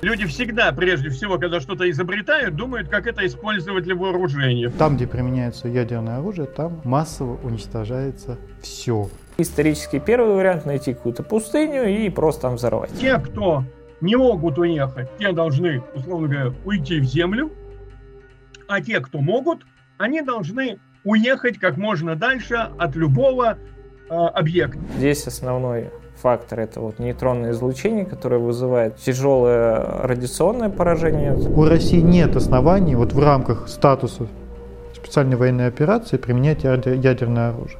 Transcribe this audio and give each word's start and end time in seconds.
Люди 0.00 0.26
всегда, 0.26 0.72
прежде 0.72 1.10
всего, 1.10 1.38
когда 1.38 1.60
что-то 1.60 1.90
изобретают, 1.90 2.54
думают, 2.54 2.88
как 2.88 3.08
это 3.08 3.26
использовать 3.26 3.82
для 3.82 3.96
вооружения. 3.96 4.70
Там, 4.70 4.96
где 4.96 5.08
применяется 5.08 5.66
ядерное 5.66 6.18
оружие, 6.18 6.46
там 6.46 6.80
массово 6.84 7.36
уничтожается 7.42 8.38
все. 8.62 9.08
Исторически 9.38 9.98
первый 9.98 10.34
вариант 10.34 10.66
найти 10.66 10.94
какую-то 10.94 11.24
пустыню 11.24 11.84
и 11.84 12.08
просто 12.10 12.42
там 12.42 12.54
взорвать. 12.54 12.90
Те, 12.98 13.18
кто 13.18 13.64
не 14.00 14.14
могут 14.14 14.58
уехать, 14.58 15.08
те 15.18 15.32
должны, 15.32 15.82
условно 15.94 16.28
говоря, 16.28 16.52
уйти 16.64 17.00
в 17.00 17.04
землю, 17.04 17.50
а 18.68 18.80
те, 18.80 19.00
кто 19.00 19.18
могут, 19.18 19.66
они 19.96 20.22
должны 20.22 20.78
уехать 21.02 21.58
как 21.58 21.76
можно 21.76 22.14
дальше 22.14 22.54
от 22.54 22.94
любого 22.94 23.58
э, 24.08 24.14
объекта. 24.14 24.78
Здесь 24.96 25.26
основной 25.26 25.90
фактор 26.20 26.60
это 26.60 26.80
вот 26.80 26.98
нейтронное 26.98 27.52
излучение, 27.52 28.04
которое 28.04 28.38
вызывает 28.38 28.96
тяжелое 28.96 29.76
радиационное 30.02 30.68
поражение. 30.68 31.34
У 31.34 31.64
России 31.64 32.00
нет 32.00 32.36
оснований 32.36 32.94
вот 32.94 33.12
в 33.12 33.22
рамках 33.22 33.68
статуса 33.68 34.26
специальной 34.94 35.36
военной 35.36 35.66
операции 35.68 36.16
применять 36.16 36.64
ядерное 36.64 37.50
оружие. 37.50 37.78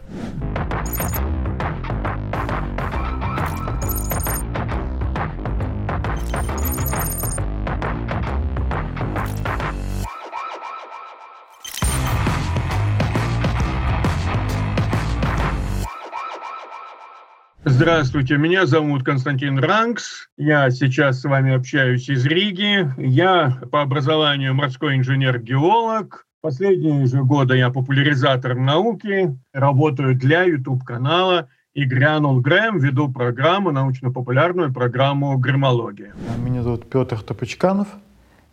Здравствуйте, 17.79 18.37
меня 18.39 18.67
зовут 18.67 19.05
Константин 19.05 19.61
Ранкс. 19.61 20.27
Я 20.37 20.69
сейчас 20.73 21.21
с 21.21 21.25
вами 21.25 21.55
общаюсь 21.55 22.09
из 22.09 22.27
Риги. 22.27 22.93
Я 23.01 23.61
по 23.71 23.83
образованию 23.83 24.53
морской 24.53 24.97
инженер-геолог. 24.97 26.27
Последние 26.41 27.07
же 27.07 27.23
годы 27.23 27.57
я 27.57 27.71
популяризатор 27.71 28.57
науки, 28.57 29.39
работаю 29.53 30.17
для 30.17 30.43
YouTube-канала 30.43 31.51
и 31.73 31.85
Грянул 31.85 32.41
Грэм, 32.41 32.81
веду 32.81 33.13
программу, 33.13 33.71
научно-популярную 33.71 34.73
программу 34.73 35.39
«Гремология». 35.39 36.13
Меня 36.37 36.65
зовут 36.65 36.91
Петр 36.91 37.21
Топочканов. 37.21 37.87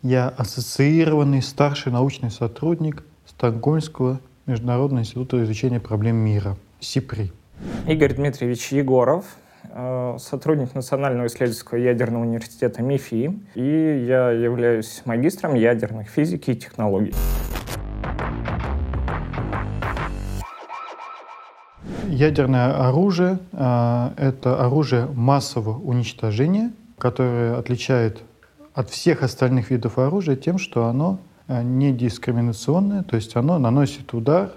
Я 0.02 0.28
ассоциированный 0.28 1.42
старший 1.42 1.90
научный 1.90 2.30
сотрудник 2.30 3.02
Стокгольмского 3.26 4.20
международного 4.46 5.00
института 5.00 5.42
изучения 5.42 5.80
проблем 5.80 6.14
мира, 6.14 6.56
СИПРИ. 6.78 7.32
Игорь 7.86 8.14
Дмитриевич 8.14 8.72
Егоров, 8.72 9.24
э, 9.70 10.16
сотрудник 10.18 10.74
Национального 10.74 11.26
исследовательского 11.26 11.78
ядерного 11.78 12.22
университета 12.22 12.82
МИФИ, 12.82 13.38
и 13.54 14.04
я 14.08 14.30
являюсь 14.30 15.02
магистром 15.04 15.54
ядерных 15.54 16.08
физики 16.08 16.50
и 16.50 16.56
технологий. 16.56 17.14
Ядерное 22.08 22.88
оружие 22.88 23.38
э,— 23.52 24.10
это 24.16 24.64
оружие 24.64 25.06
массового 25.06 25.78
уничтожения, 25.78 26.72
которое 26.98 27.56
отличает 27.58 28.22
от 28.74 28.90
всех 28.90 29.22
остальных 29.22 29.70
видов 29.70 29.98
оружия 29.98 30.36
тем, 30.36 30.58
что 30.58 30.86
оно 30.86 31.18
э, 31.48 31.62
не 31.62 31.92
дискриминационное, 31.92 33.02
то 33.02 33.16
есть 33.16 33.36
оно 33.36 33.58
наносит 33.58 34.14
удар 34.14 34.50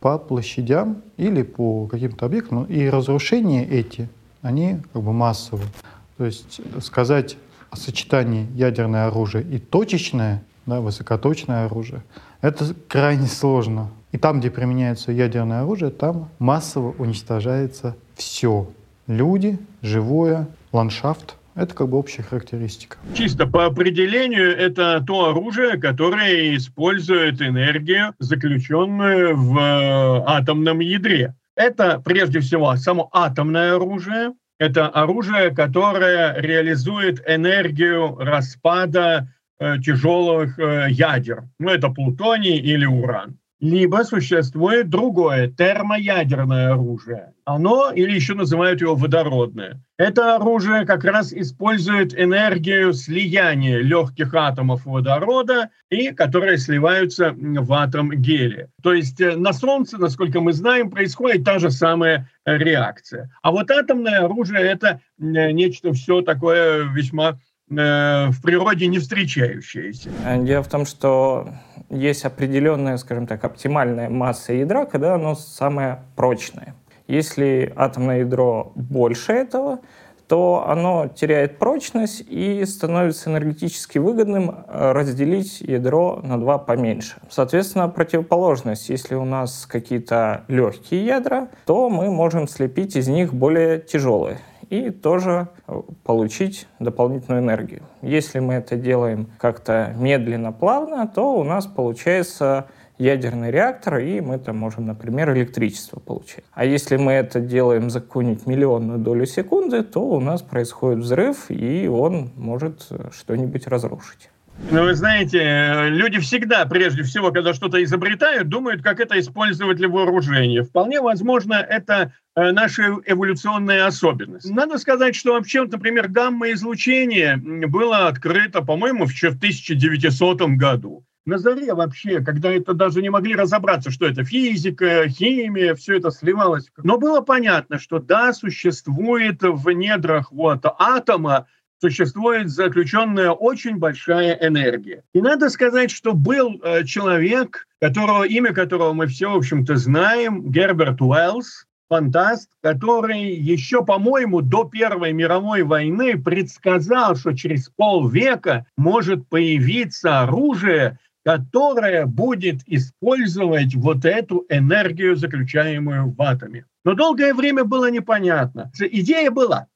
по 0.00 0.18
площадям 0.18 1.02
или 1.16 1.42
по 1.42 1.86
каким-то 1.86 2.26
объектам, 2.26 2.64
и 2.64 2.88
разрушения 2.88 3.66
эти, 3.66 4.08
они 4.42 4.80
как 4.92 5.02
бы 5.02 5.12
массовые. 5.12 5.68
То 6.16 6.24
есть 6.24 6.60
сказать 6.82 7.36
о 7.70 7.76
сочетании 7.76 8.46
ядерное 8.54 9.06
оружие 9.06 9.44
и 9.44 9.58
точечное, 9.58 10.42
да, 10.66 10.80
высокоточное 10.80 11.66
оружие, 11.66 12.02
это 12.40 12.74
крайне 12.88 13.26
сложно. 13.26 13.90
И 14.12 14.18
там, 14.18 14.40
где 14.40 14.50
применяется 14.50 15.12
ядерное 15.12 15.62
оружие, 15.62 15.90
там 15.90 16.28
массово 16.38 16.94
уничтожается 16.98 17.96
все. 18.14 18.68
Люди, 19.06 19.58
живое, 19.82 20.48
ландшафт— 20.72 21.36
это 21.56 21.74
как 21.74 21.88
бы 21.88 21.98
общая 21.98 22.22
характеристика. 22.22 22.98
Чисто 23.14 23.46
по 23.46 23.64
определению 23.64 24.56
это 24.56 25.02
то 25.04 25.30
оружие, 25.30 25.78
которое 25.78 26.54
использует 26.56 27.40
энергию, 27.40 28.14
заключенную 28.18 29.36
в 29.36 29.58
э, 29.58 30.22
атомном 30.26 30.80
ядре. 30.80 31.34
Это 31.56 31.98
прежде 32.04 32.40
всего 32.40 32.76
само 32.76 33.08
атомное 33.12 33.74
оружие, 33.76 34.34
это 34.58 34.88
оружие, 34.88 35.50
которое 35.50 36.38
реализует 36.38 37.22
энергию 37.26 38.16
распада 38.16 39.28
э, 39.58 39.78
тяжелых 39.78 40.58
э, 40.58 40.88
ядер. 40.90 41.44
Ну, 41.58 41.70
это 41.70 41.88
плутоний 41.88 42.58
или 42.58 42.84
уран 42.84 43.38
либо 43.60 44.02
существует 44.04 44.90
другое 44.90 45.48
термоядерное 45.48 46.72
оружие. 46.72 47.32
Оно, 47.44 47.90
или 47.90 48.12
еще 48.14 48.34
называют 48.34 48.80
его 48.80 48.94
водородное. 48.94 49.80
Это 49.96 50.36
оружие 50.36 50.84
как 50.84 51.04
раз 51.04 51.32
использует 51.32 52.18
энергию 52.18 52.92
слияния 52.92 53.78
легких 53.78 54.34
атомов 54.34 54.84
водорода, 54.84 55.70
и 55.90 56.12
которые 56.12 56.58
сливаются 56.58 57.34
в 57.34 57.72
атом 57.72 58.10
гелия. 58.10 58.68
То 58.82 58.92
есть 58.92 59.20
э, 59.20 59.36
на 59.36 59.52
Солнце, 59.52 59.96
насколько 59.96 60.40
мы 60.40 60.52
знаем, 60.52 60.90
происходит 60.90 61.44
та 61.44 61.58
же 61.58 61.70
самая 61.70 62.28
реакция. 62.44 63.30
А 63.42 63.52
вот 63.52 63.70
атомное 63.70 64.24
оружие– 64.24 64.60
это 64.62 65.00
нечто 65.18 65.92
все 65.92 66.20
такое 66.20 66.84
весьма 66.92 67.38
Э, 67.68 68.28
в 68.30 68.42
природе 68.42 68.86
не 68.86 69.00
встречающиеся. 69.00 70.10
Дело 70.42 70.62
в 70.62 70.68
том, 70.68 70.86
что 70.86 71.48
есть 71.90 72.24
определенная, 72.24 72.96
скажем 72.96 73.26
так, 73.26 73.44
оптимальная 73.44 74.08
масса 74.08 74.52
ядра, 74.52 74.86
когда 74.86 75.14
оно 75.14 75.34
самое 75.34 76.02
прочное. 76.16 76.74
Если 77.06 77.72
атомное 77.76 78.20
ядро 78.20 78.72
больше 78.74 79.32
этого, 79.32 79.80
то 80.26 80.64
оно 80.66 81.08
теряет 81.08 81.58
прочность 81.58 82.24
и 82.28 82.64
становится 82.64 83.30
энергетически 83.30 83.98
выгодным 83.98 84.50
э, 84.50 84.92
разделить 84.92 85.60
ядро 85.60 86.20
на 86.22 86.38
два 86.38 86.58
поменьше. 86.58 87.16
Соответственно, 87.30 87.88
противоположность. 87.88 88.88
Если 88.88 89.14
у 89.14 89.24
нас 89.24 89.66
какие-то 89.66 90.44
легкие 90.48 91.06
ядра, 91.06 91.48
то 91.64 91.88
мы 91.88 92.10
можем 92.10 92.48
слепить 92.48 92.96
из 92.96 93.06
них 93.06 93.32
более 93.32 93.78
тяжелые 93.78 94.38
и 94.70 94.90
тоже 94.90 95.48
э, 95.66 95.80
получить 96.04 96.66
дополнительную 96.78 97.42
энергию. 97.42 97.82
Если 98.02 98.38
мы 98.38 98.54
это 98.54 98.76
делаем 98.76 99.28
как-то 99.38 99.94
медленно, 99.96 100.52
плавно, 100.52 101.06
то 101.06 101.34
у 101.34 101.44
нас 101.44 101.66
получается 101.66 102.66
ядерный 102.98 103.50
реактор, 103.50 103.98
и 103.98 104.20
мы 104.20 104.38
там 104.38 104.56
можем, 104.56 104.86
например, 104.86 105.32
электричество 105.34 106.00
получать. 106.00 106.44
А 106.52 106.64
если 106.64 106.96
мы 106.96 107.12
это 107.12 107.40
делаем 107.40 107.90
за 107.90 108.00
какую-нибудь 108.00 108.46
миллионную 108.46 108.98
долю 108.98 109.26
секунды, 109.26 109.82
то 109.82 110.00
у 110.00 110.20
нас 110.20 110.42
происходит 110.42 111.00
взрыв, 111.00 111.50
и 111.50 111.88
он 111.88 112.30
может 112.36 112.86
э, 112.90 113.10
что-нибудь 113.12 113.66
разрушить. 113.66 114.30
Ну, 114.58 114.82
вы 114.82 114.94
знаете, 114.94 115.88
люди 115.90 116.18
всегда, 116.18 116.64
прежде 116.66 117.02
всего, 117.02 117.30
когда 117.30 117.52
что-то 117.54 117.82
изобретают, 117.84 118.48
думают, 118.48 118.82
как 118.82 119.00
это 119.00 119.18
использовать 119.18 119.76
для 119.76 119.88
вооружения. 119.88 120.62
Вполне 120.62 121.00
возможно, 121.00 121.54
это 121.54 122.12
э, 122.34 122.52
наша 122.52 122.96
эволюционная 123.04 123.86
особенность. 123.86 124.50
Надо 124.50 124.78
сказать, 124.78 125.14
что 125.14 125.34
вообще, 125.34 125.64
например, 125.64 126.08
гамма-излучение 126.08 127.36
было 127.36 128.08
открыто, 128.08 128.62
по-моему, 128.62 129.06
в 129.06 129.12
1900 129.12 130.42
году. 130.56 131.04
На 131.26 131.38
заре 131.38 131.74
вообще, 131.74 132.20
когда 132.20 132.52
это 132.52 132.72
даже 132.72 133.02
не 133.02 133.10
могли 133.10 133.34
разобраться, 133.34 133.90
что 133.90 134.06
это 134.06 134.24
физика, 134.24 135.08
химия, 135.08 135.74
все 135.74 135.96
это 135.96 136.12
сливалось. 136.12 136.70
Но 136.82 136.98
было 136.98 137.20
понятно, 137.20 137.80
что 137.80 137.98
да, 137.98 138.32
существует 138.32 139.42
в 139.42 139.68
недрах 139.70 140.30
вот 140.30 140.64
атома 140.64 141.46
существует 141.80 142.48
заключенная 142.48 143.30
очень 143.30 143.76
большая 143.78 144.38
энергия. 144.40 145.02
И 145.12 145.20
надо 145.20 145.50
сказать, 145.50 145.90
что 145.90 146.14
был 146.14 146.60
э, 146.62 146.84
человек, 146.84 147.66
которого, 147.80 148.24
имя 148.24 148.52
которого 148.52 148.92
мы 148.92 149.06
все, 149.06 149.30
в 149.30 149.36
общем-то, 149.36 149.76
знаем, 149.76 150.50
Герберт 150.50 151.00
Уэллс, 151.00 151.66
фантаст, 151.88 152.50
который 152.62 153.34
еще, 153.34 153.84
по-моему, 153.84 154.40
до 154.40 154.64
Первой 154.64 155.12
мировой 155.12 155.62
войны 155.62 156.20
предсказал, 156.20 157.16
что 157.16 157.32
через 157.32 157.68
полвека 157.68 158.66
может 158.76 159.28
появиться 159.28 160.22
оружие, 160.22 160.98
которое 161.24 162.06
будет 162.06 162.60
использовать 162.66 163.74
вот 163.74 164.04
эту 164.04 164.46
энергию, 164.48 165.16
заключаемую 165.16 166.14
в 166.14 166.22
атоме. 166.22 166.66
Но 166.84 166.94
долгое 166.94 167.34
время 167.34 167.64
было 167.64 167.90
непонятно. 167.90 168.70
Идея 168.78 169.30
была, 169.30 169.66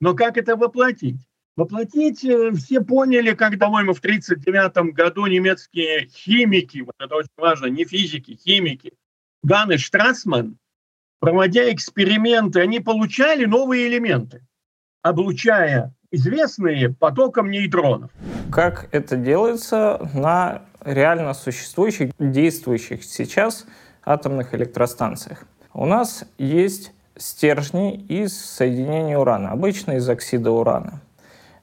но 0.00 0.14
как 0.14 0.36
это 0.36 0.56
воплотить? 0.56 1.20
Воплотить 1.56 2.22
э, 2.22 2.52
все 2.52 2.82
поняли, 2.82 3.32
как, 3.32 3.58
по-моему, 3.58 3.94
в 3.94 4.00
1939 4.00 4.94
году 4.94 5.26
немецкие 5.26 6.06
химики, 6.06 6.82
вот 6.82 6.94
это 6.98 7.14
очень 7.14 7.30
важно, 7.38 7.66
не 7.66 7.86
физики, 7.86 8.38
химики, 8.44 8.92
Ган 9.42 9.72
и 9.72 9.78
Штрасман, 9.78 10.58
проводя 11.18 11.72
эксперименты, 11.72 12.60
они 12.60 12.80
получали 12.80 13.46
новые 13.46 13.88
элементы. 13.88 14.44
Облучая 15.02 15.94
известные 16.10 16.90
потоком 16.90 17.50
нейтронов. 17.50 18.10
Как 18.52 18.88
это 18.92 19.16
делается 19.16 20.10
на 20.12 20.62
реально 20.84 21.32
существующих, 21.32 22.10
действующих 22.18 23.02
сейчас 23.02 23.66
атомных 24.04 24.54
электростанциях? 24.54 25.46
У 25.72 25.86
нас 25.86 26.24
есть 26.36 26.92
стержни 27.16 27.96
из 27.96 28.38
соединения 28.38 29.16
урана, 29.16 29.52
обычно 29.52 29.92
из 29.92 30.08
оксида 30.08 30.50
урана. 30.50 31.00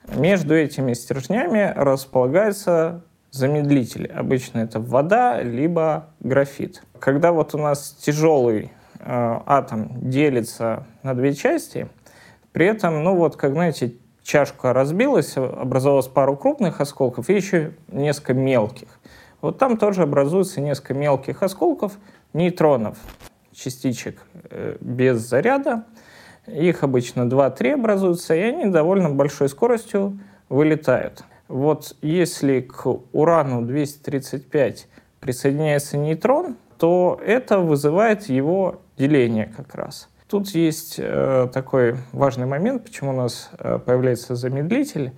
Между 0.07 0.55
этими 0.55 0.93
стержнями 0.93 1.73
располагается 1.75 3.03
замедлитель. 3.31 4.07
Обычно 4.07 4.59
это 4.59 4.79
вода, 4.79 5.41
либо 5.41 6.07
графит. 6.19 6.83
Когда 6.99 7.31
вот 7.31 7.55
у 7.55 7.57
нас 7.57 7.97
тяжелый 7.99 8.71
э, 8.99 9.39
атом 9.45 10.09
делится 10.09 10.85
на 11.01 11.15
две 11.15 11.33
части, 11.33 11.87
при 12.51 12.67
этом, 12.67 13.03
ну 13.03 13.15
вот, 13.15 13.35
как 13.35 13.53
знаете, 13.53 13.95
чашка 14.23 14.73
разбилась, 14.73 15.35
образовалось 15.35 16.07
пару 16.07 16.37
крупных 16.37 16.79
осколков 16.79 17.29
и 17.29 17.33
еще 17.33 17.73
несколько 17.87 18.33
мелких. 18.33 18.87
Вот 19.41 19.57
там 19.57 19.77
тоже 19.77 20.03
образуется 20.03 20.61
несколько 20.61 20.93
мелких 20.93 21.43
осколков, 21.43 21.93
нейтронов, 22.33 22.97
частичек 23.53 24.21
э, 24.49 24.77
без 24.79 25.17
заряда. 25.17 25.85
Их 26.47 26.83
обычно 26.83 27.21
2-3 27.21 27.73
образуются, 27.73 28.35
и 28.35 28.39
они 28.39 28.65
довольно 28.65 29.09
большой 29.09 29.49
скоростью 29.49 30.19
вылетают. 30.49 31.23
Вот 31.47 31.95
если 32.01 32.61
к 32.61 32.85
урану-235 32.85 34.85
присоединяется 35.19 35.97
нейтрон, 35.97 36.57
то 36.77 37.19
это 37.25 37.59
вызывает 37.59 38.23
его 38.23 38.81
деление 38.97 39.51
как 39.55 39.75
раз. 39.75 40.09
Тут 40.27 40.49
есть 40.49 40.95
э, 40.97 41.47
такой 41.53 41.97
важный 42.11 42.45
момент, 42.45 42.83
почему 42.83 43.11
у 43.11 43.15
нас 43.15 43.51
э, 43.59 43.77
появляется 43.77 44.35
замедлитель. 44.35 45.11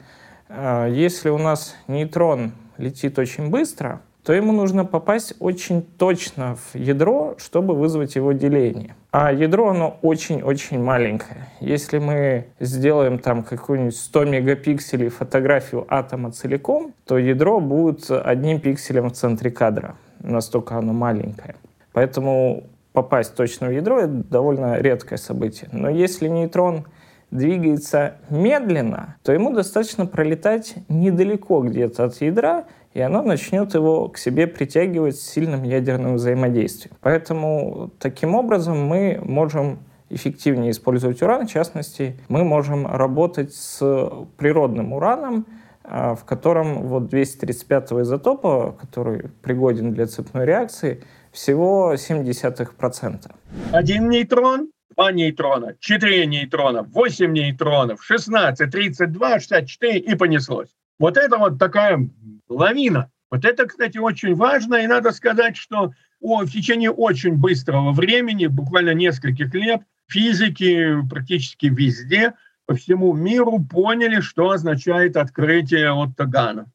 Э, 0.49 0.87
если 0.91 1.29
у 1.29 1.37
нас 1.37 1.75
нейтрон 1.87 2.51
летит 2.77 3.17
очень 3.17 3.49
быстро, 3.49 4.01
то 4.25 4.33
ему 4.33 4.51
нужно 4.53 4.85
попасть 4.85 5.35
очень 5.39 5.83
точно 5.83 6.55
в 6.55 6.75
ядро, 6.75 7.35
чтобы 7.37 7.75
вызвать 7.75 8.15
его 8.15 8.31
деление. 8.31 8.95
А 9.11 9.31
ядро, 9.31 9.69
оно 9.69 9.99
очень-очень 10.01 10.81
маленькое. 10.81 11.47
Если 11.59 11.99
мы 11.99 12.47
сделаем 12.59 13.19
там 13.19 13.43
какую-нибудь 13.43 13.95
100 13.95 14.25
мегапикселей 14.25 15.09
фотографию 15.09 15.85
атома 15.89 16.31
целиком, 16.31 16.93
то 17.05 17.19
ядро 17.19 17.59
будет 17.59 18.09
одним 18.09 18.59
пикселем 18.59 19.09
в 19.09 19.13
центре 19.13 19.51
кадра. 19.51 19.95
Настолько 20.19 20.75
оно 20.75 20.91
маленькое. 20.91 21.55
Поэтому 21.93 22.63
попасть 22.93 23.35
точно 23.35 23.67
в 23.67 23.71
ядро— 23.71 23.99
это 24.01 24.07
довольно 24.07 24.79
редкое 24.79 25.17
событие. 25.17 25.69
Но 25.71 25.87
если 25.87 26.27
нейтрон 26.27 26.87
двигается 27.29 28.15
медленно, 28.29 29.17
то 29.23 29.31
ему 29.31 29.53
достаточно 29.53 30.05
пролетать 30.07 30.75
недалеко 30.89 31.61
где-то 31.61 32.05
от 32.05 32.21
ядра, 32.21 32.65
и 32.95 33.01
оно 33.01 33.21
начнет 33.21 33.73
его 33.73 34.07
к 34.07 34.17
себе 34.17 34.47
притягивать 34.47 35.17
сильным 35.17 35.63
ядерным 35.63 36.15
взаимодействием. 36.15 36.95
Поэтому 37.01 37.91
таким 37.99 38.35
образом 38.35 38.81
мы 38.85 39.19
можем 39.21 39.79
эффективнее 40.09 40.71
использовать 40.71 41.21
уран. 41.21 41.45
В 41.45 41.51
частности, 41.51 42.17
мы 42.29 42.45
можем 42.45 42.87
работать 42.87 43.53
с 43.53 44.07
природным 44.37 44.93
ураном, 44.93 45.45
а, 45.83 46.15
в 46.15 46.23
котором 46.23 46.87
вот 46.87 47.09
235 47.09 47.91
изотопа, 48.03 48.77
который 48.79 49.29
пригоден 49.41 49.93
для 49.93 50.07
цепной 50.07 50.45
реакции, 50.45 51.03
всего 51.33 51.95
0,7%. 51.95 53.29
Один 53.73 54.09
нейтрон, 54.09 54.69
два 54.95 55.11
нейтрона, 55.11 55.75
четыре 55.81 56.25
нейтрона, 56.25 56.83
восемь 56.83 57.33
нейтронов, 57.33 58.01
16, 58.01 58.71
32, 58.71 59.39
64 59.41 59.99
и 59.99 60.15
понеслось. 60.15 60.69
Вот 60.97 61.17
это 61.17 61.37
вот 61.37 61.59
такая 61.59 62.07
лавина. 62.47 63.11
Вот 63.31 63.45
это, 63.45 63.65
кстати, 63.65 63.97
очень 63.97 64.35
важно, 64.35 64.75
и 64.75 64.87
надо 64.87 65.11
сказать, 65.11 65.57
что 65.57 65.91
о, 66.21 66.43
в 66.43 66.49
течение 66.49 66.91
очень 66.91 67.35
быстрого 67.35 67.91
времени, 67.91 68.47
буквально 68.47 68.93
нескольких 68.93 69.53
лет, 69.53 69.81
физики 70.07 70.95
практически 71.09 71.67
везде, 71.67 72.33
по 72.65 72.75
всему 72.75 73.13
миру 73.13 73.59
поняли, 73.59 74.21
что 74.21 74.49
означает 74.49 75.17
открытие 75.17 75.91
от 75.91 76.15
Тагана. 76.15 76.71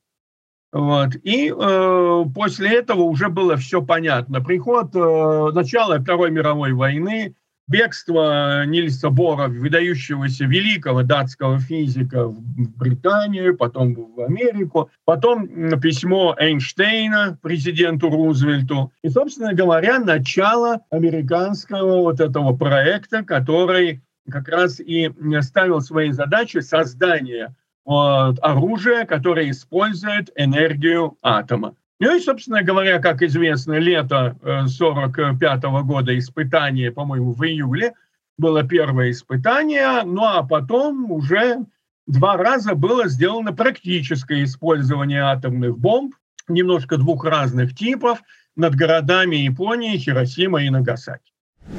Вот. 0.72 1.16
И 1.24 1.50
э, 1.50 2.24
после 2.34 2.78
этого 2.78 3.02
уже 3.02 3.28
было 3.28 3.56
все 3.56 3.82
понятно. 3.82 4.40
Приход 4.40 4.94
э, 4.94 5.50
начала 5.52 5.98
Второй 5.98 6.30
мировой 6.30 6.72
войны, 6.72 7.34
бегство 7.70 8.66
Нильса 8.66 9.10
Бора, 9.10 9.46
выдающегося 9.48 10.44
великого 10.44 11.04
датского 11.04 11.60
физика 11.60 12.26
в 12.26 12.40
Британию, 12.76 13.56
потом 13.56 13.94
в 13.94 14.20
Америку, 14.20 14.90
потом 15.04 15.48
письмо 15.80 16.34
Эйнштейна 16.36 17.38
президенту 17.40 18.10
Рузвельту. 18.10 18.92
И, 19.02 19.08
собственно 19.08 19.54
говоря, 19.54 20.00
начало 20.00 20.80
американского 20.90 22.02
вот 22.02 22.20
этого 22.20 22.56
проекта, 22.56 23.22
который 23.22 24.02
как 24.28 24.48
раз 24.48 24.80
и 24.80 25.10
ставил 25.40 25.80
своей 25.80 26.10
задачей 26.10 26.62
создание 26.62 27.54
вот, 27.84 28.38
оружия, 28.42 29.04
которое 29.04 29.48
использует 29.50 30.30
энергию 30.34 31.16
атома. 31.22 31.76
Ну 32.00 32.16
и, 32.16 32.20
собственно 32.20 32.62
говоря, 32.62 32.98
как 32.98 33.22
известно, 33.22 33.74
лето 33.74 34.34
1945 34.40 35.64
э, 35.64 35.82
года 35.82 36.18
испытание, 36.18 36.90
по-моему, 36.90 37.32
в 37.32 37.44
июле 37.44 37.92
было 38.38 38.62
первое 38.62 39.10
испытание, 39.10 40.02
ну 40.04 40.24
а 40.24 40.42
потом 40.42 41.12
уже 41.12 41.58
два 42.06 42.38
раза 42.38 42.74
было 42.74 43.06
сделано 43.06 43.52
практическое 43.52 44.44
использование 44.44 45.24
атомных 45.24 45.78
бомб, 45.78 46.14
немножко 46.48 46.96
двух 46.96 47.26
разных 47.26 47.76
типов, 47.76 48.22
над 48.56 48.74
городами 48.74 49.36
Японии, 49.36 49.98
Хиросима 49.98 50.62
и 50.62 50.70
Нагасаки. 50.70 51.32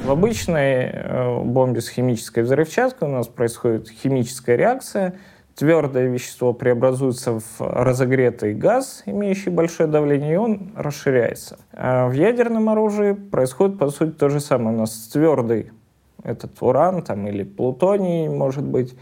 В 0.04 0.10
обычной 0.12 0.84
э, 0.84 1.42
бомбе 1.42 1.80
с 1.80 1.88
химической 1.88 2.44
взрывчаткой 2.44 3.08
у 3.08 3.12
нас 3.12 3.26
происходит 3.26 3.88
химическая 3.88 4.54
реакция– 4.54 5.18
твердое 5.54 6.08
вещество 6.08 6.52
преобразуется 6.52 7.40
в 7.40 7.60
разогретый 7.60 8.54
газ, 8.54 9.02
имеющий 9.06 9.50
большое 9.50 9.88
давление, 9.88 10.34
и 10.34 10.36
он 10.36 10.72
расширяется. 10.76 11.58
А 11.72 12.08
в 12.08 12.12
ядерном 12.12 12.68
оружии 12.68 13.12
происходит, 13.12 13.78
по 13.78 13.90
сути, 13.90 14.10
то 14.10 14.28
же 14.28 14.40
самое. 14.40 14.76
У 14.76 14.80
нас 14.80 15.08
твердый 15.12 15.70
этот 16.22 16.60
уран 16.60 17.02
там, 17.02 17.26
или 17.26 17.42
плутоний, 17.42 18.28
может 18.28 18.64
быть, 18.64 18.96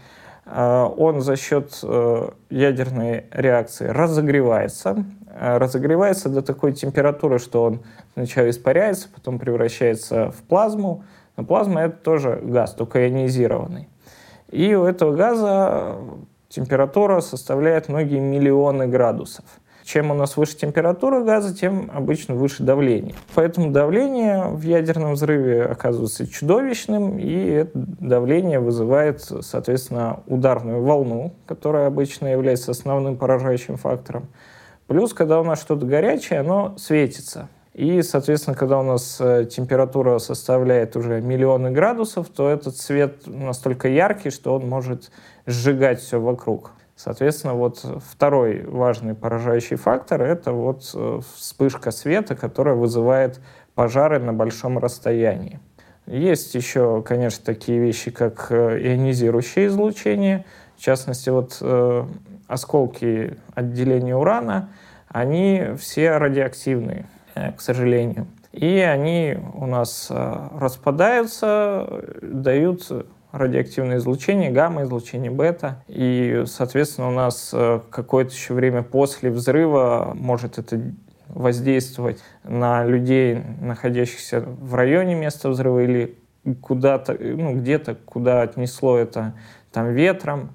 а 0.45 0.87
он 0.87 1.21
за 1.21 1.35
счет 1.35 1.79
э, 1.83 2.29
ядерной 2.49 3.25
реакции 3.31 3.87
разогревается, 3.87 5.05
а 5.33 5.59
разогревается 5.59 6.29
до 6.29 6.41
такой 6.41 6.73
температуры, 6.73 7.39
что 7.39 7.63
он 7.63 7.83
сначала 8.13 8.49
испаряется, 8.49 9.07
потом 9.13 9.39
превращается 9.39 10.31
в 10.31 10.41
плазму. 10.43 11.03
Но 11.37 11.45
плазма— 11.45 11.81
это 11.83 11.95
тоже 11.97 12.41
газ, 12.43 12.73
только 12.73 13.07
ионизированный. 13.07 13.87
И 14.49 14.75
у 14.75 14.83
этого 14.83 15.15
газа 15.15 15.95
температура 16.51 17.21
составляет 17.21 17.89
многие 17.89 18.19
миллионы 18.19 18.87
градусов. 18.87 19.45
Чем 19.83 20.11
у 20.11 20.13
нас 20.13 20.37
выше 20.37 20.57
температура 20.57 21.21
газа, 21.21 21.55
тем 21.55 21.89
обычно 21.93 22.35
выше 22.35 22.61
давление. 22.63 23.15
Поэтому 23.33 23.71
давление 23.71 24.45
в 24.45 24.61
ядерном 24.61 25.13
взрыве 25.13 25.63
оказывается 25.63 26.27
чудовищным, 26.27 27.17
и 27.17 27.33
это 27.33 27.71
давление 27.73 28.59
вызывает, 28.59 29.21
соответственно, 29.21 30.21
ударную 30.27 30.83
волну, 30.83 31.33
которая 31.47 31.87
обычно 31.87 32.27
является 32.27 32.71
основным 32.71 33.17
поражающим 33.17 33.77
фактором. 33.77 34.27
Плюс, 34.87 35.13
когда 35.13 35.41
у 35.41 35.43
нас 35.43 35.59
что-то 35.59 35.85
горячее, 35.85 36.41
оно 36.41 36.75
светится. 36.77 37.49
И, 37.73 38.01
соответственно, 38.01 38.55
когда 38.55 38.79
у 38.79 38.83
нас 38.83 39.17
э, 39.21 39.45
температура 39.45 40.17
составляет 40.19 40.97
уже 40.97 41.21
миллионы 41.21 41.71
градусов, 41.71 42.27
то 42.27 42.49
этот 42.49 42.75
свет 42.75 43.25
настолько 43.27 43.87
яркий, 43.87 44.29
что 44.29 44.55
он 44.55 44.67
может 44.67 45.09
сжигать 45.45 46.01
все 46.01 46.19
вокруг. 46.19 46.71
Соответственно, 46.97 47.53
вот 47.53 47.83
второй 48.11 48.63
важный 48.63 49.15
поражающий 49.15 49.77
фактор— 49.77 50.21
это 50.23 50.51
вот 50.51 50.91
э, 50.93 51.19
вспышка 51.35 51.91
света, 51.91 52.35
которая 52.35 52.75
вызывает 52.75 53.39
пожары 53.73 54.19
на 54.19 54.33
большом 54.33 54.77
расстоянии. 54.77 55.59
Есть 56.05 56.53
еще, 56.55 57.01
конечно, 57.01 57.43
такие 57.45 57.79
вещи, 57.79 58.11
как 58.11 58.47
э, 58.49 58.79
ионизирующее 58.81 59.67
излучение. 59.67 60.45
В 60.77 60.81
частности, 60.81 61.29
вот 61.29 61.57
э, 61.61 62.05
осколки 62.47 63.37
отделения 63.55 64.15
урана, 64.15 64.69
они 65.07 65.69
все 65.79 66.17
радиоактивные. 66.17 67.05
Э, 67.35 67.51
к 67.51 67.61
сожалению. 67.61 68.27
И 68.51 68.79
они 68.79 69.37
у 69.53 69.65
нас 69.65 70.07
э, 70.09 70.47
распадаются, 70.59 72.03
дают 72.21 72.89
радиоактивное 73.31 73.97
излучение, 73.97 74.51
гамма-излучение, 74.51 75.31
бета. 75.31 75.83
И, 75.87 76.43
соответственно, 76.47 77.07
у 77.07 77.11
нас 77.11 77.51
э, 77.53 77.79
какое-то 77.89 78.33
еще 78.33 78.53
время 78.53 78.83
после 78.83 79.31
взрыва 79.31 80.11
может 80.15 80.57
это 80.57 80.81
воздействовать 81.29 82.19
на 82.43 82.83
людей, 82.83 83.41
находящихся 83.61 84.41
в 84.41 84.75
районе 84.75 85.15
места 85.15 85.49
взрыва 85.49 85.79
или 85.79 86.17
куда-то, 86.59 87.17
ну, 87.19 87.55
где-то, 87.55 87.95
куда 87.95 88.41
отнесло 88.41 88.97
это 88.97 89.33
там 89.71 89.93
ветром. 89.93 90.49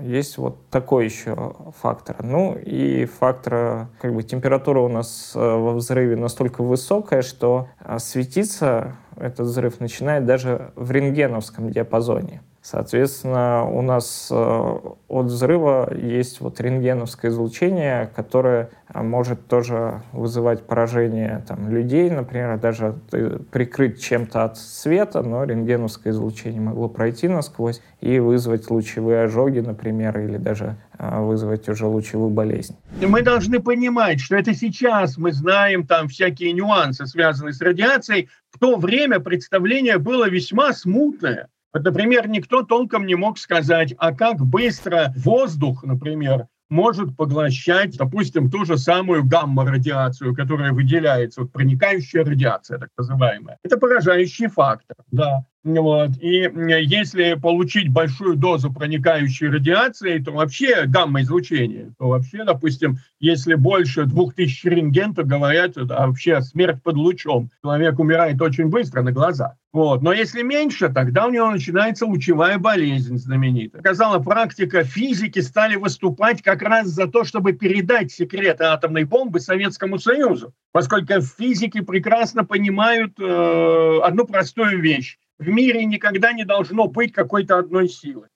Есть 0.00 0.38
вот 0.38 0.68
такой 0.68 1.04
еще 1.06 1.54
фактор. 1.80 2.22
Ну 2.22 2.56
и 2.56 3.06
фактор, 3.06 3.88
как 4.00 4.14
бы 4.14 4.22
температура 4.22 4.80
у 4.80 4.88
нас 4.88 5.32
во 5.34 5.72
взрыве 5.72 6.16
настолько 6.16 6.62
высокая, 6.62 7.22
что 7.22 7.68
светиться 7.98 8.96
этот 9.16 9.46
взрыв 9.46 9.80
начинает 9.80 10.26
даже 10.26 10.72
в 10.76 10.90
рентгеновском 10.90 11.70
диапазоне. 11.70 12.42
Соответственно, 12.68 13.64
у 13.64 13.80
нас 13.80 14.26
э, 14.28 14.34
от 14.34 15.26
взрыва 15.26 15.94
есть 15.94 16.40
вот 16.40 16.60
рентгеновское 16.60 17.30
излучение, 17.30 18.10
которое 18.16 18.70
э, 18.92 19.02
может 19.04 19.46
тоже 19.46 20.02
вызывать 20.10 20.66
поражение 20.66 21.44
там, 21.46 21.70
людей, 21.70 22.10
например, 22.10 22.58
даже 22.58 22.96
прикрыть 23.52 24.02
чем-то 24.02 24.42
от 24.42 24.58
света, 24.58 25.22
но 25.22 25.44
рентгеновское 25.44 26.12
излучение 26.12 26.60
могло 26.60 26.88
пройти 26.88 27.28
насквозь 27.28 27.80
и 28.00 28.18
вызвать 28.18 28.68
лучевые 28.68 29.22
ожоги, 29.22 29.60
например, 29.60 30.18
или 30.18 30.36
даже 30.36 30.74
э, 30.98 31.20
вызвать 31.20 31.68
уже 31.68 31.86
лучевую 31.86 32.30
болезнь. 32.30 32.74
Мы 33.00 33.22
должны 33.22 33.60
понимать, 33.60 34.18
что 34.18 34.34
это 34.34 34.54
сейчас 34.54 35.18
мы 35.18 35.30
знаем 35.30 35.86
там 35.86 36.08
всякие 36.08 36.52
нюансы, 36.52 37.06
связанные 37.06 37.52
с 37.52 37.60
радиацией. 37.60 38.28
В 38.50 38.58
то 38.58 38.74
время 38.74 39.20
представление 39.20 39.98
было 39.98 40.28
весьма 40.28 40.72
смутное. 40.72 41.46
Например, 41.82 42.28
никто 42.28 42.62
толком 42.62 43.06
не 43.06 43.14
мог 43.14 43.38
сказать, 43.38 43.94
а 43.98 44.12
как 44.12 44.44
быстро 44.44 45.12
воздух, 45.16 45.84
например, 45.84 46.46
может 46.68 47.16
поглощать, 47.16 47.96
допустим, 47.96 48.50
ту 48.50 48.64
же 48.64 48.76
самую 48.76 49.24
гамма-радиацию, 49.24 50.34
которая 50.34 50.72
выделяется, 50.72 51.42
вот 51.42 51.52
проникающая 51.52 52.24
радиация, 52.24 52.78
так 52.78 52.88
называемая. 52.98 53.58
Это 53.62 53.78
поражающий 53.78 54.48
фактор, 54.48 54.96
да. 55.10 55.44
Вот. 55.62 56.10
И 56.20 56.48
если 56.84 57.34
получить 57.34 57.88
большую 57.92 58.36
дозу 58.36 58.72
проникающей 58.72 59.48
радиации, 59.48 60.18
то 60.18 60.30
вообще 60.30 60.86
гамма-излучение, 60.86 61.92
то 61.98 62.08
вообще, 62.08 62.44
допустим, 62.44 62.98
если 63.18 63.54
больше 63.54 64.04
2000 64.04 64.68
рентген, 64.68 65.14
то 65.14 65.24
говорят, 65.24 65.76
это 65.76 65.94
вообще 65.94 66.40
смерть 66.40 66.82
под 66.84 66.94
лучом. 66.94 67.50
Человек 67.62 67.98
умирает 67.98 68.40
очень 68.40 68.68
быстро 68.68 69.02
на 69.02 69.10
глазах. 69.10 69.54
Вот. 69.76 70.00
Но 70.00 70.10
если 70.10 70.40
меньше, 70.40 70.88
тогда 70.88 71.26
у 71.26 71.30
него 71.30 71.50
начинается 71.50 72.06
лучевая 72.06 72.56
болезнь 72.56 73.18
знаменитая. 73.18 73.82
Показала 73.82 74.18
практика, 74.20 74.84
физики 74.84 75.40
стали 75.40 75.76
выступать 75.76 76.40
как 76.40 76.62
раз 76.62 76.86
за 76.86 77.06
то, 77.08 77.24
чтобы 77.24 77.52
передать 77.52 78.10
секреты 78.10 78.64
атомной 78.64 79.04
бомбы 79.04 79.38
Советскому 79.38 79.98
Союзу, 79.98 80.54
поскольку 80.72 81.20
физики 81.20 81.82
прекрасно 81.82 82.42
понимают 82.42 83.20
э, 83.20 84.00
одну 84.02 84.24
простую 84.24 84.80
вещь 84.80 85.18
в 85.38 85.46
мире 85.46 85.84
никогда 85.84 86.32
не 86.32 86.46
должно 86.46 86.86
быть 86.86 87.12
какой-то 87.12 87.58
одной 87.58 87.90
силы. 87.90 88.28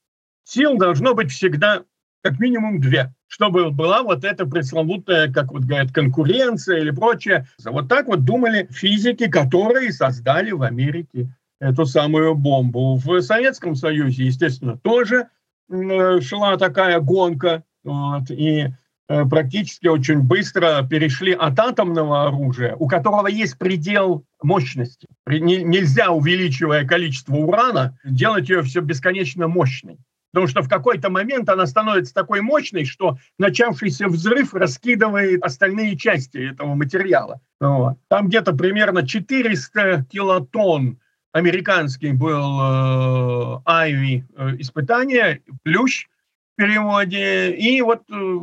Сил 0.44 0.76
должно 0.76 1.14
быть 1.14 1.30
всегда 1.30 1.84
как 2.22 2.38
минимум 2.38 2.80
две, 2.80 3.12
чтобы 3.28 3.70
была 3.70 4.02
вот 4.02 4.24
эта 4.24 4.46
пресловутая, 4.46 5.32
как 5.32 5.52
вот 5.52 5.62
говорят, 5.62 5.92
конкуренция 5.92 6.78
или 6.78 6.90
прочее. 6.90 7.46
Вот 7.64 7.88
так 7.88 8.06
вот 8.06 8.24
думали 8.24 8.66
физики, 8.70 9.28
которые 9.28 9.92
создали 9.92 10.50
в 10.50 10.62
Америке 10.62 11.28
эту 11.60 11.86
самую 11.86 12.34
бомбу. 12.34 12.96
В 12.96 13.20
Советском 13.20 13.74
Союзе, 13.74 14.26
естественно, 14.26 14.76
тоже 14.78 15.28
э, 15.70 16.20
шла 16.20 16.56
такая 16.56 17.00
гонка. 17.00 17.64
Вот, 17.84 18.30
и 18.30 18.68
Э, 19.10 19.24
практически 19.24 19.88
очень 19.88 20.20
быстро 20.20 20.86
перешли 20.88 21.32
от 21.32 21.58
атомного 21.58 22.28
оружия, 22.28 22.76
у 22.76 22.86
которого 22.86 23.26
есть 23.26 23.58
предел 23.58 24.24
мощности. 24.40 25.08
Нельзя, 25.26 26.12
увеличивая 26.12 26.86
количество 26.86 27.34
урана, 27.34 27.98
делать 28.04 28.48
ее 28.48 28.62
все 28.62 28.80
бесконечно 28.80 29.48
мощной. 29.48 29.98
Потому 30.32 30.46
что 30.46 30.62
в 30.62 30.68
какой-то 30.68 31.10
момент 31.10 31.48
она 31.48 31.66
становится 31.66 32.14
такой 32.14 32.40
мощной, 32.40 32.84
что 32.84 33.18
начавшийся 33.38 34.06
взрыв 34.06 34.54
раскидывает 34.54 35.42
остальные 35.42 35.96
части 35.96 36.52
этого 36.52 36.74
материала. 36.74 37.40
Вот. 37.60 37.96
Там 38.08 38.28
где-то 38.28 38.52
примерно 38.52 39.06
400 39.06 40.06
килотонн 40.10 40.98
американский 41.32 42.12
был 42.12 42.60
э, 42.60 43.60
Айви 43.64 44.24
э, 44.36 44.56
испытание, 44.58 45.42
плющ 45.62 46.08
в 46.54 46.56
переводе. 46.56 47.52
И 47.52 47.82
вот 47.82 48.02
э, 48.10 48.38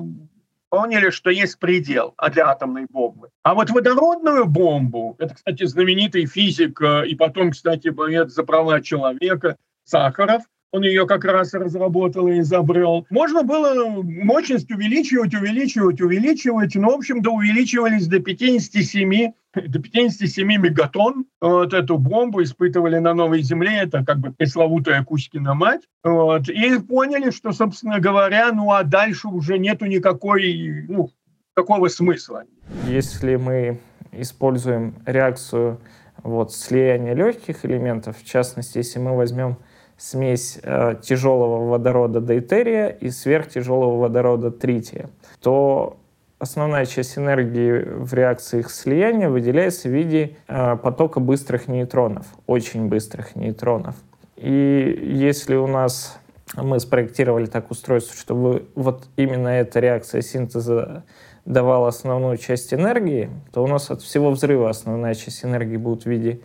поняли, 0.70 1.10
что 1.10 1.30
есть 1.30 1.60
предел 1.60 2.16
для 2.32 2.50
атомной 2.50 2.86
бомбы. 2.90 3.30
А 3.44 3.54
вот 3.54 3.70
водородную 3.70 4.46
бомбу, 4.46 5.16
это, 5.20 5.36
кстати, 5.36 5.66
знаменитый 5.66 6.26
физик 6.26 6.82
э, 6.82 7.08
и 7.08 7.16
потом, 7.16 7.52
кстати, 7.52 7.90
борец 7.90 8.34
за 8.34 8.44
права 8.44 8.82
человека 8.82 9.58
Сахаров, 9.84 10.44
он 10.72 10.84
ее 10.84 11.08
как 11.08 11.24
раз 11.26 11.54
разработал 11.54 12.28
и 12.28 12.40
изобрел. 12.40 13.06
Можно 13.10 13.44
было 13.44 14.02
мощность 14.04 14.72
увеличивать, 14.72 15.34
увеличивать, 15.34 16.02
увеличивать. 16.02 16.76
Ну, 16.76 16.92
в 16.92 16.96
общем-то, 16.96 17.32
увеличивались 17.32 18.08
до 18.08 18.20
57 18.20 19.32
до 19.56 19.80
57 19.80 20.48
мегатонн 20.48 21.26
вот 21.42 21.74
эту 21.74 21.98
бомбу 21.98 22.44
испытывали 22.44 23.00
на 23.00 23.16
Новой 23.16 23.42
Земле, 23.42 23.80
это 23.82 24.04
как 24.06 24.20
бы 24.20 24.32
пресловутая 24.32 25.04
Кузькина 25.04 25.56
мать, 25.56 25.82
вот, 26.04 26.48
и 26.48 26.78
поняли, 26.80 27.32
что, 27.32 27.52
собственно 27.54 28.00
говоря, 28.00 28.52
ну 28.52 28.72
а 28.72 28.84
дальше 28.84 29.28
уже 29.28 29.58
нету 29.58 29.86
никакой, 29.86 30.86
ну, 30.88 31.10
какого 31.56 31.88
смысла. 31.88 32.44
Если 32.86 33.36
мы 33.36 33.80
используем 34.12 34.96
реакцию 35.06 35.80
вот, 36.22 36.54
слияния 36.54 37.14
легких 37.14 37.66
элементов, 37.66 38.18
в 38.18 38.26
частности, 38.26 38.78
если 38.78 39.00
мы 39.00 39.16
возьмем 39.16 39.58
смесь 39.98 40.60
э, 40.62 40.96
тяжелого 41.02 41.68
водорода 41.70 42.22
дейтерия 42.22 42.88
и 42.88 43.10
сверхтяжелого 43.10 44.00
водорода 44.00 44.52
трития, 44.52 45.10
то 45.42 45.98
основная 46.40 46.86
часть 46.86 47.18
энергии 47.18 47.72
в 47.72 48.14
реакции 48.14 48.60
их 48.60 48.70
слияния 48.70 49.30
выделяется 49.30 49.90
в 49.90 49.92
виде 49.92 50.38
э, 50.48 50.78
потока 50.78 51.20
быстрых 51.20 51.68
нейтронов, 51.68 52.28
очень 52.46 52.88
быстрых 52.88 53.36
нейтронов. 53.36 53.96
И 54.36 55.00
если 55.04 55.56
у 55.56 55.68
нас 55.68 56.20
мы 56.56 56.80
спроектировали 56.80 57.46
так 57.46 57.72
устройство, 57.72 58.16
чтобы 58.16 58.68
вот 58.76 59.08
именно 59.18 59.50
эта 59.50 59.80
реакция 59.80 60.22
синтеза 60.22 61.04
давала 61.46 61.88
основную 61.88 62.38
часть 62.38 62.74
энергии, 62.74 63.30
то 63.52 63.64
у 63.64 63.68
нас 63.68 63.90
от 63.90 64.02
всего 64.02 64.32
взрыва 64.32 64.70
основная 64.70 65.14
часть 65.14 65.44
энергии 65.44 65.78
будет 65.78 66.04
в 66.04 66.06
виде 66.06 66.42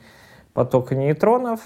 потока 0.55 0.95
нейтронов, 0.95 1.61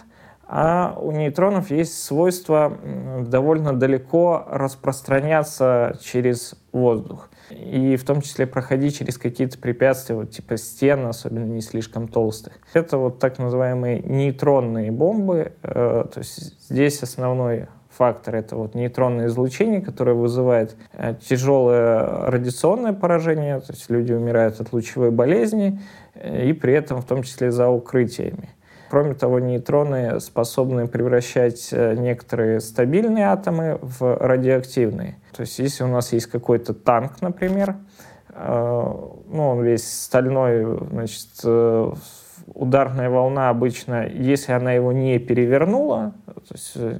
а 0.48 0.96
у 1.00 1.12
нейтронов 1.12 1.70
есть 1.70 2.02
свойство 2.02 2.78
довольно 3.26 3.72
далеко 3.72 4.46
распространяться 4.48 5.98
через 6.02 6.54
воздух 6.72 7.28
и 7.50 7.96
в 7.96 8.04
том 8.04 8.20
числе 8.22 8.46
проходить 8.46 8.98
через 8.98 9.18
какие-то 9.18 9.58
препятствия, 9.58 10.16
вот 10.16 10.30
типа 10.30 10.56
стен, 10.56 11.06
особенно 11.06 11.44
не 11.44 11.60
слишком 11.60 12.08
толстых. 12.08 12.54
Это 12.72 12.98
вот 12.98 13.18
так 13.18 13.38
называемые 13.38 14.00
нейтронные 14.00 14.90
бомбы. 14.90 15.52
Э, 15.62 16.04
то 16.12 16.18
есть 16.18 16.68
здесь 16.68 17.02
основной 17.02 17.68
фактор— 17.90 18.34
это 18.36 18.56
вот 18.56 18.74
нейтронное 18.74 19.26
излучение, 19.26 19.80
которое 19.80 20.14
вызывает 20.14 20.76
э, 20.92 21.14
тяжелое 21.14 22.30
радиационное 22.30 22.92
поражение, 22.92 23.60
то 23.60 23.72
есть 23.72 23.88
люди 23.90 24.12
умирают 24.12 24.60
от 24.60 24.72
лучевой 24.72 25.10
болезни, 25.10 25.80
э, 26.14 26.48
и 26.48 26.52
при 26.52 26.74
этом 26.74 27.00
в 27.00 27.06
том 27.06 27.22
числе 27.22 27.50
за 27.50 27.68
укрытиями. 27.68 28.50
Кроме 28.88 29.14
того, 29.14 29.40
нейтроны 29.40 30.20
способны 30.20 30.86
превращать 30.86 31.70
некоторые 31.72 32.60
стабильные 32.60 33.26
атомы 33.26 33.78
в 33.82 34.16
радиоактивные. 34.16 35.16
То 35.36 35.42
есть 35.42 35.58
если 35.58 35.84
у 35.84 35.88
нас 35.88 36.12
есть 36.12 36.26
какой-то 36.26 36.72
танк, 36.72 37.20
например, 37.20 37.76
э, 38.30 38.92
ну, 39.28 39.48
он 39.48 39.62
весь 39.62 39.86
стальной, 39.86 40.78
значит, 40.90 41.28
э, 41.44 41.92
ударная 42.54 43.10
волна 43.10 43.50
обычно, 43.50 44.06
если 44.06 44.52
она 44.52 44.72
его 44.72 44.92
не 44.92 45.18
перевернула, 45.18 46.14
то 46.26 46.54
есть 46.54 46.72
э, 46.76 46.98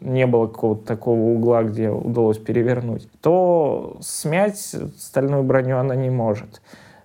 не 0.00 0.26
было 0.26 0.46
какого-то 0.48 0.84
такого 0.86 1.20
угла, 1.20 1.62
где 1.62 1.88
удалось 1.88 2.38
перевернуть, 2.38 3.08
то 3.20 3.96
смять 4.00 4.58
стальную 4.58 5.42
броню 5.44 5.76
она 5.78 5.94
не 5.94 6.10
может. 6.10 6.62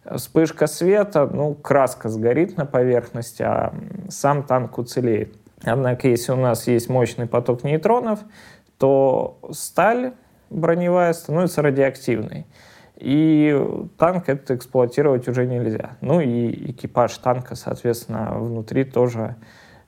Вспышка 0.09 0.67
света, 0.67 1.29
ну, 1.31 1.53
краска 1.53 2.09
сгорит 2.09 2.57
на 2.57 2.65
поверхности, 2.65 3.41
а 3.41 3.73
сам 4.09 4.43
танк 4.43 4.77
уцелеет. 4.77 5.35
Однако, 5.63 6.09
если 6.09 6.33
у 6.33 6.35
нас 6.35 6.67
есть 6.67 6.89
мощный 6.89 7.25
поток 7.25 7.63
нейтронов, 7.63 8.19
то 8.77 9.39
сталь 9.51 10.13
броневая 10.49 11.13
становится 11.13 11.61
радиоактивной. 11.61 12.45
И 12.97 13.57
танк 13.97 14.29
это 14.29 14.55
эксплуатировать 14.55 15.27
уже 15.27 15.45
нельзя. 15.45 15.97
Ну 16.01 16.21
и 16.21 16.71
экипаж 16.71 17.17
танка, 17.17 17.55
соответственно, 17.55 18.37
внутри 18.37 18.83
тоже 18.83 19.35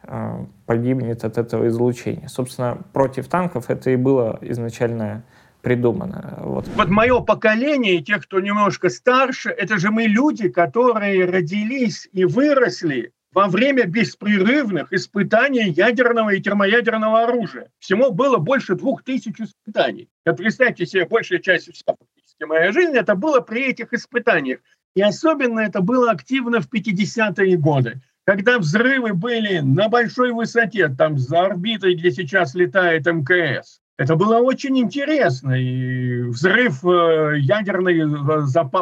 э, 0.04 0.46
погибнет 0.66 1.24
от 1.24 1.38
этого 1.38 1.68
излучения. 1.68 2.28
Собственно, 2.28 2.78
против 2.94 3.28
танков 3.28 3.70
это 3.70 3.92
и 3.92 3.96
было 3.96 4.40
изначально 4.42 5.24
придумано. 5.66 6.38
Вот. 6.42 6.68
вот 6.76 6.90
мое 6.90 7.20
поколение, 7.22 8.04
тех, 8.04 8.22
кто 8.22 8.40
немножко 8.40 8.90
старше, 8.90 9.50
это 9.50 9.80
же 9.80 9.90
мы 9.90 10.04
люди, 10.04 10.48
которые 10.48 11.26
родились 11.26 12.08
и 12.14 12.24
выросли 12.24 13.12
во 13.34 13.48
время 13.48 13.86
беспрерывных 13.86 14.94
испытаний 14.94 15.72
ядерного 15.72 16.36
и 16.36 16.40
термоядерного 16.40 17.24
оружия. 17.24 17.72
Всего 17.80 18.12
было 18.12 18.38
больше 18.38 18.76
двух 18.76 19.04
тысяч 19.04 19.42
испытаний. 19.42 20.08
Вот 20.24 20.38
представьте 20.38 20.86
себе, 20.86 21.08
большая 21.08 21.40
часть 21.40 21.74
вся 21.74 21.84
фактически 21.88 22.44
моя 22.44 22.72
жизнь, 22.72 22.96
это 22.96 23.16
было 23.16 23.40
при 23.40 23.66
этих 23.68 23.92
испытаниях. 23.92 24.60
И 24.96 25.02
особенно 25.02 25.62
это 25.62 25.82
было 25.82 26.12
активно 26.12 26.62
в 26.62 26.70
50-е 26.72 27.58
годы, 27.58 28.02
когда 28.24 28.60
взрывы 28.60 29.14
были 29.14 29.60
на 29.60 29.90
большой 29.90 30.32
высоте, 30.32 30.90
там 30.90 31.18
за 31.18 31.42
орбитой, 31.42 31.96
где 31.96 32.12
сейчас 32.12 32.54
летает 32.54 33.08
МКС. 33.08 33.82
Это 33.98 34.18
было 34.18 34.40
очень 34.40 34.78
интересно. 34.78 35.54
И 35.54 36.22
взрыв 36.24 36.84
э, 36.86 37.38
ядерных 37.40 38.25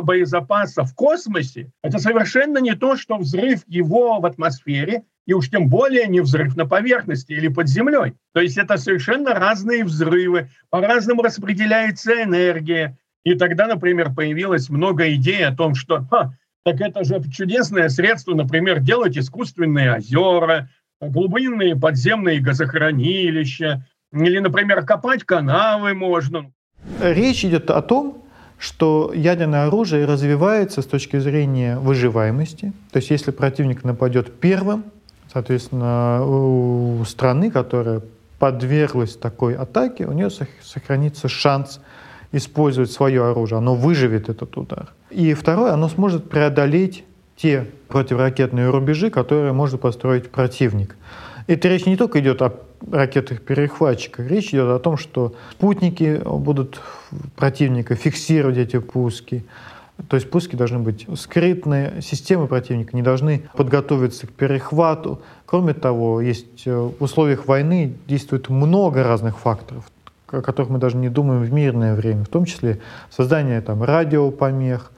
боезапаса 0.04 0.84
в 0.84 0.96
космосе– 0.96 1.72
это 1.84 2.00
совершенно 2.00 2.58
не 2.58 2.76
то, 2.76 2.96
что 2.98 3.18
взрыв 3.18 3.62
его 3.68 4.20
в 4.20 4.26
атмосфере, 4.26 5.04
и 5.28 5.34
уж 5.34 5.50
тем 5.50 5.70
более 5.70 6.08
не 6.08 6.20
взрыв 6.20 6.56
на 6.56 6.66
поверхности 6.66 7.32
или 7.32 7.48
под 7.48 7.68
землей. 7.68 8.14
То 8.34 8.42
есть 8.42 8.58
это 8.58 8.78
совершенно 8.78 9.36
разные 9.36 9.86
взрывы, 9.86 10.50
по-разному 10.72 11.22
распределяется 11.22 12.24
энергия. 12.24 12.98
И 13.24 13.36
тогда, 13.36 13.68
например, 13.68 14.14
появилось 14.14 14.70
много 14.70 15.14
идей 15.14 15.46
о 15.46 15.56
том, 15.56 15.76
что 15.76 16.04
Ха, 16.10 16.34
так 16.66 16.82
это 16.82 17.04
же 17.04 17.22
чудесное 17.32 17.90
средство, 17.90 18.34
например, 18.34 18.80
делать 18.80 19.18
искусственные 19.18 19.96
озера, 19.96 20.70
глубинные 21.00 21.76
подземные 21.76 22.40
газохранилища, 22.40 23.86
или, 24.14 24.40
например, 24.40 24.86
копать 24.86 25.24
канавы 25.24 25.94
можно. 25.94 26.52
Речь 27.02 27.44
идет 27.44 27.70
о 27.70 27.82
том, 27.82 28.24
что 28.58 29.12
ядерное 29.14 29.68
оружие 29.68 30.06
развивается 30.06 30.82
с 30.82 30.86
точки 30.86 31.20
зрения 31.20 31.78
выживаемости. 31.78 32.72
То 32.92 32.98
есть 32.98 33.10
если 33.10 33.32
противник 33.32 33.84
нападет 33.84 34.40
первым, 34.40 34.86
соответственно, 35.32 36.26
у 36.26 37.04
страны, 37.06 37.52
которая 37.52 38.02
подверглась 38.40 39.16
такой 39.16 39.56
атаке, 39.56 40.06
у 40.06 40.14
нее 40.14 40.30
сохранится 40.62 41.28
шанс 41.28 41.82
использовать 42.32 42.92
свое 42.92 43.30
оружие, 43.30 43.58
оно 43.58 43.76
выживет 43.76 44.30
этот 44.30 44.56
удар. 44.58 44.94
И 45.10 45.34
второе, 45.34 45.74
оно 45.74 45.90
сможет 45.90 46.30
преодолеть 46.30 47.04
те 47.36 47.68
противоракетные 47.88 48.70
рубежи, 48.70 49.10
которые 49.10 49.54
может 49.54 49.82
построить 49.82 50.32
противник. 50.32 50.96
Это 51.48 51.68
речь 51.68 51.86
не 51.86 51.98
только 51.98 52.20
идет 52.20 52.42
о 52.42 52.50
ракетах-перехватчиках, 52.92 54.28
речь 54.28 54.50
идет 54.50 54.70
о 54.70 54.80
том, 54.80 54.98
что 54.98 55.34
спутники 55.52 56.22
будут 56.24 56.82
противника 57.36 57.96
фиксировать 57.96 58.58
эти 58.58 58.80
пуски. 58.80 59.44
То 60.10 60.16
есть 60.16 60.30
пуски 60.30 60.56
должны 60.56 60.80
быть 60.80 61.08
скрытные, 61.16 62.02
системы 62.02 62.48
противника 62.48 62.96
не 62.96 63.04
должны 63.04 63.44
подготовиться 63.56 64.28
к 64.28 64.32
перехвату. 64.32 65.22
Кроме 65.46 65.74
того, 65.74 66.20
есть 66.20 66.66
э, 66.66 66.76
в 66.76 67.02
условиях 67.02 67.48
войны 67.48 67.94
действует 68.08 68.50
много 68.50 69.04
разных 69.04 69.38
факторов, 69.38 69.86
о 70.28 70.42
которых 70.42 70.72
мы 70.72 70.80
даже 70.80 70.98
не 70.98 71.10
думаем 71.10 71.44
в 71.44 71.54
мирное 71.54 71.96
время, 71.96 72.24
в 72.24 72.28
том 72.28 72.46
числе 72.46 72.80
создание 73.12 73.62
там, 73.62 73.84
радиопомех, 73.84 74.92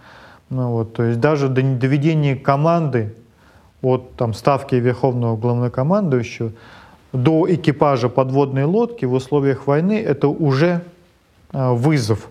ну, 0.50 0.70
вот, 0.70 0.94
то 0.94 1.04
есть 1.04 1.20
даже 1.20 1.50
доведение 1.50 2.36
команды 2.36 3.14
от 3.82 4.16
там, 4.16 4.34
ставки 4.34 4.76
Верховного 4.76 5.36
Главнокомандующего 5.36 6.52
до 7.16 7.54
экипажа 7.54 8.10
подводной 8.10 8.64
лодки 8.64 9.06
в 9.06 9.14
условиях 9.14 9.68
войны 9.68 10.02
это 10.02 10.28
уже 10.28 10.82
а, 11.52 11.74
вызов. 11.74 12.28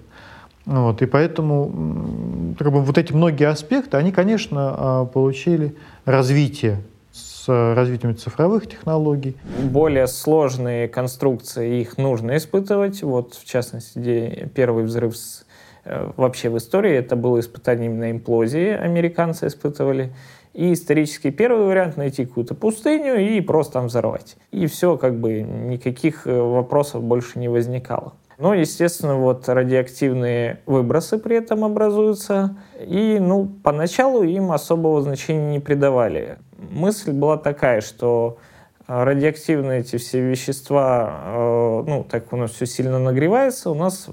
Вот, 0.67 1.03
и 1.03 1.07
поэтому 1.07 2.55
как 2.59 2.73
бы, 2.73 2.81
вот 2.81 2.97
эти 2.97 3.13
многие 3.13 3.49
аспекты, 3.49 3.97
они, 3.97 4.13
конечно, 4.13 4.75
а, 4.77 5.05
получили 5.05 5.75
развитие 6.05 6.81
с 7.13 7.75
развитием 7.75 8.17
цифровых 8.17 8.69
технологий. 8.69 9.37
Более 9.63 10.07
сложные 10.07 10.89
конструкции, 10.89 11.81
их 11.81 11.99
нужно 11.99 12.37
испытывать. 12.37 13.03
Вот, 13.03 13.35
в 13.35 13.45
частности, 13.45 14.51
первый 14.55 14.85
взрыв 14.85 15.17
с, 15.17 15.45
э, 15.85 16.11
вообще 16.17 16.49
в 16.49 16.57
истории, 16.57 16.93
это 16.93 17.15
было 17.17 17.39
испытание 17.39 17.87
именно 17.87 18.11
имплозии, 18.11 18.71
американцы 18.71 19.47
испытывали. 19.47 20.13
И 20.55 20.73
исторический 20.73 21.33
первый 21.33 21.67
вариант— 21.67 21.97
найти 21.97 22.25
какую-то 22.25 22.55
пустыню 22.55 23.17
и 23.17 23.41
просто 23.41 23.75
там 23.75 23.87
взорвать. 23.89 24.37
И 24.53 24.67
все, 24.67 24.97
как 24.97 25.19
бы 25.19 25.43
никаких 25.43 26.27
э, 26.27 26.41
вопросов 26.41 27.03
больше 27.03 27.41
не 27.41 27.49
возникало. 27.49 28.15
Но, 28.39 28.55
естественно, 28.55 29.17
вот 29.17 29.49
радиоактивные 29.49 30.61
выбросы 30.67 31.19
при 31.19 31.37
этом 31.37 31.65
образуются. 31.65 32.57
И, 32.81 33.19
ну, 33.21 33.49
поначалу 33.63 34.23
им 34.23 34.53
особого 34.53 35.03
значения 35.03 35.53
не 35.53 35.61
придавали. 35.61 36.39
Мысль 36.57 37.13
была 37.13 37.37
такая, 37.37 37.81
что 37.81 38.39
радиоактивные 38.87 39.81
эти 39.81 39.97
все 39.97 40.21
вещества, 40.21 41.23
э, 41.25 41.85
ну, 41.87 42.07
так 42.09 42.33
у 42.33 42.37
нас 42.37 42.53
все 42.53 42.67
сильно 42.67 42.99
нагревается, 42.99 43.71
у 43.71 43.75
нас 43.75 44.09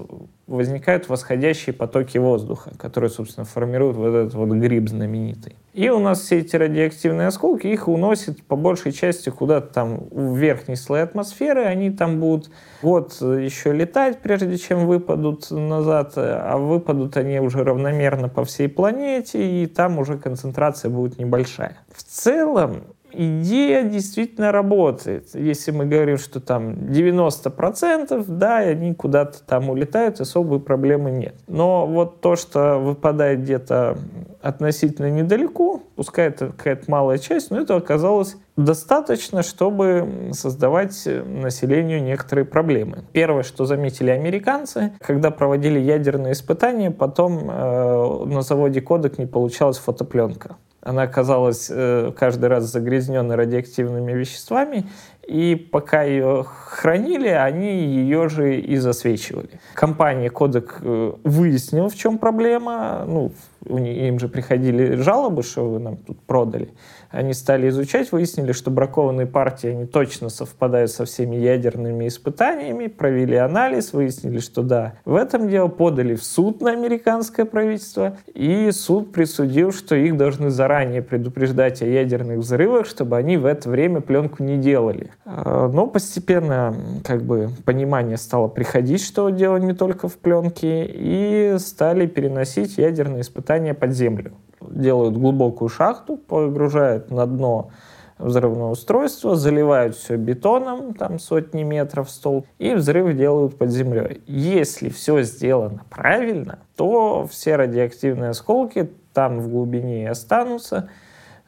возникают 0.46 1.08
восходящие 1.08 1.72
потоки 1.72 2.18
воздуха, 2.18 2.72
которые, 2.76 3.10
собственно, 3.10 3.44
формируют 3.44 3.96
вот 3.96 4.08
этот 4.08 4.34
вот 4.34 4.48
гриб 4.50 4.88
знаменитый. 4.88 5.56
И 5.72 5.88
у 5.88 5.98
нас 5.98 6.20
все 6.20 6.40
эти 6.40 6.56
радиоактивные 6.56 7.28
осколки, 7.28 7.66
их 7.66 7.88
уносят 7.88 8.42
по 8.42 8.56
большей 8.56 8.92
части 8.92 9.30
куда-то 9.30 9.72
там 9.72 10.08
в 10.10 10.36
верхний 10.36 10.76
слой 10.76 11.02
атмосферы, 11.02 11.64
они 11.64 11.90
там 11.90 12.20
будут 12.20 12.50
вот 12.82 13.14
еще 13.20 13.72
летать, 13.72 14.18
прежде 14.18 14.58
чем 14.58 14.86
выпадут 14.86 15.50
назад, 15.50 16.12
а 16.16 16.58
выпадут 16.58 17.16
они 17.16 17.40
уже 17.40 17.64
равномерно 17.64 18.28
по 18.28 18.44
всей 18.44 18.68
планете, 18.68 19.62
и 19.62 19.66
там 19.66 19.98
уже 19.98 20.18
концентрация 20.18 20.90
будет 20.90 21.18
небольшая. 21.18 21.78
В 21.94 22.02
целом, 22.02 22.82
идея 23.12 23.84
действительно 23.84 24.52
работает. 24.52 25.34
Если 25.34 25.70
мы 25.70 25.86
говорим, 25.86 26.18
что 26.18 26.40
там 26.40 26.72
90%, 26.72 28.24
да, 28.28 28.56
они 28.58 28.94
куда-то 28.94 29.42
там 29.44 29.70
улетают, 29.70 30.20
особой 30.20 30.60
проблемы 30.60 31.10
нет. 31.10 31.34
Но 31.46 31.86
вот 31.86 32.20
то, 32.20 32.36
что 32.36 32.78
выпадает 32.78 33.42
где-то 33.42 33.98
относительно 34.40 35.10
недалеко, 35.10 35.82
пускай 35.96 36.28
это 36.28 36.48
какая-то 36.48 36.90
малая 36.90 37.18
часть, 37.18 37.50
но 37.50 37.60
это 37.60 37.76
оказалось 37.76 38.36
достаточно, 38.56 39.42
чтобы 39.42 40.30
создавать 40.32 41.06
населению 41.06 42.02
некоторые 42.02 42.44
проблемы. 42.44 43.04
Первое, 43.12 43.44
что 43.44 43.64
заметили 43.64 44.10
американцы, 44.10 44.92
когда 45.00 45.30
проводили 45.30 45.78
ядерные 45.78 46.32
испытания, 46.32 46.90
потом 46.90 47.48
э, 47.48 48.24
на 48.26 48.42
заводе 48.42 48.80
Кодек 48.80 49.18
не 49.18 49.26
получалась 49.26 49.78
фотопленка. 49.78 50.56
Она 50.82 51.02
оказалась 51.02 51.68
э, 51.70 52.12
каждый 52.16 52.46
раз 52.46 52.64
загрязненной 52.64 53.36
радиоактивными 53.36 54.12
веществами, 54.12 54.88
и 55.26 55.54
пока 55.54 56.02
ее 56.02 56.44
хранили, 56.44 57.28
они 57.28 57.84
ее 57.84 58.28
же 58.28 58.58
и 58.58 58.76
засвечивали. 58.76 59.60
Компания 59.74 60.28
Кодек 60.28 60.78
э, 60.80 61.12
выяснила, 61.22 61.88
в 61.88 61.94
чем 61.94 62.18
проблема. 62.18 63.04
Ну, 63.06 63.30
им 63.66 64.18
же 64.18 64.28
приходили 64.28 64.96
жалобы, 64.96 65.42
что 65.42 65.68
вы 65.68 65.78
нам 65.78 65.96
тут 65.96 66.20
продали. 66.20 66.70
Они 67.10 67.34
стали 67.34 67.68
изучать, 67.68 68.10
выяснили, 68.10 68.52
что 68.52 68.70
бракованные 68.70 69.26
партии, 69.26 69.68
они 69.68 69.86
точно 69.86 70.30
совпадают 70.30 70.90
со 70.90 71.04
всеми 71.04 71.36
ядерными 71.36 72.08
испытаниями, 72.08 72.86
провели 72.86 73.36
анализ, 73.36 73.92
выяснили, 73.92 74.38
что 74.38 74.62
да, 74.62 74.94
в 75.04 75.14
этом 75.14 75.48
дело 75.48 75.68
подали 75.68 76.14
в 76.14 76.24
суд 76.24 76.62
на 76.62 76.70
американское 76.72 77.44
правительство, 77.44 78.16
и 78.34 78.70
суд 78.72 79.12
присудил, 79.12 79.72
что 79.72 79.94
их 79.94 80.16
должны 80.16 80.50
заранее 80.50 81.02
предупреждать 81.02 81.82
о 81.82 81.86
ядерных 81.86 82.38
взрывах, 82.38 82.86
чтобы 82.86 83.16
они 83.18 83.36
в 83.36 83.44
это 83.44 83.68
время 83.68 84.00
пленку 84.00 84.42
не 84.42 84.56
делали. 84.56 85.10
А, 85.26 85.68
но 85.68 85.86
постепенно 85.86 86.74
как 87.04 87.22
бы 87.22 87.50
понимание 87.64 88.16
стало 88.16 88.48
приходить, 88.48 89.04
что 89.04 89.28
дело 89.28 89.58
не 89.58 89.74
только 89.74 90.08
в 90.08 90.16
пленке, 90.16 90.86
и 90.86 91.56
стали 91.58 92.06
переносить 92.06 92.78
ядерные 92.78 93.20
испытания 93.20 93.51
под 93.74 93.92
землю 93.92 94.32
делают 94.60 95.16
глубокую 95.16 95.68
шахту, 95.68 96.16
погружают 96.16 97.10
на 97.10 97.26
дно 97.26 97.70
взрывное 98.18 98.66
устройство, 98.66 99.34
заливают 99.34 99.96
все 99.96 100.16
бетоном, 100.16 100.94
там 100.94 101.18
сотни 101.18 101.62
метров 101.62 102.10
стол, 102.10 102.46
и 102.58 102.74
взрыв 102.74 103.16
делают 103.16 103.58
под 103.58 103.70
землей. 103.70 104.22
Если 104.26 104.88
все 104.88 105.22
сделано 105.22 105.82
правильно, 105.90 106.60
то 106.76 107.26
все 107.30 107.56
радиоактивные 107.56 108.30
осколки 108.30 108.90
там 109.12 109.40
в 109.40 109.48
глубине 109.48 110.04
и 110.04 110.06
останутся. 110.06 110.88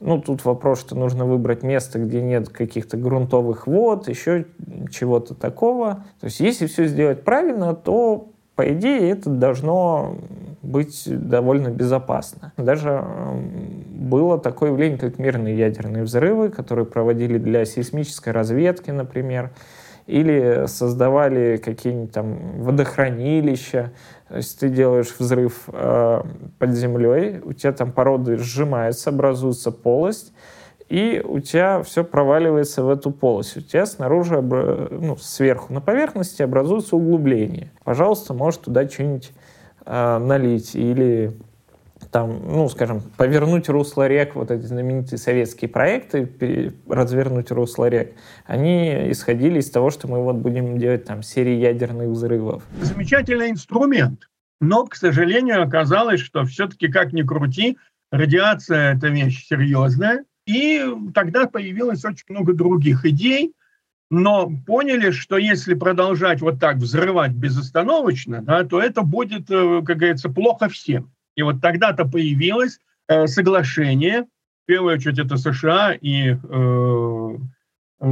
Ну, 0.01 0.21
тут 0.21 0.45
вопрос, 0.45 0.81
что 0.81 0.97
нужно 0.97 1.25
выбрать 1.25 1.63
место, 1.63 1.99
где 1.99 2.21
нет 2.21 2.49
каких-то 2.49 2.97
грунтовых 2.97 3.67
вод, 3.67 4.09
еще 4.09 4.47
чего-то 4.91 5.35
такого. 5.35 6.05
То 6.21 6.27
есть, 6.27 6.41
если 6.41 6.67
все 6.67 6.87
сделать 6.87 7.23
правильно, 7.25 7.75
то, 7.75 8.31
по 8.57 8.71
идее, 8.73 9.11
это 9.11 9.31
должно 9.31 10.17
быть 10.75 11.05
довольно 11.07 11.69
безопасно. 11.69 12.53
Даже 12.57 13.05
было 13.91 14.41
такое 14.41 14.71
явление, 14.71 14.99
как 14.99 15.21
мирные 15.21 15.57
ядерные 15.57 16.03
взрывы, 16.03 16.49
которые 16.49 16.85
проводили 16.85 17.39
для 17.39 17.65
сейсмической 17.65 18.33
разведки, 18.33 18.91
например, 18.91 19.53
или 20.09 20.65
создавали 20.67 21.59
какие-нибудь 21.59 22.11
там 22.11 22.61
водохранилища. 22.61 23.93
То 24.29 24.37
есть 24.37 24.59
ты 24.59 24.69
делаешь 24.69 25.15
взрыв 25.17 25.69
э, 25.69 26.23
под 26.59 26.71
землей, 26.73 27.41
у 27.45 27.53
тебя 27.53 27.73
там 27.73 27.93
породы 27.93 28.37
сжимаются, 28.37 29.11
образуется 29.11 29.71
полость, 29.71 30.33
и 30.89 31.23
у 31.25 31.39
тебя 31.39 31.85
все 31.85 32.03
проваливается 32.03 32.83
в 32.83 32.91
эту 32.91 33.13
полость. 33.13 33.57
У 33.57 33.61
тебя 33.61 33.87
снаружи, 33.87 34.43
ну, 34.43 35.17
сверху 35.19 35.73
на 35.73 35.81
поверхности 35.81 36.43
образуется 36.43 36.97
углубление. 36.97 37.71
Пожалуйста, 37.85 38.35
можешь 38.35 38.59
туда 38.59 38.89
что-нибудь 38.89 39.31
э, 39.85 40.19
налить 40.19 40.75
или 40.75 41.37
там, 42.11 42.41
ну, 42.47 42.69
скажем, 42.69 43.01
повернуть 43.17 43.69
русло 43.69 44.07
рек, 44.07 44.37
вот 44.37 44.51
эти 44.51 44.63
знаменитые 44.63 45.19
советские 45.19 45.69
проекты, 45.69 46.73
развернуть 46.89 47.51
русло 47.51 47.89
рек, 47.89 48.15
они 48.47 49.11
исходили 49.11 49.59
из 49.59 49.71
того, 49.71 49.91
что 49.91 50.07
мы 50.07 50.23
вот 50.23 50.37
будем 50.37 50.79
делать 50.79 51.05
там 51.05 51.23
серии 51.23 51.57
ядерных 51.57 52.09
взрывов. 52.09 52.63
Замечательный 52.81 53.51
инструмент. 53.51 54.29
Но, 54.61 54.87
к 54.87 54.95
сожалению, 54.95 55.63
оказалось, 55.63 56.21
что 56.21 56.45
все-таки, 56.45 56.89
как 56.89 57.13
ни 57.13 57.23
крути, 57.23 57.79
радиация– 58.13 58.95
это 58.97 59.09
вещь 59.09 59.47
серьезная. 59.49 60.25
И 60.47 60.85
тогда 61.15 61.47
появилось 61.47 62.05
очень 62.05 62.27
много 62.29 62.53
других 62.53 63.05
идей, 63.05 63.55
но 64.15 64.51
поняли, 64.67 65.11
что 65.11 65.37
если 65.37 65.75
продолжать 65.75 66.41
вот 66.41 66.61
так 66.61 66.77
взрывать 66.77 67.33
безостановочно, 67.33 68.43
да, 68.43 68.65
то 68.65 68.81
это 68.81 69.03
будет, 69.03 69.51
э, 69.51 69.83
как 69.85 69.99
говорится, 69.99 70.29
плохо 70.29 70.69
всем. 70.69 71.11
И 71.37 71.43
вот 71.43 71.61
тогда-то 71.61 72.05
появилось 72.05 72.79
э, 73.09 73.27
соглашение, 73.27 74.23
в 74.23 74.67
первую 74.67 74.95
очередь 74.95 75.19
это 75.19 75.37
США 75.37 75.95
и 76.01 76.37
э, 76.43 77.39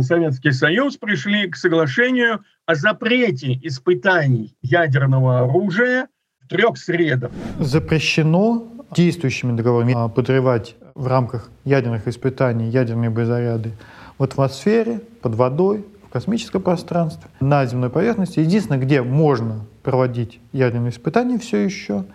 Советский 0.01 0.53
Союз 0.53 0.97
пришли 0.97 1.49
к 1.49 1.57
соглашению 1.57 2.41
о 2.67 2.75
запрете 2.75 3.59
испытаний 3.62 4.57
ядерного 4.62 5.41
оружия 5.41 6.09
в 6.41 6.49
трех 6.49 6.79
средах. 6.79 7.31
Запрещено 7.61 8.73
действующими 8.95 9.57
договорами 9.57 9.95
а, 9.97 10.09
подрывать 10.09 10.77
в 10.95 11.07
рамках 11.07 11.51
ядерных 11.65 12.09
испытаний 12.09 12.69
ядерные 12.69 13.11
боезаряды 13.11 13.73
в 14.19 14.23
атмосфере, 14.25 15.01
под 15.21 15.35
водой, 15.35 15.85
в 16.12 16.14
космическом 16.14 16.62
пространстве, 16.62 17.31
на 17.40 17.64
земной 17.64 17.88
поверхности. 17.88 18.40
Единственное, 18.40 18.79
где 18.79 19.03
можно 19.03 19.64
проводить 19.83 20.40
ядерные 20.53 20.90
испытания 20.90 21.38
все 21.38 21.59
еще– 21.59 22.05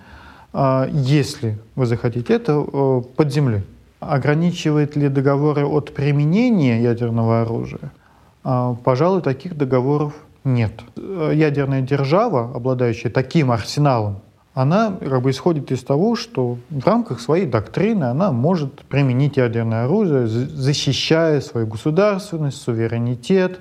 а, 0.60 0.88
если 0.92 1.60
вы 1.76 1.86
захотите, 1.86 2.34
это 2.34 2.54
э, 2.54 3.02
под 3.16 3.32
землей. 3.32 3.62
Ограничивает 4.00 4.96
ли 4.96 5.10
договоры 5.10 5.66
от 5.66 5.94
применения 5.94 6.82
ядерного 6.82 7.42
оружия? 7.42 7.92
А, 8.44 8.76
пожалуй, 8.84 9.22
таких 9.22 9.58
договоров 9.58 10.14
нет. 10.44 10.72
Ядерная 10.96 11.82
держава, 11.82 12.56
обладающая 12.56 13.12
таким 13.12 13.52
арсеналом, 13.52 14.22
она 14.54 14.94
как 15.00 15.22
бы 15.22 15.30
исходит 15.30 15.72
из 15.72 15.84
того, 15.84 16.16
что 16.16 16.58
в 16.72 16.88
рамках 16.88 17.20
своей 17.20 17.46
доктрины 17.46 18.06
она 18.06 18.32
может 18.32 18.82
применить 18.86 19.38
ядерное 19.38 19.86
оружие, 19.86 20.26
защищая 20.28 21.42
свою 21.42 21.68
государственность, 21.68 22.62
суверенитет, 22.62 23.60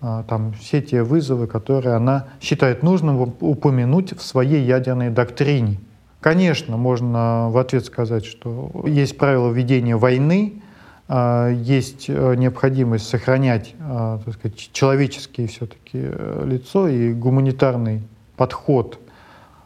там, 0.00 0.52
все 0.52 0.80
те 0.80 1.02
вызовы, 1.02 1.46
которые 1.46 1.96
она 1.96 2.26
считает 2.40 2.82
нужным 2.82 3.20
упомянуть 3.40 4.16
в 4.16 4.22
своей 4.22 4.64
ядерной 4.64 5.10
доктрине. 5.10 5.78
Конечно, 6.20 6.76
можно 6.76 7.48
в 7.50 7.58
ответ 7.58 7.84
сказать, 7.84 8.24
что 8.24 8.70
есть 8.86 9.16
правила 9.16 9.50
ведения 9.50 9.96
войны, 9.96 10.62
а, 11.10 11.48
есть 11.50 12.06
э, 12.08 12.34
необходимость 12.34 13.08
сохранять 13.08 13.74
а, 13.80 14.20
так 14.22 14.34
сказать, 14.34 14.70
человеческие 14.72 15.46
все-таки 15.46 16.00
э, 16.02 16.42
лицо 16.44 16.86
и 16.86 17.14
гуманитарный 17.14 18.02
подход 18.36 18.98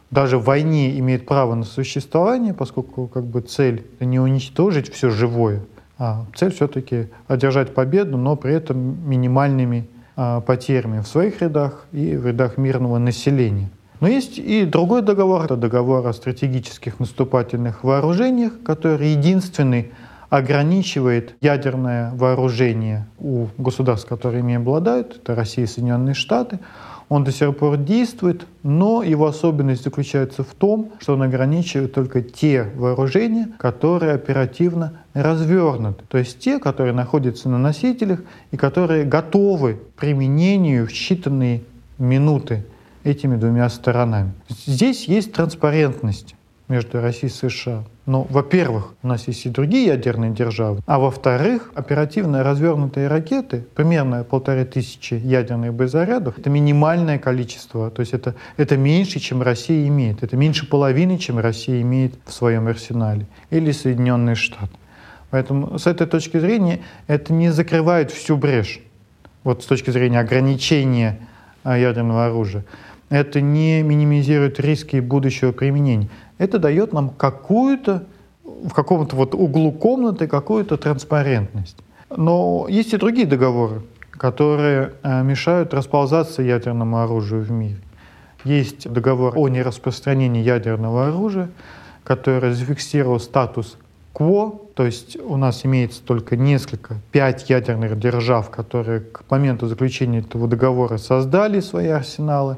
даже 0.09 0.37
в 0.37 0.45
войне 0.45 0.97
имеет 0.99 1.25
право 1.25 1.55
на 1.55 1.65
существование, 1.65 2.53
поскольку 2.53 3.07
как 3.07 3.25
бы 3.25 3.41
цель 3.41 3.85
не 3.99 4.19
уничтожить 4.19 4.93
все 4.93 5.09
живое, 5.09 5.65
а 5.97 6.25
цель 6.35 6.53
все-таки 6.53 7.07
одержать 7.27 7.73
победу, 7.73 8.17
но 8.17 8.37
при 8.37 8.53
этом 8.53 9.09
минимальными 9.09 9.87
а, 9.89 9.92
потерями 10.15 10.99
в 10.99 11.07
своих 11.07 11.41
рядах 11.41 11.85
и 11.91 12.15
в 12.15 12.27
рядах 12.27 12.57
мирного 12.57 12.97
населения. 12.97 13.69
Но 13.99 14.07
есть 14.07 14.37
и 14.37 14.65
другой 14.65 15.01
договор, 15.01 15.45
это 15.45 15.55
договор 15.55 16.05
о 16.05 16.13
стратегических 16.13 16.99
наступательных 16.99 17.83
вооружениях, 17.83 18.51
который 18.65 19.11
единственный 19.11 19.91
ограничивает 20.29 21.35
ядерное 21.41 22.11
вооружение 22.15 23.05
у 23.19 23.47
государств, 23.57 24.09
которые 24.09 24.39
ими 24.39 24.55
обладают, 24.55 25.17
это 25.17 25.35
Россия 25.35 25.65
и 25.65 25.67
Соединенные 25.67 26.15
Штаты. 26.15 26.59
Он 27.13 27.23
до 27.23 27.31
сих 27.31 27.55
пор 27.55 27.77
действует, 27.77 28.47
но 28.63 29.03
его 29.03 29.27
особенность 29.27 29.83
заключается 29.83 30.43
в 30.43 30.55
том, 30.55 30.93
что 30.99 31.13
он 31.13 31.21
ограничивает 31.21 31.93
только 31.93 32.23
те 32.23 32.63
вооружения, 32.75 33.49
которые 33.59 34.13
оперативно 34.13 35.01
развернуты, 35.13 36.03
то 36.07 36.17
есть 36.17 36.39
те, 36.39 36.57
которые 36.57 36.91
находятся 36.91 37.49
на 37.49 37.59
носителях 37.59 38.23
и 38.49 38.57
которые 38.57 39.05
готовы 39.05 39.75
к 39.75 39.99
применению 39.99 40.87
в 40.87 40.89
считанные 40.89 41.61
минуты 41.99 42.65
этими 43.03 43.35
двумя 43.35 43.69
сторонами. 43.69 44.31
Здесь 44.65 45.07
есть 45.07 45.33
транспарентность 45.33 46.33
между 46.67 47.01
Россией 47.01 47.31
и 47.31 47.35
США. 47.35 47.83
Но, 48.05 48.23
во-первых, 48.29 48.95
у 49.01 49.07
нас 49.07 49.27
есть 49.27 49.45
и 49.45 49.49
другие 49.49 49.87
ядерные 49.87 50.31
державы, 50.31 50.81
а 50.85 50.99
во-вторых, 50.99 51.71
оперативно 51.73 52.43
развернутые 52.43 53.07
ракеты, 53.07 53.65
примерно 53.75 54.23
полторы 54.23 54.65
тысячи 54.65 55.13
ядерных 55.13 55.73
боезарядов, 55.73 56.37
это 56.37 56.49
минимальное 56.49 57.17
количество, 57.17 57.89
то 57.89 58.01
есть 58.01 58.13
это, 58.13 58.35
это 58.57 58.75
меньше, 58.75 59.19
чем 59.19 59.41
Россия 59.41 59.87
имеет, 59.87 60.21
это 60.23 60.35
меньше 60.35 60.67
половины, 60.67 61.17
чем 61.17 61.39
Россия 61.39 61.81
имеет 61.81 62.15
в 62.25 62.33
своем 62.33 62.67
арсенале, 62.67 63.25
или 63.49 63.71
Соединенные 63.71 64.35
Штаты. 64.35 64.73
Поэтому 65.29 65.79
с 65.79 65.87
этой 65.87 66.05
точки 66.05 66.37
зрения 66.39 66.81
это 67.07 67.33
не 67.33 67.49
закрывает 67.51 68.11
всю 68.11 68.35
брешь, 68.35 68.81
вот 69.43 69.63
с 69.63 69.65
точки 69.65 69.91
зрения 69.91 70.19
ограничения 70.19 71.19
а, 71.63 71.77
ядерного 71.77 72.25
оружия 72.25 72.65
это 73.13 73.41
не 73.41 73.83
минимизирует 73.83 74.59
риски 74.59 74.99
будущего 74.99 75.51
применения. 75.51 76.09
Это 76.37 76.59
дает 76.59 76.93
нам 76.93 77.09
какую-то, 77.09 78.05
в 78.43 78.73
каком-то 78.73 79.15
вот 79.15 79.35
углу 79.35 79.71
комнаты, 79.71 80.27
какую-то 80.27 80.77
транспарентность. 80.77 81.77
Но 82.15 82.67
есть 82.69 82.93
и 82.93 82.97
другие 82.97 83.27
договоры, 83.27 83.81
которые 84.11 84.93
э, 85.03 85.23
мешают 85.23 85.73
расползаться 85.73 86.41
ядерному 86.41 87.01
оружию 87.01 87.43
в 87.43 87.51
мире. 87.51 87.77
Есть 88.43 88.91
договор 88.91 89.33
о 89.37 89.47
нераспространении 89.47 90.43
ядерного 90.43 91.07
оружия, 91.07 91.49
который 92.03 92.53
зафиксировал 92.53 93.19
статус 93.19 93.77
КВО, 94.13 94.59
то 94.75 94.85
есть 94.85 95.17
у 95.17 95.37
нас 95.37 95.65
имеется 95.65 96.01
только 96.03 96.35
несколько, 96.35 96.97
пять 97.11 97.49
ядерных 97.49 97.97
держав, 97.99 98.49
которые 98.49 98.99
к 98.99 99.23
моменту 99.29 99.67
заключения 99.67 100.19
этого 100.19 100.47
договора 100.47 100.97
создали 100.97 101.59
свои 101.61 101.87
арсеналы. 101.87 102.57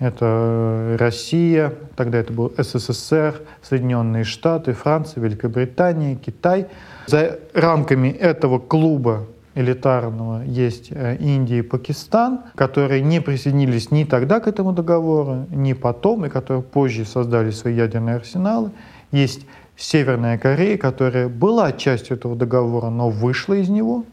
Это 0.00 0.96
Россия, 0.98 1.74
тогда 1.94 2.18
это 2.18 2.32
был 2.32 2.52
СССР, 2.56 3.42
Соединенные 3.62 4.24
Штаты, 4.24 4.72
Франция, 4.72 5.22
Великобритания, 5.22 6.16
Китай. 6.16 6.66
За 7.06 7.38
рамками 7.52 8.08
этого 8.08 8.58
клуба 8.58 9.26
элитарного 9.54 10.42
есть 10.44 10.88
э, 10.90 11.16
Индия 11.16 11.58
и 11.58 11.62
Пакистан, 11.62 12.40
которые 12.54 13.02
не 13.02 13.20
присоединились 13.20 13.90
ни 13.90 14.04
тогда 14.04 14.40
к 14.40 14.48
этому 14.48 14.72
договору, 14.72 15.46
ни 15.50 15.74
потом, 15.74 16.24
и 16.24 16.28
которые 16.30 16.62
позже 16.62 17.04
создали 17.04 17.50
свои 17.50 17.74
ядерные 17.74 18.16
арсеналы. 18.16 18.70
Есть 19.12 19.44
Северная 19.76 20.38
Корея, 20.38 20.78
которая 20.78 21.28
была 21.28 21.72
частью 21.72 22.16
этого 22.16 22.36
договора, 22.36 22.88
но 22.88 23.10
вышла 23.10 23.54
из 23.54 23.68
него 23.68 24.04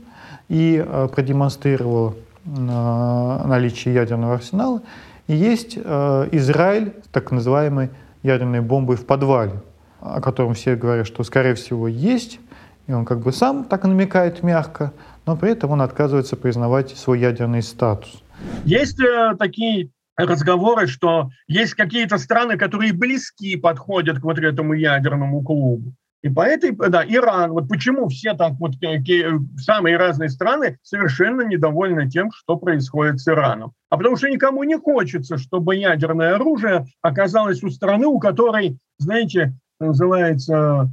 и 0.50 0.84
э, 0.86 1.08
продемонстрировала 1.14 2.14
э, 2.46 2.50
наличие 3.46 3.94
ядерного 3.94 4.34
арсенала. 4.36 4.82
И 5.28 5.36
есть 5.36 5.78
э, 5.78 6.30
Израиль 6.32 6.94
так 7.12 7.32
называемой 7.32 7.90
ядерной 8.24 8.62
бомбой 8.62 8.96
в 8.96 9.06
подвале, 9.06 9.62
о 10.00 10.22
котором 10.22 10.54
все 10.54 10.76
говорят, 10.76 11.06
что, 11.06 11.24
скорее 11.24 11.54
всего, 11.56 11.88
есть, 11.88 12.40
и 12.88 12.94
он 12.94 13.06
как 13.06 13.20
бы 13.20 13.32
сам 13.34 13.66
так 13.66 13.84
намекает 13.84 14.42
мягко, 14.42 14.94
но 15.26 15.36
при 15.36 15.52
этом 15.52 15.72
он 15.72 15.82
отказывается 15.82 16.38
признавать 16.38 16.92
свой 16.92 17.20
ядерный 17.20 17.62
статус. 17.62 18.24
Есть 18.64 19.00
э, 19.02 19.36
такие 19.38 19.90
разговоры, 20.16 20.88
что 20.88 21.30
есть 21.48 21.74
какие-то 21.74 22.18
страны, 22.18 22.58
которые 22.58 22.94
близки 22.94 23.56
подходят 23.58 24.20
к 24.20 24.24
вот 24.24 24.40
этому 24.40 24.74
ядерному 24.74 25.44
клубу. 25.44 25.94
И 26.24 26.30
по 26.30 26.42
этой, 26.42 26.72
да, 26.72 27.04
Иран, 27.08 27.52
вот 27.52 27.70
почему 27.70 28.08
все 28.08 28.34
там, 28.34 28.58
вот 28.58 28.74
самые 29.58 29.98
разные 29.98 30.30
страны 30.30 30.80
совершенно 30.82 31.42
недовольны 31.42 32.10
тем, 32.10 32.32
что 32.32 32.58
происходит 32.58 33.20
с 33.20 33.28
Ираном. 33.28 33.74
А 33.90 33.98
потому 33.98 34.18
что 34.18 34.28
никому 34.28 34.64
не 34.64 34.78
хочется, 34.78 35.38
чтобы 35.38 35.76
ядерное 35.76 36.36
оружие 36.36 36.86
оказалось 37.02 37.62
у 37.64 37.70
страны, 37.70 38.08
у 38.08 38.20
которой, 38.20 38.80
знаете, 38.98 39.54
называется 39.80 40.90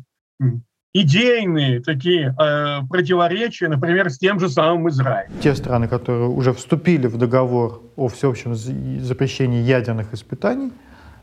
идейные 0.92 1.80
такие 1.80 2.34
э, 2.38 2.87
противоречия, 2.88 3.68
например, 3.68 4.10
с 4.10 4.18
тем 4.18 4.38
же 4.38 4.48
самым 4.48 4.88
Израилем. 4.90 5.32
Те 5.40 5.54
страны, 5.56 5.88
которые 5.88 6.28
уже 6.28 6.52
вступили 6.52 7.08
в 7.08 7.16
договор 7.16 7.82
о 7.96 8.08
всеобщем 8.08 8.54
запрещении 8.54 9.60
ядерных 9.60 10.14
испытаний, 10.14 10.70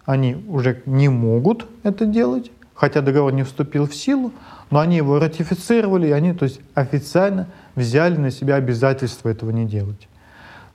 они 0.05 0.35
уже 0.49 0.81
не 0.85 1.07
могут 1.07 1.67
это 1.83 2.05
делать, 2.05 2.51
хотя 2.73 3.01
договор 3.01 3.33
не 3.33 3.43
вступил 3.43 3.87
в 3.87 3.95
силу, 3.95 4.31
но 4.69 4.79
они 4.79 4.97
его 4.97 5.19
ратифицировали, 5.19 6.07
и 6.07 6.11
они 6.11 6.33
то 6.33 6.45
есть, 6.45 6.61
официально 6.73 7.47
взяли 7.75 8.17
на 8.17 8.31
себя 8.31 8.55
обязательство 8.55 9.29
этого 9.29 9.51
не 9.51 9.65
делать. 9.65 10.07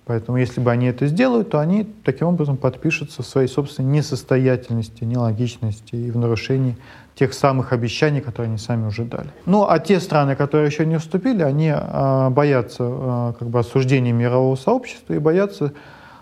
Поэтому 0.07 0.39
если 0.39 0.61
бы 0.61 0.71
они 0.71 0.87
это 0.87 1.09
сделают, 1.09 1.51
то 1.51 1.59
они 1.59 1.85
таким 2.05 2.29
образом 2.29 2.57
подпишутся 2.57 3.25
в 3.25 3.27
своей 3.27 3.49
собственной 3.49 3.91
несостоятельности, 3.91 5.03
нелогичности 5.03 5.97
и 5.97 6.13
в 6.13 6.17
нарушении 6.17 6.77
тех 7.17 7.35
самых 7.35 7.73
обещаний, 7.73 8.21
которые 8.21 8.51
они 8.51 8.59
сами 8.59 8.87
уже 8.87 9.05
дали. 9.05 9.31
Ну, 9.47 9.67
а 9.69 9.81
те 9.81 9.99
страны, 9.99 10.37
которые 10.37 10.69
еще 10.69 10.87
не 10.87 10.99
вступили, 11.01 11.43
они 11.43 11.73
э, 11.75 12.29
боятся 12.31 12.85
э, 12.85 13.33
как 13.37 13.49
бы 13.49 13.59
осуждения 13.59 14.13
мирового 14.13 14.55
сообщества 14.55 15.15
и 15.15 15.19
боятся, 15.19 15.73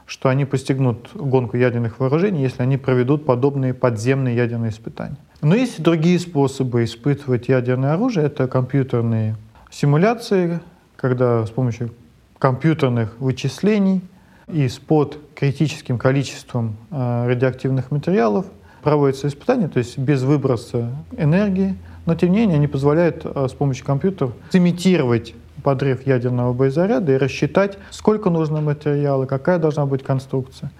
что 0.06 0.28
они 0.28 0.44
постигнут 0.44 1.10
гонку 1.14 1.56
ядерных 1.56 1.98
вооружений, 1.98 2.42
если 2.42 2.62
они 2.62 2.76
проведут 2.76 3.24
подобные 3.24 3.74
подземные 3.74 4.36
ядерные 4.36 4.70
испытания. 4.70 5.16
Но 5.40 5.54
есть 5.54 5.78
и 5.78 5.82
другие 5.82 6.18
способы 6.18 6.84
испытывать 6.84 7.48
ядерное 7.48 7.94
оружие. 7.94 8.26
Это 8.26 8.48
компьютерные 8.48 9.36
симуляции, 9.70 10.60
когда 10.96 11.44
с 11.46 11.50
помощью 11.50 11.90
компьютерных 12.38 13.18
вычислений 13.18 14.02
и 14.48 14.68
с 14.68 14.78
под 14.78 15.18
критическим 15.34 15.98
количеством 15.98 16.76
э, 16.90 17.26
радиоактивных 17.26 17.90
материалов 17.90 18.46
проводятся 18.82 19.28
испытания, 19.28 19.68
то 19.68 19.78
есть 19.78 19.96
без 19.96 20.22
выброса 20.22 20.90
энергии, 21.16 21.76
но 22.04 22.14
тем 22.14 22.32
не 22.32 22.40
менее 22.40 22.56
они 22.56 22.66
позволяют 22.66 23.22
э, 23.24 23.46
с 23.48 23.52
помощью 23.52 23.86
компьютеров 23.86 24.32
имитировать 24.52 25.34
подрыв 25.64 26.06
ядерного 26.06 26.52
боезаряда 26.52 27.12
и 27.12 27.16
рассчитать, 27.16 27.78
сколько 27.90 28.30
нужно 28.30 28.60
материала, 28.60 29.26
какая 29.26 29.58
должна 29.58 29.86
быть 29.86 30.04
конструкция. 30.04 30.70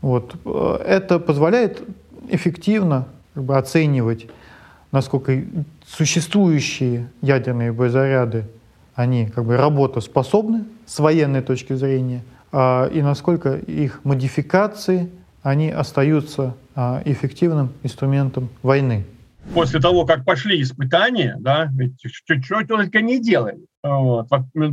Вот. 0.00 0.34
Э, 0.46 0.78
это 0.86 1.18
позволяет 1.18 1.82
эффективно 2.28 3.06
как 3.34 3.44
бы, 3.44 3.58
оценивать, 3.58 4.28
насколько 4.92 5.42
существующие 5.86 7.08
ядерные 7.20 7.72
боезаряды 7.72 8.46
они 8.94 9.26
как 9.26 9.44
бы 9.44 9.56
работоспособны 9.56 10.64
с 10.86 10.98
военной 10.98 11.42
точки 11.42 11.74
зрения, 11.74 12.22
а, 12.52 12.86
и 12.86 13.02
насколько 13.02 13.56
их 13.56 14.00
модификации 14.04 15.10
они 15.42 15.70
остаются 15.70 16.54
а, 16.74 17.02
эффективным 17.04 17.70
инструментом 17.82 18.48
войны. 18.62 19.06
После 19.54 19.80
того, 19.80 20.06
как 20.06 20.24
пошли 20.24 20.62
испытания, 20.62 21.36
да, 21.40 21.68
ведь 21.74 22.00
чуть-чуть 22.00 22.68
только 22.68 23.00
не 23.00 23.20
делали, 23.20 23.66
вот, 23.82 24.28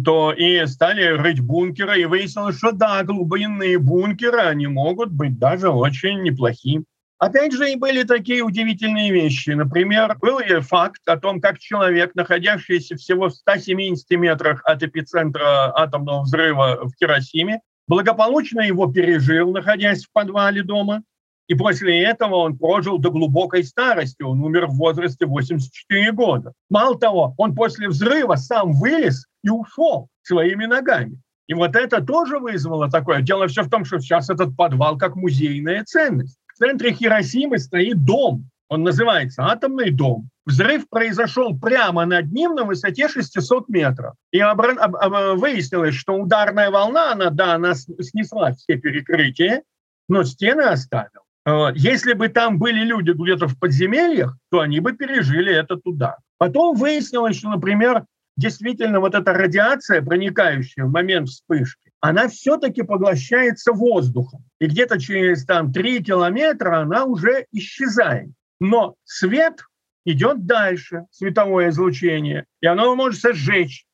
то 0.05 0.31
и 0.31 0.65
стали 0.67 1.03
рыть 1.03 1.39
бункеры, 1.39 2.01
и 2.01 2.05
выяснилось, 2.05 2.57
что 2.57 2.71
да, 2.71 3.03
глубинные 3.03 3.79
бункеры, 3.79 4.39
они 4.39 4.67
могут 4.67 5.11
быть 5.11 5.39
даже 5.39 5.69
очень 5.69 6.21
неплохими. 6.21 6.85
Опять 7.19 7.53
же, 7.53 7.71
и 7.71 7.75
были 7.75 8.03
такие 8.03 8.43
удивительные 8.43 9.11
вещи. 9.11 9.49
Например, 9.49 10.15
был 10.21 10.39
факт 10.61 11.01
о 11.07 11.17
том, 11.17 11.41
как 11.41 11.57
человек, 11.57 12.13
находящийся 12.13 12.95
всего 12.95 13.29
в 13.29 13.33
170 13.33 14.07
метрах 14.11 14.61
от 14.63 14.83
эпицентра 14.83 15.73
атомного 15.75 16.21
взрыва 16.21 16.81
в 16.83 16.91
Хиросиме, 16.99 17.61
благополучно 17.87 18.61
его 18.61 18.85
пережил, 18.85 19.51
находясь 19.51 20.05
в 20.05 20.11
подвале 20.11 20.61
дома. 20.61 21.01
И 21.47 21.55
после 21.55 22.03
этого 22.03 22.35
он 22.35 22.57
прожил 22.57 22.97
до 22.97 23.09
глубокой 23.09 23.63
старости. 23.63 24.21
Он 24.21 24.41
умер 24.43 24.67
в 24.67 24.75
возрасте 24.75 25.25
84 25.25 26.11
года. 26.11 26.53
Мало 26.69 26.99
того, 26.99 27.33
он 27.37 27.55
после 27.55 27.87
взрыва 27.87 28.35
сам 28.35 28.73
вылез 28.73 29.25
и 29.43 29.49
ушел 29.49 30.09
своими 30.23 30.65
ногами. 30.65 31.21
И 31.47 31.53
вот 31.53 31.75
это 31.77 32.01
тоже 32.01 32.39
вызвало 32.39 32.91
такое. 32.91 33.21
Дело 33.21 33.47
все 33.47 33.63
в 33.63 33.69
том, 33.69 33.85
что 33.85 33.99
сейчас 33.99 34.29
этот 34.29 34.55
подвал 34.57 34.97
как 34.97 35.15
музейная 35.15 35.85
ценность. 35.85 36.37
В 36.53 36.57
центре 36.57 36.91
Хиросимы 36.91 37.57
стоит 37.57 38.03
дом. 38.03 38.49
Он 38.69 38.83
называется 38.83 39.43
«Атомный 39.45 39.91
дом». 39.91 40.29
Взрыв 40.45 40.89
произошел 40.89 41.57
прямо 41.57 42.05
над 42.05 42.31
ним 42.33 42.55
на 42.55 42.65
высоте 42.65 43.07
600 43.07 43.69
метров. 43.69 44.15
И 44.31 44.41
выяснилось, 44.41 45.95
что 45.95 46.15
ударная 46.15 46.69
волна, 46.69 47.13
она, 47.13 47.29
да, 47.29 47.53
она 47.55 47.75
снесла 47.75 48.51
все 48.51 48.77
перекрытия, 48.77 49.63
но 50.09 50.23
стены 50.23 50.63
оставила. 50.63 51.26
Если 51.75 52.11
бы 52.11 52.27
там 52.27 52.59
были 52.59 52.83
люди 52.83 53.11
где-то 53.11 53.47
в 53.47 53.57
подземельях, 53.57 54.37
то 54.51 54.59
они 54.59 54.81
бы 54.81 54.91
пережили 54.93 55.53
этот 55.53 55.81
удар. 55.85 56.17
Потом 56.37 56.75
выяснилось, 56.75 57.37
что, 57.37 57.49
например, 57.49 58.03
действительно 58.35 58.99
вот 58.99 59.15
эта 59.15 59.31
радиация, 59.31 60.01
проникающая 60.01 60.83
в 60.83 60.91
момент 60.91 61.29
вспышки, 61.29 61.91
она 62.01 62.27
все-таки 62.27 62.83
поглощается 62.83 63.71
воздухом. 63.71 64.43
И 64.59 64.67
где-то 64.67 64.99
через 64.99 65.45
там, 65.45 65.71
3 65.71 66.03
километра 66.03 66.81
она 66.81 67.05
уже 67.05 67.45
исчезает. 67.53 68.29
Но 68.59 68.95
свет 69.05 69.61
идет 70.05 70.45
дальше, 70.45 71.05
световое 71.11 71.69
излучение, 71.69 72.45
и 72.61 72.67
оно 72.67 72.93
может 72.95 73.21
сжечь. 73.35 73.85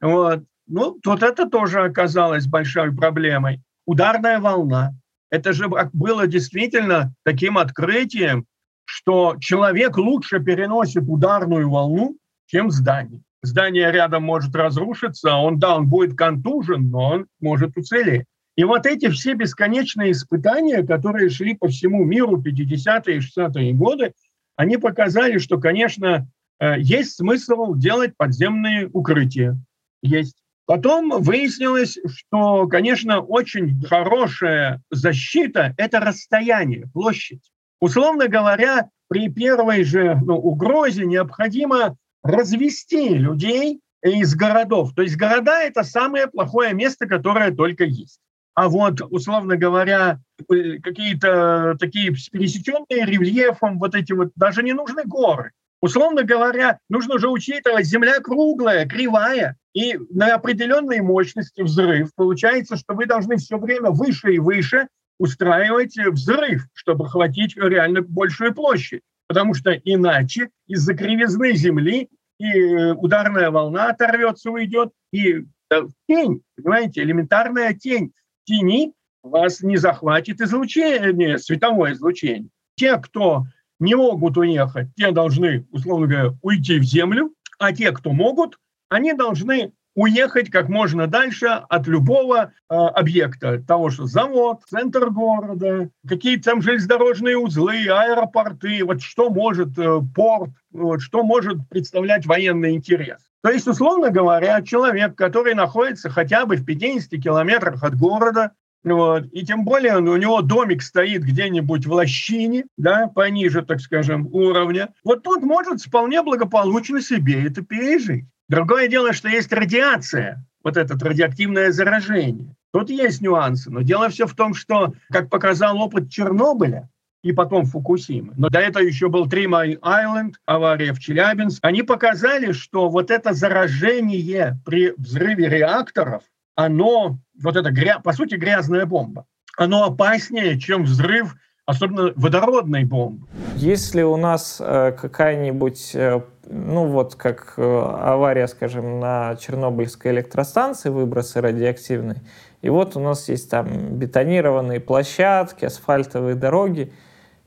Вот. 0.00 0.44
Ну, 0.66 0.98
вот 1.04 1.22
это 1.22 1.48
тоже 1.48 1.82
оказалось 1.82 2.46
большой 2.46 2.94
проблемой. 2.94 3.60
Ударная 3.84 4.38
волна. 4.38 4.92
Это 5.30 5.52
же 5.52 5.68
было 5.92 6.26
действительно 6.26 7.14
таким 7.24 7.58
открытием, 7.58 8.46
что 8.84 9.36
человек 9.40 9.96
лучше 9.96 10.40
переносит 10.40 11.04
ударную 11.06 11.70
волну, 11.70 12.16
чем 12.46 12.70
здание 12.70 13.22
здание 13.42 13.90
рядом 13.90 14.24
может 14.24 14.54
разрушиться, 14.54 15.34
он, 15.34 15.58
да, 15.58 15.76
он 15.76 15.88
будет 15.88 16.16
контужен, 16.16 16.90
но 16.90 17.10
он 17.10 17.26
может 17.40 17.76
уцелеть. 17.76 18.24
И 18.56 18.64
вот 18.64 18.86
эти 18.86 19.08
все 19.08 19.34
бесконечные 19.34 20.12
испытания, 20.12 20.82
которые 20.82 21.30
шли 21.30 21.54
по 21.54 21.68
всему 21.68 22.04
миру 22.04 22.40
50-е 22.40 23.16
и 23.16 23.20
60-е 23.20 23.72
годы, 23.72 24.12
они 24.56 24.76
показали, 24.76 25.38
что, 25.38 25.58
конечно, 25.58 26.28
э, 26.58 26.74
есть 26.78 27.16
смысл 27.16 27.74
делать 27.74 28.16
подземные 28.16 28.88
укрытия. 28.92 29.56
Есть. 30.02 30.36
Потом 30.70 31.10
выяснилось, 31.20 31.98
что, 32.06 32.68
конечно, 32.68 33.18
очень 33.18 33.84
хорошая 33.86 34.80
защита– 34.88 35.74
это 35.76 35.98
расстояние, 35.98 36.88
площадь. 36.92 37.42
Условно 37.80 38.28
говоря, 38.28 38.88
при 39.08 39.28
первой 39.28 39.82
же 39.82 40.16
ну, 40.24 40.36
угрозе 40.36 41.06
необходимо 41.06 41.96
развести 42.22 43.08
людей 43.08 43.80
из 44.04 44.36
городов. 44.36 44.94
То 44.94 45.02
есть 45.02 45.16
города– 45.16 45.60
это 45.64 45.82
самое 45.82 46.28
плохое 46.28 46.72
место, 46.72 47.08
которое 47.08 47.50
только 47.50 47.82
есть. 47.82 48.20
А 48.54 48.68
вот, 48.68 49.00
условно 49.10 49.56
говоря, 49.56 50.20
э, 50.48 50.78
какие-то 50.80 51.78
такие 51.80 52.14
пересеченные 52.30 53.06
рельефом, 53.06 53.80
вот 53.80 53.96
эти 53.96 54.12
вот, 54.12 54.30
даже 54.36 54.62
не 54.62 54.74
нужны 54.74 55.02
горы. 55.04 55.50
Условно 55.82 56.24
говоря, 56.24 56.78
нужно 56.88 57.14
уже 57.14 57.28
учитывать, 57.28 57.86
земля 57.86 58.20
круглая, 58.20 58.86
кривая, 58.86 59.56
и 59.72 59.98
на 60.10 60.34
определенной 60.34 61.00
мощности 61.00 61.62
взрыв. 61.62 62.10
Получается, 62.14 62.76
что 62.76 62.94
вы 62.94 63.06
должны 63.06 63.36
все 63.36 63.56
время 63.56 63.90
выше 63.90 64.34
и 64.34 64.38
выше 64.38 64.88
устраивать 65.18 65.96
взрыв, 65.96 66.66
чтобы 66.74 67.08
хватить 67.08 67.56
реально 67.56 68.02
большую 68.02 68.54
площадь 68.54 69.02
потому 69.30 69.54
что 69.54 69.70
иначе 69.70 70.50
из-за 70.66 70.92
кривизны 70.92 71.52
Земли 71.52 72.08
и 72.40 72.46
э, 72.46 72.94
ударная 72.94 73.52
волна 73.52 73.90
оторвется, 73.90 74.50
уйдет, 74.50 74.90
и 75.12 75.44
э, 75.70 75.82
тень, 76.08 76.42
понимаете, 76.56 77.02
элементарная 77.02 77.72
тень 77.74 78.12
тени 78.42 78.92
вас 79.22 79.60
не 79.60 79.76
захватит 79.76 80.40
излучение, 80.40 81.38
световое 81.38 81.92
излучение. 81.92 82.48
Те, 82.74 82.96
кто 82.96 83.44
не 83.80 83.94
могут 83.94 84.36
уехать, 84.36 84.88
те 84.96 85.10
должны, 85.10 85.66
условно 85.72 86.06
говоря, 86.06 86.30
уйти 86.42 86.78
в 86.78 86.84
землю, 86.84 87.32
а 87.58 87.72
те, 87.72 87.92
кто 87.92 88.12
могут, 88.12 88.58
они 88.88 89.12
должны 89.12 89.72
уехать 89.94 90.50
как 90.50 90.68
можно 90.68 91.06
дальше 91.06 91.46
от 91.46 91.86
любого 91.86 92.52
э, 92.68 92.74
объекта, 92.74 93.60
того, 93.62 93.90
что 93.90 94.06
завод, 94.06 94.60
центр 94.68 95.10
города, 95.10 95.90
какие-то 96.06 96.50
там 96.50 96.62
железнодорожные 96.62 97.36
узлы, 97.36 97.86
аэропорты, 97.88 98.84
вот 98.84 99.02
что 99.02 99.30
может 99.30 99.76
э, 99.78 100.00
порт, 100.14 100.50
вот, 100.70 101.00
что 101.00 101.22
может 101.22 101.68
представлять 101.68 102.24
военный 102.26 102.74
интерес. 102.74 103.18
То 103.42 103.50
есть, 103.50 103.66
условно 103.66 104.10
говоря, 104.10 104.62
человек, 104.62 105.16
который 105.16 105.54
находится 105.54 106.10
хотя 106.10 106.46
бы 106.46 106.56
в 106.56 106.64
50 106.64 107.20
километрах 107.22 107.82
от 107.82 107.98
города, 107.98 108.52
вот. 108.84 109.24
И 109.32 109.44
тем 109.44 109.64
более 109.64 109.98
у 109.98 110.16
него 110.16 110.42
домик 110.42 110.82
стоит 110.82 111.22
где-нибудь 111.22 111.86
в 111.86 111.92
лощине, 111.92 112.64
да, 112.76 113.08
пониже, 113.08 113.62
так 113.62 113.80
скажем, 113.80 114.28
уровня. 114.32 114.90
Вот 115.04 115.22
тут 115.22 115.42
может 115.42 115.82
вполне 115.82 116.22
благополучно 116.22 117.00
себе 117.00 117.46
это 117.46 117.62
пережить. 117.62 118.24
Другое 118.48 118.88
дело, 118.88 119.12
что 119.12 119.28
есть 119.28 119.52
радиация, 119.52 120.44
вот 120.64 120.76
это 120.76 120.98
радиоактивное 120.98 121.72
заражение. 121.72 122.54
Тут 122.72 122.90
есть 122.90 123.20
нюансы, 123.20 123.70
но 123.70 123.82
дело 123.82 124.08
все 124.08 124.26
в 124.26 124.34
том, 124.34 124.54
что, 124.54 124.94
как 125.10 125.28
показал 125.28 125.78
опыт 125.78 126.10
Чернобыля, 126.10 126.88
и 127.22 127.32
потом 127.32 127.66
Фукусимы. 127.66 128.32
Но 128.36 128.48
до 128.48 128.60
этого 128.60 128.82
еще 128.82 129.08
был 129.08 129.28
Три 129.28 129.46
Май 129.46 129.78
Айленд, 129.82 130.36
авария 130.46 130.92
в 130.92 131.00
Челябинск. 131.00 131.58
Они 131.62 131.82
показали, 131.82 132.52
что 132.52 132.88
вот 132.88 133.10
это 133.10 133.34
заражение 133.34 134.58
при 134.64 134.94
взрыве 134.96 135.48
реакторов, 135.48 136.22
оно, 136.54 137.18
вот 137.42 137.56
это, 137.56 137.72
по 138.02 138.12
сути, 138.12 138.34
грязная 138.34 138.86
бомба, 138.86 139.26
оно 139.56 139.84
опаснее, 139.84 140.58
чем 140.58 140.84
взрыв 140.84 141.34
особенно 141.70 142.12
водородной 142.16 142.84
бомбы. 142.84 143.26
Если 143.56 144.02
у 144.02 144.16
нас 144.16 144.60
э, 144.60 144.92
какая-нибудь, 144.92 145.92
э, 145.94 146.20
ну 146.48 146.86
вот 146.86 147.14
как 147.14 147.54
э, 147.56 147.62
авария, 147.62 148.48
скажем, 148.48 148.98
на 148.98 149.36
Чернобыльской 149.36 150.10
электростанции, 150.12 150.88
выбросы 150.88 151.40
радиоактивные, 151.40 152.22
и 152.62 152.68
вот 152.68 152.96
у 152.96 153.00
нас 153.00 153.28
есть 153.28 153.50
там 153.50 153.98
бетонированные 153.98 154.80
площадки, 154.80 155.64
асфальтовые 155.64 156.34
дороги, 156.34 156.92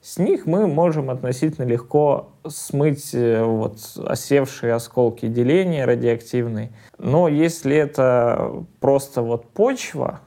с 0.04 0.18
них 0.18 0.46
мы 0.46 0.68
можем 0.68 1.10
относительно 1.10 1.63
легко 1.66 2.34
смыть 2.46 3.16
э, 3.16 3.42
вот 3.42 3.80
осевшие 4.06 4.74
осколки 4.74 5.28
деления 5.28 5.86
радиоактивные. 5.86 6.74
Но 6.98 7.30
если 7.30 7.74
это 7.74 8.66
просто 8.82 9.22
вот 9.22 9.48
почва, 9.52 10.20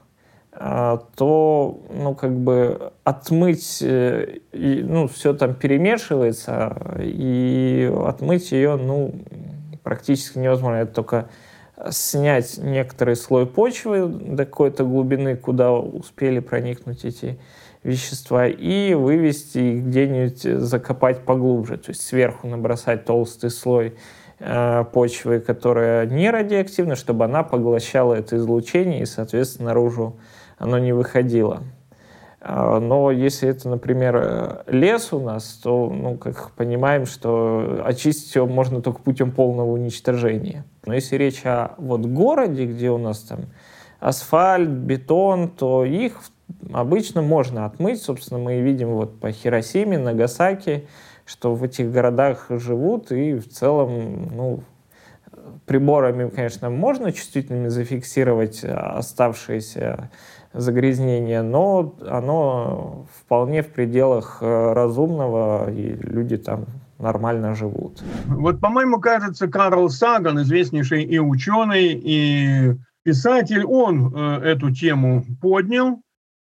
э, 0.51 0.97
то, 1.15 1.79
ну, 1.93 2.15
как 2.15 2.35
бы 2.35 2.91
отмыть, 3.03 3.77
э, 3.83 4.39
ну, 4.51 5.07
все 5.07 5.33
там 5.33 5.53
перемешивается, 5.53 6.75
и 6.99 7.87
отмыть 8.03 8.51
ее, 8.51 8.77
ну, 8.77 9.13
практически 9.83 10.39
невозможно. 10.39 10.77
Это 10.77 10.93
только 10.95 11.29
снять 11.91 12.57
некоторый 12.57 13.15
слой 13.15 13.45
почвы 13.45 14.07
до 14.07 14.45
какой-то 14.45 14.83
глубины, 14.83 15.35
куда 15.35 15.71
успели 15.71 16.39
проникнуть 16.39 17.05
эти 17.05 17.37
вещества, 17.83 18.47
и 18.47 18.93
вывести 18.93 19.57
их 19.57 19.85
где-нибудь, 19.85 20.41
закопать 20.61 21.23
поглубже, 21.23 21.77
то 21.77 21.89
есть 21.91 22.01
сверху 22.01 22.47
набросать 22.47 23.05
толстый 23.05 23.49
слой 23.49 23.95
э, 24.39 24.83
почвы, 24.91 25.39
которая 25.39 26.05
не 26.05 26.29
радиоактивна, 26.29 26.95
чтобы 26.95 27.25
она 27.25 27.43
поглощала 27.43 28.13
это 28.13 28.37
излучение, 28.37 29.01
и, 29.01 29.05
соответственно, 29.05 29.69
наружу 29.69 30.17
оно 30.57 30.79
не 30.79 30.93
выходило. 30.93 31.63
А, 32.39 32.79
но 32.79 33.11
если 33.11 33.49
это, 33.49 33.67
например, 33.67 34.63
лес 34.67 35.11
у 35.11 35.19
нас, 35.19 35.59
то, 35.61 35.89
ну, 35.89 36.17
как 36.17 36.51
понимаем, 36.51 37.05
что 37.05 37.81
очистить 37.83 38.33
его 38.35 38.47
можно 38.47 38.81
только 38.81 39.01
путем 39.01 39.31
полного 39.31 39.71
уничтожения. 39.71 40.63
Но 40.85 40.93
если 40.93 41.17
речь 41.17 41.45
о 41.45 41.75
вот 41.77 42.05
городе, 42.05 42.65
где 42.65 42.89
у 42.89 42.97
нас 42.97 43.19
там 43.19 43.47
асфальт, 43.99 44.69
бетон, 44.69 45.49
то 45.49 45.83
их 45.83 46.21
обычно 46.71 47.21
можно 47.21 47.65
отмыть. 47.65 48.01
Собственно, 48.01 48.39
мы 48.39 48.61
видим 48.61 48.89
вот 48.89 49.19
по 49.19 49.31
Хиросиме, 49.31 49.97
Нагасаки, 49.97 50.87
что 51.25 51.53
в 51.55 51.63
этих 51.63 51.91
городах 51.91 52.47
живут, 52.49 53.11
и 53.11 53.35
в 53.35 53.49
целом, 53.49 54.29
ну, 54.33 54.63
приборами, 55.65 56.29
конечно, 56.29 56.69
можно 56.69 57.11
чувствительными 57.11 57.67
зафиксировать 57.67 58.63
оставшиеся 58.63 60.09
загрязнения, 60.53 61.43
но 61.43 61.95
оно 62.07 63.05
вполне 63.13 63.61
в 63.61 63.67
пределах 63.67 64.39
э, 64.41 64.73
разумного, 64.73 65.69
и 65.71 65.93
люди 65.93 66.37
там 66.37 66.65
нормально 66.97 67.53
живут. 67.53 68.01
Вот, 68.25 68.59
по-моему, 68.59 68.99
кажется, 68.99 69.47
Карл 69.47 69.89
Саган, 69.89 70.41
известнейший 70.41 71.03
и 71.03 71.19
ученый, 71.19 71.93
и 71.93 72.75
писатель, 73.03 73.63
он 73.65 74.13
э, 74.15 74.39
эту 74.43 74.73
тему 74.73 75.25
поднял. 75.41 76.01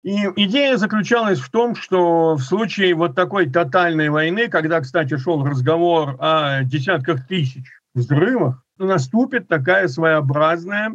И 0.08 0.26
идея 0.38 0.78
заключалась 0.78 1.38
в 1.38 1.52
том, 1.52 1.76
что 1.76 2.36
в 2.36 2.40
случае 2.40 2.96
вот 2.96 3.14
такой 3.14 3.50
тотальной 3.50 4.08
войны, 4.08 4.48
когда, 4.48 4.80
кстати, 4.80 5.18
шел 5.18 5.44
разговор 5.44 6.16
о 6.20 6.64
десятках 6.64 7.28
тысяч 7.28 7.66
взрывах, 7.94 8.64
наступит 8.78 9.50
такая 9.50 9.90
своеобразная 9.90 10.94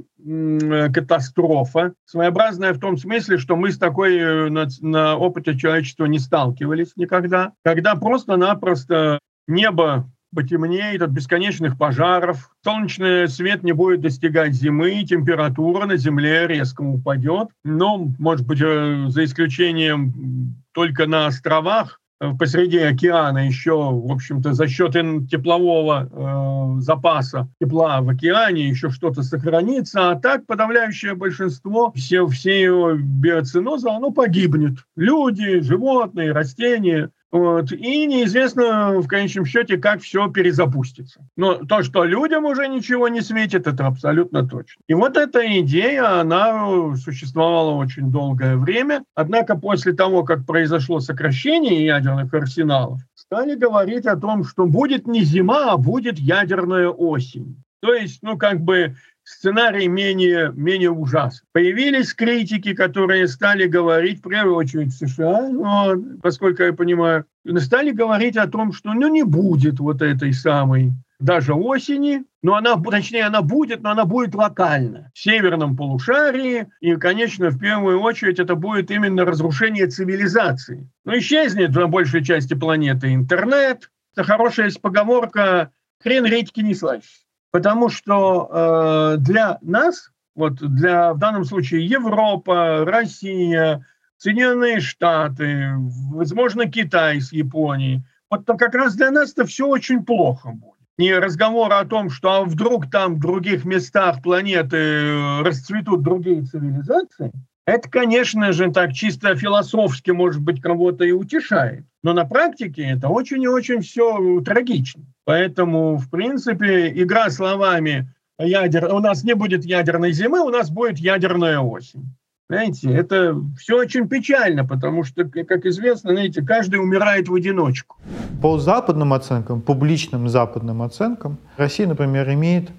катастрофа. 0.94 1.92
Своеобразная 2.06 2.72
в 2.72 2.80
том 2.80 2.96
смысле, 2.96 3.36
что 3.36 3.54
мы 3.54 3.72
с 3.72 3.76
такой 3.76 4.16
э, 4.16 4.48
на, 4.48 4.66
на 4.80 5.16
опыте 5.18 5.58
человечества 5.58 6.06
не 6.06 6.18
сталкивались 6.18 6.96
никогда. 6.96 7.52
Когда 7.62 7.96
просто-напросто 7.96 9.18
небо 9.46 10.10
потемнеет 10.34 11.02
от 11.02 11.10
бесконечных 11.10 11.76
пожаров, 11.76 12.50
солнечный 12.64 13.28
свет 13.28 13.62
не 13.62 13.72
будет 13.72 14.00
достигать 14.00 14.54
зимы, 14.54 15.04
температура 15.04 15.86
на 15.86 15.96
Земле 15.96 16.46
резко 16.46 16.82
упадет. 16.82 17.48
Но, 17.64 18.10
может 18.18 18.46
быть, 18.46 18.60
э, 18.62 19.06
за 19.08 19.24
исключением 19.24 20.54
только 20.72 21.06
на 21.06 21.26
островах, 21.26 22.00
э, 22.20 22.32
посреди 22.38 22.78
океана 22.78 23.46
еще, 23.46 23.72
в 23.72 24.10
общем-то, 24.10 24.54
за 24.54 24.68
счет 24.68 24.92
теплового 25.30 26.08
э, 26.10 26.80
запаса 26.80 27.48
тепла 27.60 28.00
в 28.00 28.08
океане 28.08 28.68
еще 28.68 28.90
что-то 28.90 29.22
сохранится, 29.22 30.10
а 30.10 30.18
так 30.18 30.46
подавляющее 30.46 31.14
большинство, 31.14 31.92
все, 31.94 32.26
все 32.26 32.62
его 32.62 32.94
биоциноза, 32.94 33.92
оно 33.92 34.10
погибнет. 34.10 34.78
Люди, 34.96 35.60
животные, 35.60 36.32
растения– 36.32 37.10
вот. 37.32 37.72
И 37.72 38.06
неизвестно 38.06 39.00
в 39.00 39.08
конечном 39.08 39.46
счете, 39.46 39.78
как 39.78 40.02
все 40.02 40.28
перезапустится. 40.28 41.26
Но 41.34 41.54
то, 41.54 41.82
что 41.82 42.04
людям 42.04 42.44
уже 42.44 42.68
ничего 42.68 43.08
не 43.08 43.22
светит, 43.22 43.66
это 43.66 43.86
абсолютно 43.86 44.46
точно. 44.46 44.82
И 44.86 44.92
вот 44.92 45.16
эта 45.16 45.40
идея, 45.60 46.20
она 46.20 46.94
существовала 46.96 47.70
очень 47.70 48.10
долгое 48.10 48.56
время. 48.56 49.02
Однако 49.14 49.56
после 49.56 49.94
того, 49.94 50.24
как 50.24 50.44
произошло 50.44 51.00
сокращение 51.00 51.86
ядерных 51.86 52.32
арсеналов, 52.34 53.00
стали 53.14 53.54
говорить 53.54 54.04
о 54.04 54.16
том, 54.16 54.44
что 54.44 54.66
будет 54.66 55.06
не 55.06 55.24
зима, 55.24 55.72
а 55.72 55.78
будет 55.78 56.18
ядерная 56.18 56.90
осень. 56.90 57.56
То 57.80 57.94
есть, 57.94 58.22
ну, 58.22 58.36
как 58.36 58.60
бы 58.60 58.94
сценарий 59.24 59.88
менее, 59.88 60.52
менее 60.54 60.90
ужасный. 60.90 61.46
Появились 61.52 62.14
критики, 62.14 62.74
которые 62.74 63.28
стали 63.28 63.66
говорить, 63.66 64.20
в 64.20 64.28
первую 64.28 64.56
очередь 64.56 64.92
в 64.92 65.06
США, 65.06 65.48
но, 65.48 65.94
поскольку 66.22 66.62
я 66.62 66.72
понимаю, 66.72 67.24
стали 67.58 67.90
говорить 67.90 68.36
о 68.36 68.48
том, 68.48 68.72
что 68.72 68.92
ну, 68.92 69.08
не 69.08 69.22
будет 69.22 69.80
вот 69.80 70.02
этой 70.02 70.32
самой 70.32 70.92
даже 71.22 71.54
осени, 71.54 72.24
но 72.42 72.56
она, 72.56 72.76
точнее, 72.76 73.24
она 73.24 73.42
будет, 73.42 73.82
но 73.82 73.90
она 73.90 74.04
будет 74.04 74.34
локально, 74.34 75.10
в 75.14 75.18
северном 75.18 75.76
полушарии, 75.76 76.66
и, 76.80 76.96
конечно, 76.96 77.50
в 77.50 77.58
первую 77.58 78.00
очередь 78.00 78.40
это 78.40 78.56
будет 78.56 78.90
именно 78.90 79.24
разрушение 79.24 79.86
цивилизации. 79.86 80.90
Но 81.04 81.16
исчезнет 81.16 81.70
на 81.74 81.86
большей 81.86 82.24
части 82.24 82.54
планеты 82.54 83.14
интернет, 83.14 83.90
это 84.14 84.24
хорошая 84.24 84.66
есть 84.66 84.80
поговорка 84.80 85.70
«хрен 86.02 86.26
редьки 86.26 86.60
не 86.60 86.74
слышишь». 86.74 87.21
Потому 87.52 87.90
что 87.90 88.48
э, 88.50 89.16
для 89.18 89.58
нас, 89.60 90.10
вот 90.34 90.54
для 90.54 91.12
в 91.12 91.18
данном 91.18 91.44
случае 91.44 91.86
Европа, 91.86 92.84
Россия, 92.86 93.86
Соединенные 94.16 94.80
Штаты, 94.80 95.74
возможно, 96.10 96.66
Китай 96.66 97.20
с 97.20 97.30
Японией, 97.30 98.02
вот 98.30 98.46
как 98.46 98.74
раз 98.74 98.94
для 98.94 99.10
нас 99.10 99.32
это 99.32 99.44
все 99.44 99.66
очень 99.66 100.02
плохо 100.04 100.48
будет. 100.50 100.80
Не 100.96 101.14
разговор 101.18 101.72
о 101.72 101.84
том, 101.84 102.08
что 102.08 102.32
а 102.32 102.44
вдруг 102.44 102.90
там 102.90 103.16
в 103.16 103.20
других 103.20 103.66
местах 103.66 104.22
планеты 104.22 105.40
расцветут 105.42 106.02
другие 106.02 106.42
цивилизации, 106.44 107.32
это, 107.66 107.88
конечно 107.90 108.52
же, 108.52 108.72
так 108.72 108.92
чисто 108.92 109.36
философски, 109.36 110.10
может 110.10 110.40
быть, 110.40 110.62
кого-то 110.62 111.04
и 111.04 111.12
утешает. 111.12 111.84
Но 112.02 112.12
на 112.12 112.24
практике 112.24 112.82
это 112.82 113.08
очень 113.08 113.42
и 113.42 113.48
очень 113.48 113.80
все 113.80 114.40
трагично. 114.40 115.02
Поэтому, 115.24 115.96
в 115.98 116.10
принципе, 116.10 116.90
игра 117.00 117.30
словами 117.30 118.12
ядер... 118.38 118.92
у 118.92 118.98
нас 118.98 119.22
не 119.22 119.34
будет 119.34 119.64
ядерной 119.64 120.12
зимы, 120.12 120.40
у 120.40 120.50
нас 120.50 120.70
будет 120.70 120.98
ядерная 120.98 121.60
осень. 121.60 122.04
Знаете, 122.48 122.90
это 122.90 123.34
все 123.56 123.78
очень 123.78 124.08
печально, 124.08 124.66
потому 124.66 125.04
что, 125.04 125.24
как 125.24 125.64
известно, 125.64 126.12
знаете, 126.12 126.42
каждый 126.42 126.76
умирает 126.80 127.28
в 127.28 127.34
одиночку. 127.34 127.96
По 128.42 128.58
западным 128.58 129.14
оценкам, 129.14 129.62
публичным 129.62 130.28
западным 130.28 130.82
оценкам, 130.82 131.38
Россия, 131.56 131.86
например, 131.86 132.30
имеет 132.30 132.70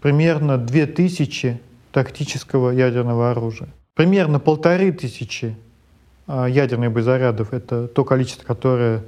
примерно 0.00 0.56
2000 0.56 1.60
тактического 1.92 2.70
ядерного 2.70 3.32
оружия. 3.32 3.68
Примерно 3.94 4.38
полторы 4.38 4.92
тысячи 4.92 5.56
а, 6.28 6.46
ядерных 6.46 6.92
боезарядов— 6.92 7.52
это 7.54 7.88
то 7.88 8.04
количество, 8.04 8.44
которое 8.44 9.02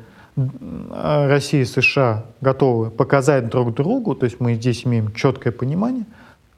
Россия 0.90 1.62
и 1.62 1.64
США 1.66 2.24
готовы 2.40 2.90
показать 2.90 3.50
друг 3.50 3.74
другу, 3.74 4.14
то 4.14 4.24
есть 4.24 4.40
мы 4.40 4.54
здесь 4.54 4.86
имеем 4.86 5.12
четкое 5.12 5.52
понимание, 5.52 6.06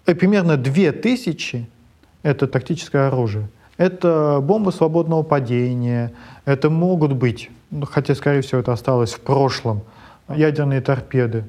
и 0.06 0.14
примерно 0.14 0.56
две 0.56 0.92
тысячи— 0.92 1.68
это 2.22 2.46
тактическое 2.46 3.08
оружие. 3.08 3.48
Это 3.76 4.38
бомбы 4.40 4.70
свободного 4.70 5.24
падения, 5.24 6.12
это 6.44 6.70
могут 6.70 7.14
быть, 7.14 7.50
ну, 7.70 7.86
хотя, 7.86 8.14
скорее 8.14 8.42
всего, 8.42 8.60
это 8.60 8.72
осталось 8.72 9.14
в 9.14 9.20
прошлом, 9.20 9.82
ядерные 10.28 10.80
торпеды. 10.80 11.44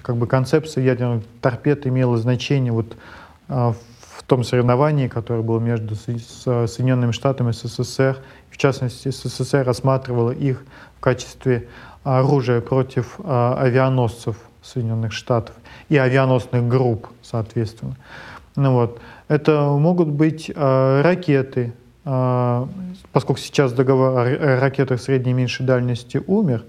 Как 0.00 0.16
бы 0.16 0.26
концепция 0.26 0.82
ядерных 0.82 1.24
торпед 1.42 1.86
имела 1.86 2.16
значение 2.16 2.72
вот 2.72 2.96
а, 3.48 3.74
том 4.26 4.42
соревновании, 4.44 5.08
которое 5.08 5.42
было 5.42 5.60
между 5.60 5.94
Соединенными 5.94 7.12
Штатами 7.12 7.50
и 7.50 7.52
СССР. 7.52 8.18
В 8.50 8.56
частности, 8.56 9.10
СССР 9.10 9.64
рассматривала 9.64 10.30
их 10.30 10.64
в 10.98 11.00
качестве 11.00 11.68
оружия 12.04 12.60
против 12.60 13.16
а, 13.18 13.56
авианосцев 13.60 14.36
Соединенных 14.62 15.12
Штатов 15.12 15.54
и 15.88 15.96
авианосных 15.96 16.66
групп, 16.66 17.08
соответственно. 17.22 17.96
Ну 18.56 18.72
вот. 18.72 19.00
Это 19.28 19.62
могут 19.62 20.08
быть 20.08 20.50
э, 20.54 21.00
ракеты, 21.02 21.72
поскольку 22.04 23.40
сейчас 23.40 23.72
договор 23.72 24.20
о 24.20 24.60
ракетах 24.60 25.00
средней 25.00 25.32
и 25.32 25.34
меньшей 25.34 25.66
дальности 25.66 26.22
умер, 26.28 26.64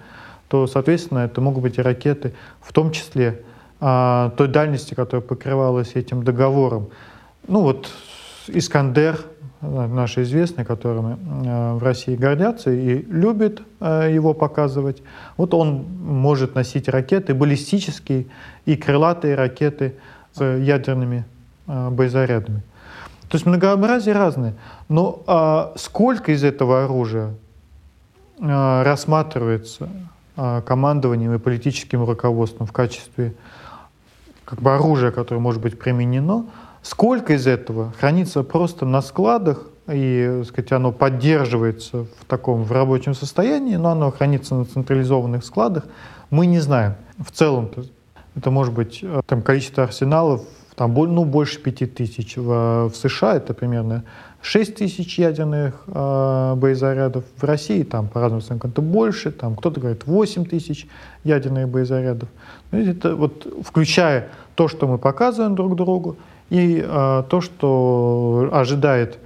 то, 0.47 0.65
соответственно, 0.65 1.19
это 1.19 1.41
могут 1.41 1.61
быть 1.61 1.78
и 1.78 1.82
ракеты, 1.82 2.34
в 2.59 2.73
том 2.73 2.91
числе 2.91 3.43
той 3.80 4.47
дальности, 4.47 4.95
которая 4.95 5.21
покрывалась 5.21 5.91
этим 5.93 6.23
договором. 6.23 6.89
Ну 7.47 7.61
вот 7.61 7.88
Искандер, 8.47 9.19
наш 9.62 10.18
известный, 10.18 10.66
которым 10.66 11.78
в 11.78 11.84
России 11.84 12.16
гордятся 12.16 12.72
и 12.72 13.03
любят 13.10 13.62
его 13.82 14.34
показывать, 14.34 15.01
вот 15.36 15.53
он 15.53 15.86
может 16.01 16.55
носить 16.55 16.88
ракеты 16.88 17.34
баллистические 17.34 18.28
и 18.66 18.76
крылатые 18.76 19.36
ракеты 19.36 19.95
с 20.34 20.43
ядерными 20.43 21.26
боезарядами. 21.66 22.62
То 23.30 23.36
есть 23.36 23.45
многообразие 23.45 24.16
разное. 24.16 24.53
Но 24.88 25.22
а, 25.28 25.74
сколько 25.76 26.32
из 26.32 26.43
этого 26.43 26.86
оружия 26.86 27.34
рассматривается 28.39 29.89
командованием 30.36 31.34
и 31.34 31.39
политическим 31.39 32.05
руководством 32.05 32.68
в 32.68 32.72
качестве 32.72 33.34
как 34.45 34.62
бы 34.62 34.74
оружия, 34.74 35.12
которое 35.12 35.41
может 35.41 35.62
быть 35.62 35.78
применено, 35.80 36.45
сколько 36.88 37.33
из 37.33 37.47
этого 37.47 37.93
хранится 37.99 38.43
просто 38.43 38.85
на 38.85 39.01
складах 39.01 39.67
и, 39.89 40.41
сказать, 40.47 40.71
оно 40.71 40.91
поддерживается 40.91 42.05
в 42.19 42.25
таком 42.27 42.63
в 42.63 42.71
рабочем 42.71 43.13
состоянии, 43.13 43.75
но 43.75 43.89
оно 43.89 44.11
хранится 44.11 44.55
на 44.55 44.65
централизованных 44.65 45.43
складах, 45.43 45.83
мы 46.29 46.45
не 46.45 46.59
знаем. 46.59 46.95
В 47.17 47.31
целом 47.31 47.71
это 48.35 48.51
может 48.51 48.73
быть 48.73 48.99
э, 49.01 49.21
там 49.25 49.41
количество 49.41 49.83
арсеналов 49.83 50.43
там 50.75 50.93
ну, 50.93 51.25
больше 51.25 51.59
5 51.59 51.95
тысяч. 51.95 52.38
В, 52.38 52.89
в 52.89 52.95
США 52.95 53.38
это 53.38 53.55
примерно 53.55 54.03
6 54.41 54.75
тысяч 54.75 55.17
ядерных 55.17 55.83
э, 55.88 56.53
боезарядов. 56.55 57.25
В 57.35 57.43
России 57.43 57.83
там 57.83 58.07
по 58.07 58.21
разным 58.21 58.39
оценкам 58.39 58.69
это 58.69 58.81
больше, 58.81 59.31
там 59.31 59.55
кто-то 59.55 59.79
говорит 59.79 60.05
8 60.05 60.45
тысяч 60.45 60.88
ядерных 61.23 61.67
боезарядов. 61.67 62.29
Ну, 62.71 62.79
это 62.79 63.15
вот 63.15 63.47
включая 63.65 64.29
то, 64.53 64.67
что 64.67 64.88
мы 64.88 64.99
показываем 64.99 65.55
друг 65.55 65.75
другу, 65.75 66.17
и 66.50 66.84
э, 66.84 67.24
то, 67.30 67.41
что 67.41 68.50
ожидает 68.52 69.20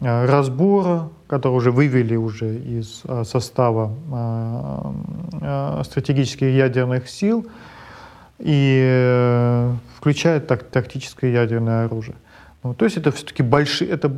э, 0.00 0.26
разбора, 0.26 1.08
который 1.26 1.54
уже 1.54 1.70
вывели 1.72 2.16
уже 2.16 2.56
из 2.56 3.02
э, 3.04 3.24
состава 3.24 3.92
э, 4.12 5.80
э, 5.80 5.82
стратегических 5.84 6.54
ядерных 6.54 7.08
сил, 7.08 7.46
и 8.38 8.80
э, 8.84 9.74
включает 9.96 10.46
так, 10.46 10.64
тактическое 10.64 11.30
ядерное 11.30 11.86
оружие. 11.86 12.16
Ну, 12.62 12.74
то 12.74 12.84
есть 12.84 12.96
это 12.96 13.10
все-таки 13.12 13.42
большие, 13.42 13.90
это, 13.90 14.12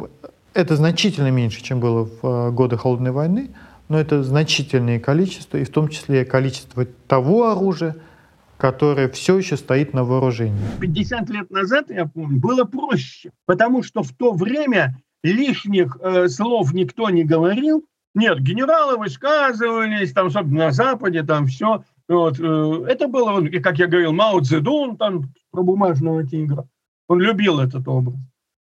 это 0.55 0.77
значительно 0.77 1.31
меньше, 1.31 1.63
чем 1.63 1.81
было 1.81 2.05
в 2.05 2.27
э, 2.27 2.51
годы 2.51 2.77
Холодной 2.77 3.13
войны, 3.13 3.51
но 3.89 3.99
это 3.99 4.23
значительное 4.23 4.99
количество, 4.99 5.59
и 5.59 5.65
в 5.65 5.71
том 5.71 5.89
числе 5.89 6.25
количество 6.25 6.87
того 7.07 7.51
оружия, 7.51 7.97
которое 8.65 9.11
все 9.11 9.37
еще 9.37 9.59
стоит 9.59 9.93
на 9.93 10.05
вооружении. 10.05 10.59
50 10.81 11.29
лет 11.29 11.51
назад, 11.51 11.91
я 11.91 12.07
помню, 12.07 12.41
было 12.41 12.65
проще, 12.65 13.31
потому 13.45 13.83
что 13.83 14.03
в 14.03 14.15
то 14.15 14.33
время 14.33 14.97
лишних 15.23 15.99
э, 16.01 16.29
слов 16.29 16.73
никто 16.73 17.11
не 17.11 17.25
говорил. 17.25 17.85
Нет, 18.15 18.41
генералы 18.41 18.97
высказывались, 18.97 20.15
там, 20.15 20.29
особенно 20.29 20.65
на 20.65 20.73
Западе, 20.73 21.23
там 21.25 21.47
все. 21.47 21.85
Вот, 22.09 22.41
э, 22.41 22.85
это 22.89 23.07
было, 23.07 23.47
как 23.63 23.79
я 23.79 23.87
говорил, 23.87 24.15
Мао 24.15 24.41
Цзэдун, 24.41 24.97
там, 24.97 25.35
про 25.51 25.63
бумажного 25.63 26.27
тигра. 26.27 26.67
Он 27.07 27.21
любил 27.21 27.61
этот 27.61 27.87
образ. 27.87 28.17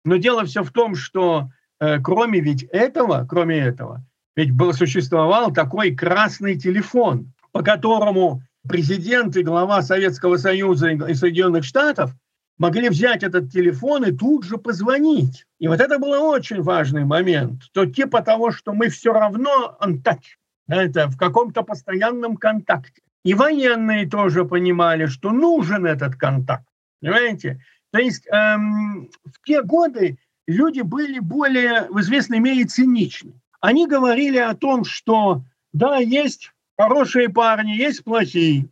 Но 0.05 0.17
дело 0.17 0.45
все 0.47 0.65
в 0.65 0.73
том, 0.73 0.97
что 0.97 1.49
э, 1.79 2.01
кроме 2.01 2.41
ведь 2.41 2.65
этого, 2.73 3.25
кроме 3.31 3.59
этого, 3.59 4.05
ведь 4.35 4.51
был, 4.51 4.73
существовал 4.73 5.53
такой 5.53 5.95
красный 5.95 6.59
телефон, 6.59 7.33
по 7.53 7.63
которому 7.63 8.43
президент 8.69 9.37
и 9.37 9.43
глава 9.43 9.83
Советского 9.83 10.37
Союза 10.37 10.89
и 10.91 11.15
Соединенных 11.15 11.65
Штатов 11.65 12.13
могли 12.59 12.89
взять 12.89 13.23
этот 13.23 13.51
телефон 13.51 14.05
и 14.05 14.13
тут 14.13 14.45
же 14.45 14.57
позвонить. 14.57 15.47
И 15.59 15.69
вот 15.69 15.81
это 15.81 15.99
был 15.99 16.11
очень 16.11 16.63
важный 16.63 17.05
момент. 17.05 17.63
То 17.73 17.87
типа 17.87 18.23
того, 18.23 18.51
что 18.51 18.73
мы 18.73 18.89
все 18.89 19.13
равно 19.13 19.77
touch, 19.81 20.37
это 20.69 21.09
в 21.09 21.17
каком-то 21.17 21.63
постоянном 21.63 22.37
контакте. 22.37 23.03
И 23.25 23.35
военные 23.35 24.09
тоже 24.09 24.45
понимали, 24.45 25.07
что 25.07 25.33
нужен 25.33 25.85
этот 25.85 26.15
контакт. 26.15 26.65
Понимаете? 27.01 27.61
То 27.93 27.99
есть 27.99 28.27
эм, 28.29 29.11
в 29.25 29.45
те 29.45 29.63
годы 29.63 30.19
люди 30.47 30.81
были 30.81 31.19
более, 31.19 31.89
в 31.91 32.01
известной 32.01 32.39
мере, 32.39 32.65
циничны. 32.65 33.33
Они 33.61 33.87
говорили 33.87 34.39
о 34.39 34.55
том, 34.55 34.85
что 34.85 35.43
да, 35.73 35.97
есть 35.97 36.53
хорошие 36.79 37.29
парни, 37.29 37.73
есть 37.73 38.05
плохие, 38.05 38.69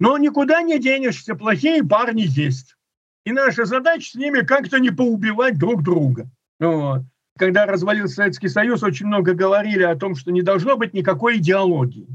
но 0.00 0.16
никуда 0.18 0.62
не 0.62 0.78
денешься, 0.78 1.34
плохие 1.34 1.82
парни 1.82 2.24
есть. 2.26 2.76
И 3.24 3.32
наша 3.32 3.64
задача 3.64 4.10
с 4.10 4.14
ними 4.14 4.40
как-то 4.40 4.78
не 4.78 4.90
поубивать 4.90 5.58
друг 5.58 5.82
друга. 5.82 6.28
Вот. 6.60 7.02
Когда 7.38 7.66
развалился 7.66 8.14
Советский 8.14 8.48
Союз, 8.48 8.82
очень 8.82 9.06
много 9.06 9.34
говорили 9.34 9.82
о 9.82 9.96
том, 9.96 10.14
что 10.14 10.32
не 10.32 10.42
должно 10.42 10.76
быть 10.76 10.94
никакой 10.94 11.38
идеологии. 11.38 12.08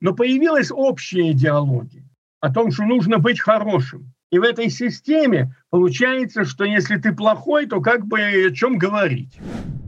Но 0.00 0.14
появилась 0.14 0.70
общая 0.70 1.32
идеология 1.32 2.04
о 2.40 2.52
том, 2.52 2.70
что 2.70 2.84
нужно 2.84 3.18
быть 3.18 3.40
хорошим. 3.40 4.12
И 4.30 4.38
в 4.38 4.42
этой 4.42 4.70
системе 4.70 5.54
получается, 5.70 6.44
что 6.44 6.64
если 6.64 6.96
ты 6.96 7.12
плохой, 7.12 7.66
то 7.66 7.80
как 7.80 8.06
бы 8.06 8.20
о 8.20 8.50
чем 8.50 8.76
говорить? 8.76 9.38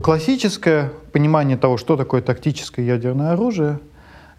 Классическое 0.01 0.89
понимание 1.11 1.57
того, 1.57 1.77
что 1.77 1.97
такое 1.97 2.21
тактическое 2.21 2.85
ядерное 2.85 3.31
оружие, 3.31 3.79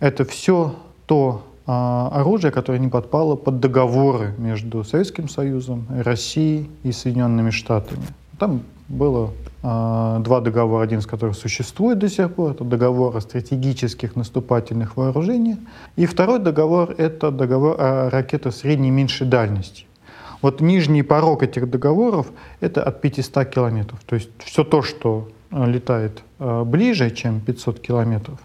это 0.00 0.24
все 0.24 0.74
то 1.06 1.42
а, 1.66 2.08
оружие, 2.12 2.50
которое 2.50 2.78
не 2.78 2.88
подпало 2.88 3.36
под 3.36 3.60
договоры 3.60 4.34
между 4.38 4.82
Советским 4.82 5.28
Союзом, 5.28 5.86
Россией 5.88 6.68
и 6.82 6.90
Соединенными 6.90 7.50
Штатами. 7.50 8.02
Там 8.38 8.62
было 8.88 9.30
а, 9.62 10.18
два 10.20 10.40
договора, 10.40 10.82
один 10.82 10.98
из 10.98 11.06
которых 11.06 11.36
существует 11.36 11.98
до 11.98 12.08
сих 12.08 12.34
пор, 12.34 12.52
это 12.52 12.64
договор 12.64 13.16
о 13.16 13.20
стратегических 13.20 14.16
наступательных 14.16 14.96
вооружениях, 14.96 15.58
и 15.96 16.06
второй 16.06 16.38
договор— 16.38 16.94
это 16.98 17.30
договор 17.30 17.76
о 17.78 18.10
ракетах 18.10 18.54
средней 18.54 18.88
и 18.88 18.90
меньшей 18.90 19.26
дальности. 19.26 19.86
Вот 20.42 20.62
нижний 20.62 21.02
порог 21.02 21.42
этих 21.42 21.68
договоров— 21.68 22.26
это 22.60 22.82
от 22.82 23.02
500 23.02 23.44
километров. 23.44 24.00
То 24.06 24.16
есть 24.16 24.30
все 24.38 24.64
то, 24.64 24.80
что 24.80 25.28
а, 25.50 25.66
летает 25.66 26.22
а, 26.38 26.64
ближе, 26.64 27.10
чем 27.10 27.40
500 27.40 27.80
километров, 27.80 28.38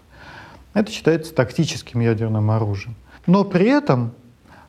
это 0.80 0.92
считается 0.92 1.34
тактическим 1.34 2.00
ядерным 2.00 2.50
оружием. 2.50 2.94
Но 3.26 3.44
при 3.44 3.66
этом, 3.66 4.12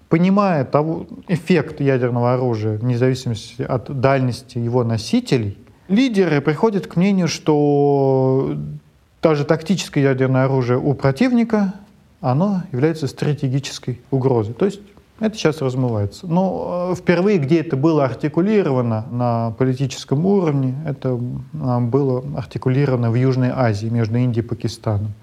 понимая 0.10 0.66
того, 0.66 1.06
эффект 1.28 1.82
ядерного 1.82 2.34
оружия, 2.34 2.78
вне 2.78 2.98
зависимости 2.98 3.62
от 3.62 4.00
дальности 4.00 4.58
его 4.58 4.84
носителей, 4.84 5.58
Лидеры 5.88 6.42
приходят 6.42 6.86
к 6.86 6.98
мнению, 6.98 7.28
что 7.30 8.58
даже 9.22 9.46
тактическое 9.46 10.04
ядерное 10.04 10.44
оружие 10.44 10.78
у 10.78 10.94
противника, 10.94 11.76
оно 12.20 12.64
является 12.72 13.08
стратегической 13.08 14.02
угрозой. 14.12 14.54
То 14.54 14.66
есть 14.66 14.82
это 15.20 15.38
сейчас 15.38 15.62
размывается. 15.62 16.28
Но 16.28 16.92
э, 16.92 16.96
впервые, 16.96 17.38
где 17.38 17.62
это 17.62 17.78
было 17.78 18.04
артикулировано 18.04 19.06
на 19.10 19.52
политическом 19.52 20.26
уровне, 20.26 20.76
это 20.86 21.16
было 21.54 22.24
артикулировано 22.38 23.10
в 23.10 23.16
Южной 23.16 23.50
Азии 23.50 23.88
между 23.88 24.18
Индией 24.18 24.46
и 24.46 24.48
Пакистаном, 24.48 25.14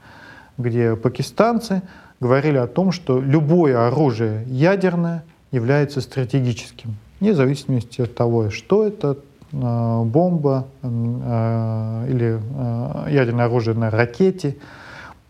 где 0.59 0.97
пакистанцы 0.97 1.83
говорили 2.21 2.57
о 2.57 2.67
том, 2.67 2.93
что 2.93 3.21
любое 3.21 3.87
оружие 3.87 4.45
ядерное 4.47 5.25
является 5.51 6.01
стратегическим, 6.01 6.97
вне 7.21 7.35
зависимости 7.35 8.03
от 8.03 8.15
того, 8.15 8.51
что 8.51 8.85
это, 8.85 9.19
Э, 9.55 10.03
бомба 10.05 10.67
э, 10.83 12.07
или 12.09 12.41
э, 12.41 13.07
ядерное 13.11 13.45
оружие 13.45 13.77
на 13.77 13.91
ракете, 13.91 14.57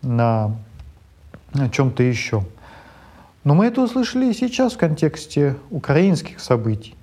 на 0.01 0.55
чем-то 1.71 2.01
еще. 2.01 2.43
Но 3.43 3.53
мы 3.53 3.67
это 3.67 3.81
услышали 3.81 4.31
сейчас 4.33 4.73
в 4.73 4.77
контексте 4.77 5.55
украинских 5.69 6.39
событий, 6.39 6.95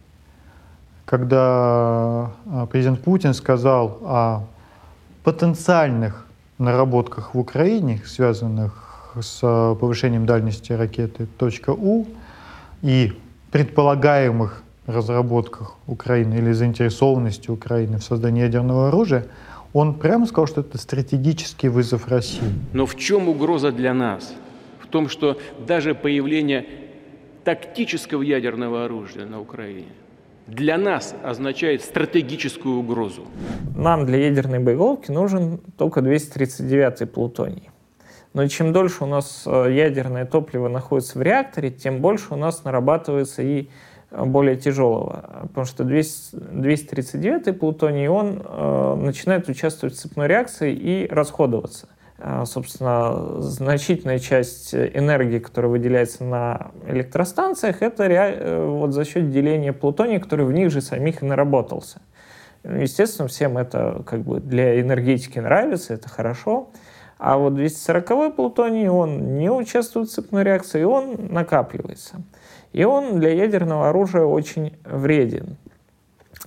когда 1.05 2.33
президент 2.71 3.03
Путин 3.03 3.35
сказал 3.35 3.99
о 4.03 4.45
потенциальных 5.25 6.27
наработках 6.63 7.35
в 7.35 7.39
Украине, 7.39 8.01
связанных 8.07 9.13
с 9.21 9.41
повышением 9.41 10.27
дальности 10.27 10.73
ракеты 10.73 11.27
.У 11.67 12.07
и 12.83 13.13
предполагаемых 13.51 14.63
разработках 14.87 15.77
Украины 15.87 16.35
или 16.35 16.53
заинтересованности 16.53 17.51
Украины 17.51 17.99
в 17.99 18.03
создании 18.03 18.43
ядерного 18.43 18.89
оружия, 18.89 19.27
он 19.73 19.95
прямо 19.95 20.27
сказал, 20.27 20.47
что 20.47 20.61
это 20.63 20.79
стратегический 20.79 21.69
вызов 21.69 22.09
России. 22.09 22.53
Но 22.73 22.87
в 22.87 22.97
чем 22.97 23.29
угроза 23.29 23.73
для 23.73 23.95
нас? 23.95 24.35
В 24.81 24.87
том, 24.87 25.09
что 25.09 25.39
даже 25.67 25.95
появление 25.95 26.67
тактического 27.45 28.23
ядерного 28.23 28.85
оружия 28.85 29.27
на 29.27 29.41
Украине 29.41 29.87
для 30.47 30.77
нас 30.77 31.15
означает 31.23 31.83
стратегическую 31.83 32.77
угрозу. 32.77 33.23
Нам 33.77 34.07
для 34.07 34.19
ядерной 34.19 34.59
боеголовки 34.59 35.11
нужен 35.11 35.59
только 35.77 36.01
239-й 36.01 37.07
плутоний. 37.07 37.71
Но 38.35 38.47
чем 38.49 38.73
дольше 38.73 39.05
у 39.05 39.07
нас 39.07 39.45
э, 39.47 39.73
ядерное 39.73 40.25
топливо 40.25 40.69
находится 40.69 41.19
в 41.19 41.23
реакторе, 41.23 41.71
тем 41.71 42.01
больше 42.01 42.33
у 42.33 42.37
нас 42.37 42.65
нарабатывается 42.65 43.43
и 43.43 43.69
э, 44.11 44.25
более 44.25 44.57
тяжелого. 44.57 45.49
Потому 45.49 45.67
что 45.67 45.85
239-й 45.85 47.53
плутоний, 47.53 48.09
он 48.09 48.43
э, 48.43 48.95
начинает 49.01 49.49
участвовать 49.49 49.95
в 49.95 49.99
цепной 49.99 50.29
реакции 50.29 50.75
и 50.75 51.07
расходоваться. 51.11 51.89
Э, 52.25 52.45
собственно, 52.47 53.41
значительная 53.43 54.21
часть 54.21 54.73
энергии, 54.75 55.41
которая 55.41 55.73
выделяется 55.73 56.23
на 56.23 56.71
электростанциях, 56.87 57.83
это 57.83 58.07
ре... 58.07 58.65
вот 58.65 58.93
за 58.93 59.05
счет 59.05 59.31
деления 59.31 59.73
плутония, 59.73 60.21
который 60.21 60.47
в 60.47 60.53
них 60.53 60.71
же 60.71 60.81
самих 60.81 61.23
и 61.23 61.27
наработался. 61.27 62.01
Естественно, 62.63 63.27
всем 63.27 63.59
это 63.59 64.05
как 64.07 64.21
бы 64.21 64.39
для 64.39 64.81
энергетики 64.81 65.41
нравится, 65.41 65.95
это 65.95 66.09
хорошо. 66.09 66.71
А 67.19 67.39
вот 67.39 67.57
240 67.57 68.37
плутоний, 68.37 68.89
он 68.89 69.37
не 69.39 69.51
участвует 69.51 70.09
в 70.09 70.13
цепной 70.13 70.45
реакции, 70.45 70.85
он 70.85 71.27
накапливается. 71.31 72.23
И 72.73 72.85
он 72.85 73.19
для 73.19 73.31
ядерного 73.31 73.89
оружия 73.89 74.23
очень 74.23 74.77
вреден. 74.85 75.57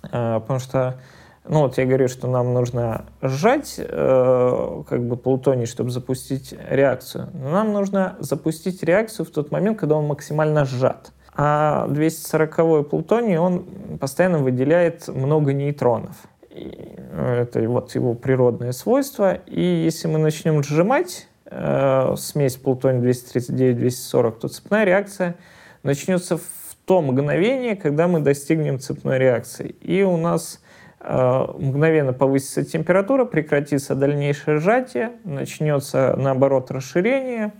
А, 0.10 0.40
потому 0.40 0.60
что, 0.60 1.02
ну 1.48 1.62
вот 1.62 1.78
я 1.78 1.86
говорю, 1.86 2.08
что 2.08 2.28
нам 2.28 2.54
нужно 2.54 3.06
сжать 3.22 3.76
э, 3.78 4.84
как 4.90 5.08
бы 5.08 5.16
плутоний, 5.16 5.66
чтобы 5.66 5.92
запустить 5.92 6.56
реакцию. 6.70 7.30
Но 7.34 7.52
нам 7.52 7.72
нужно 7.72 8.16
запустить 8.20 8.82
реакцию 8.84 9.26
в 9.26 9.30
тот 9.30 9.52
момент, 9.52 9.80
когда 9.80 9.96
он 9.96 10.08
максимально 10.08 10.66
сжат. 10.66 11.12
А 11.36 11.88
240 11.90 12.90
плутоний, 12.90 13.38
он 13.38 13.66
постоянно 14.00 14.40
выделяет 14.40 15.08
много 15.08 15.54
нейтронов. 15.54 16.16
Это 16.50 17.68
вот 17.68 17.94
его 17.94 18.14
природное 18.14 18.72
свойство. 18.72 19.34
И 19.34 19.62
если 19.62 20.08
мы 20.08 20.18
начнем 20.18 20.64
сжимать 20.64 21.28
э, 21.46 22.16
смесь 22.18 22.58
плутоний-239-240, 22.58 24.40
то 24.40 24.48
цепная 24.48 24.86
реакция 24.86 25.36
начнется 25.84 26.38
в 26.38 26.44
то 26.86 27.02
мгновение, 27.02 27.76
когда 27.76 28.08
мы 28.08 28.22
достигнем 28.22 28.80
цепной 28.80 29.20
реакции. 29.20 29.76
И 29.82 30.04
у 30.04 30.18
нас 30.18 30.62
мгновенно 31.08 32.14
повысится 32.14 32.64
температура, 32.64 33.26
прекратится 33.26 33.96
дальнейшее 33.96 34.60
сжатие, 34.60 35.12
начнется, 35.24 36.16
наоборот, 36.18 36.72
расширение, 36.72 37.54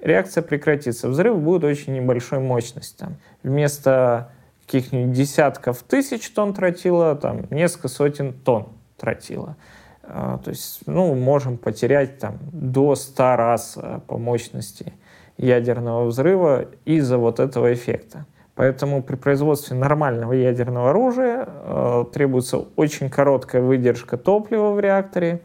реакция 0.00 0.42
прекратится. 0.42 1.08
Взрыв 1.08 1.38
будет 1.38 1.64
очень 1.64 1.94
небольшой 1.94 2.38
мощности. 2.38 3.06
Вместо 3.42 4.30
каких-нибудь 4.66 5.12
десятков 5.12 5.82
тысяч 5.82 6.28
тонн 6.30 6.54
тротила, 6.54 7.14
там 7.16 7.46
несколько 7.50 7.88
сотен 7.88 8.32
тонн 8.32 8.68
тротила. 8.98 9.56
А, 10.02 10.38
то 10.38 10.50
есть, 10.50 10.80
ну, 10.86 11.14
можем 11.14 11.58
потерять 11.58 12.18
там 12.18 12.38
до 12.52 12.94
100 12.94 13.36
раз 13.36 13.74
а, 13.76 14.00
по 14.00 14.18
мощности 14.18 14.92
ядерного 15.36 16.04
взрыва 16.06 16.66
из-за 16.84 17.18
вот 17.18 17.40
этого 17.40 17.72
эффекта. 17.72 18.26
Поэтому 18.58 19.04
при 19.04 19.14
производстве 19.14 19.76
нормального 19.76 20.32
ядерного 20.32 20.90
оружия 20.90 21.46
э, 21.46 22.04
требуется 22.12 22.64
очень 22.74 23.08
короткая 23.08 23.62
выдержка 23.62 24.16
топлива 24.16 24.72
в 24.72 24.80
реакторе, 24.80 25.42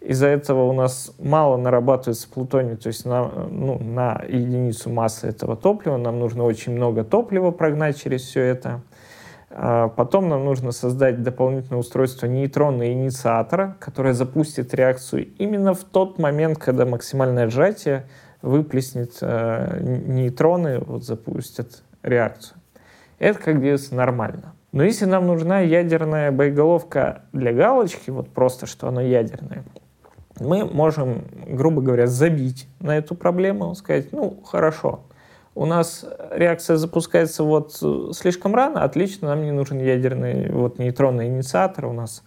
из-за 0.00 0.26
этого 0.26 0.64
у 0.64 0.72
нас 0.72 1.12
мало 1.20 1.56
нарабатывается 1.58 2.28
плутоний, 2.28 2.74
то 2.74 2.88
есть 2.88 3.06
на, 3.06 3.28
ну, 3.50 3.78
на 3.78 4.20
единицу 4.28 4.90
массы 4.90 5.28
этого 5.28 5.56
топлива. 5.56 5.96
Нам 5.96 6.18
нужно 6.18 6.42
очень 6.42 6.72
много 6.72 7.04
топлива 7.04 7.52
прогнать 7.52 8.00
через 8.00 8.22
все 8.22 8.40
это. 8.40 8.80
А 9.50 9.86
потом 9.86 10.28
нам 10.28 10.44
нужно 10.44 10.72
создать 10.72 11.22
дополнительное 11.22 11.78
устройство 11.78 12.26
нейтронного 12.26 12.92
инициатора, 12.92 13.76
которое 13.78 14.12
запустит 14.12 14.74
реакцию 14.74 15.28
именно 15.38 15.72
в 15.72 15.84
тот 15.84 16.18
момент, 16.18 16.58
когда 16.58 16.84
максимальное 16.84 17.48
сжатие 17.48 18.06
выплеснет 18.42 19.18
э, 19.20 19.78
нейтроны, 19.82 20.80
вот 20.80 21.04
запустят 21.04 21.84
реакцию. 22.06 22.58
Это, 23.18 23.38
как 23.38 23.56
говорится, 23.56 23.94
нормально. 23.94 24.54
Но 24.72 24.82
если 24.82 25.06
нам 25.06 25.26
нужна 25.26 25.60
ядерная 25.60 26.30
боеголовка 26.30 27.22
для 27.32 27.52
галочки, 27.52 28.10
вот 28.10 28.30
просто, 28.30 28.66
что 28.66 28.88
она 28.88 29.00
ядерная, 29.00 29.64
мы 30.38 30.64
можем, 30.66 31.24
грубо 31.46 31.80
говоря, 31.80 32.06
забить 32.06 32.68
на 32.80 32.96
эту 32.98 33.14
проблему, 33.14 33.74
сказать, 33.74 34.12
ну, 34.12 34.38
хорошо, 34.44 35.04
у 35.54 35.64
нас 35.64 36.04
реакция 36.30 36.76
запускается 36.76 37.42
вот 37.42 37.82
слишком 38.14 38.54
рано, 38.54 38.82
отлично, 38.84 39.28
нам 39.28 39.44
не 39.44 39.52
нужен 39.52 39.78
ядерный 39.78 40.50
вот 40.50 40.78
нейтронный 40.78 41.28
инициатор, 41.28 41.86
у 41.86 41.92
нас 41.92 42.22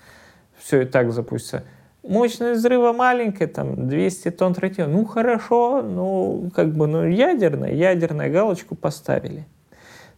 все 0.58 0.82
и 0.82 0.86
так 0.86 1.12
запустится. 1.12 1.64
Мощность 2.02 2.60
взрыва 2.62 2.94
маленькая, 2.94 3.48
там 3.48 3.88
200 3.88 4.32
тонн 4.32 4.56
тротила, 4.56 4.88
ну 4.88 5.06
хорошо, 5.06 5.84
ну 5.84 6.50
как 6.56 6.74
бы, 6.74 6.88
ну 6.88 7.06
ядерная, 7.06 7.74
ядерная 7.74 8.32
галочку 8.32 8.74
поставили. 8.76 9.46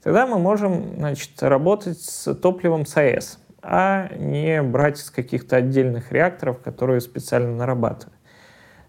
Тогда 0.04 0.26
мы 0.26 0.40
можем, 0.40 0.96
значит, 0.98 1.42
работать 1.44 2.00
с 2.02 2.34
топливом 2.34 2.86
с 2.86 2.98
АЭС 2.98 3.38
а 3.62 4.10
не 4.16 4.62
брать 4.62 5.00
из 5.00 5.12
каких-то 5.12 5.58
отдельных 5.58 6.12
реакторов, 6.12 6.60
которые 6.60 7.02
специально 7.02 7.56
нарабатывают. 7.56 8.18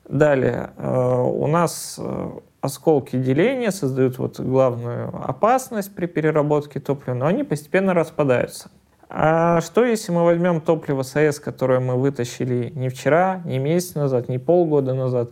Далее, 0.09 0.71
э, 0.77 1.23
у 1.23 1.47
нас 1.47 1.97
э, 1.99 2.31
осколки 2.61 3.17
деления 3.17 3.71
создают 3.71 4.19
вот 4.19 4.41
главную 4.41 5.09
опасность 5.09 5.95
при 5.95 6.07
переработке 6.07 6.81
топлива, 6.81 7.15
но 7.15 7.27
они 7.27 7.45
постепенно 7.45 7.95
распадаются. 7.95 8.71
А 9.09 9.61
что 9.61 9.85
если 9.85 10.11
мы 10.11 10.25
возьмем 10.25 10.61
топливо 10.61 11.03
САЭС, 11.03 11.39
которое 11.39 11.81
мы 11.81 11.97
вытащили 11.97 12.73
не 12.75 12.89
вчера, 12.89 13.43
не 13.45 13.59
месяц 13.59 13.95
назад, 13.95 14.29
не 14.29 14.39
полгода 14.39 14.95
назад, 14.95 15.31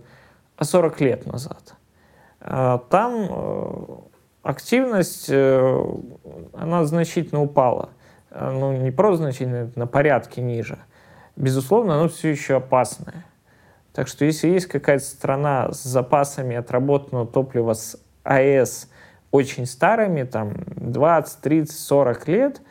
а 0.56 0.64
40 0.64 1.00
лет 1.00 1.26
назад? 1.26 1.74
Э, 2.40 2.78
там 2.90 4.09
активность, 4.42 5.30
она 5.30 6.84
значительно 6.84 7.42
упала. 7.42 7.90
Э, 8.30 8.50
ну, 8.50 8.72
не 8.72 8.90
просто 8.90 9.24
значительно, 9.24 9.70
на 9.74 9.86
порядке 9.86 10.40
ниже, 10.40 10.78
безусловно, 11.36 11.96
оно 11.96 12.08
все 12.08 12.28
еще 12.28 12.56
опасное. 12.56 13.26
Так 13.92 14.08
что 14.08 14.24
если 14.24 14.48
есть 14.48 14.66
какая-то 14.66 15.04
страна 15.04 15.72
с 15.72 15.82
запасами 15.82 16.56
отработанного 16.56 17.26
топлива 17.26 17.74
с 17.74 18.00
АЭС 18.22 18.88
очень 19.30 19.66
старыми, 19.66 20.22
там 20.22 20.54
20, 20.76 21.40
30, 21.40 21.78
40 21.78 22.28
лет, 22.28 22.62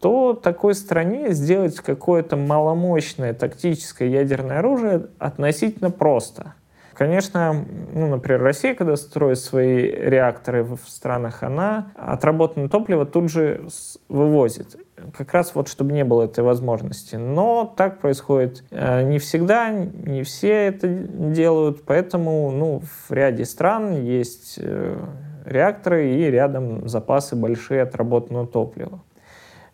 то 0.00 0.34
такой 0.34 0.74
стране 0.74 1.32
сделать 1.32 1.76
какое-то 1.76 2.36
маломощное 2.36 3.34
тактическое 3.34 4.08
ядерное 4.08 4.58
оружие 4.58 5.08
относительно 5.18 5.90
просто– 5.90 6.54
Конечно, 7.02 7.66
ну, 7.92 8.06
например, 8.06 8.40
Россия, 8.42 8.76
когда 8.76 8.94
строит 8.94 9.40
свои 9.40 9.90
реакторы 9.90 10.62
в 10.62 10.78
странах, 10.86 11.42
она 11.42 11.90
отработанное 11.96 12.68
топливо 12.68 13.06
тут 13.06 13.28
же 13.28 13.66
вывозит. 14.08 14.76
Как 15.12 15.34
раз 15.34 15.52
вот, 15.56 15.66
чтобы 15.66 15.94
не 15.94 16.04
было 16.04 16.26
этой 16.26 16.44
возможности. 16.44 17.16
Но 17.16 17.74
так 17.76 17.98
происходит 17.98 18.62
э, 18.70 19.02
не 19.02 19.18
всегда, 19.18 19.70
не 19.72 20.22
все 20.22 20.68
это 20.68 20.86
делают, 20.86 21.82
поэтому 21.84 22.52
ну, 22.52 22.82
в 23.08 23.12
ряде 23.12 23.46
стран 23.46 24.00
есть 24.04 24.60
э, 24.62 24.96
реакторы 25.44 26.08
и 26.08 26.30
рядом 26.30 26.88
запасы 26.88 27.34
большие 27.34 27.82
отработанного 27.82 28.46
топлива. 28.46 29.00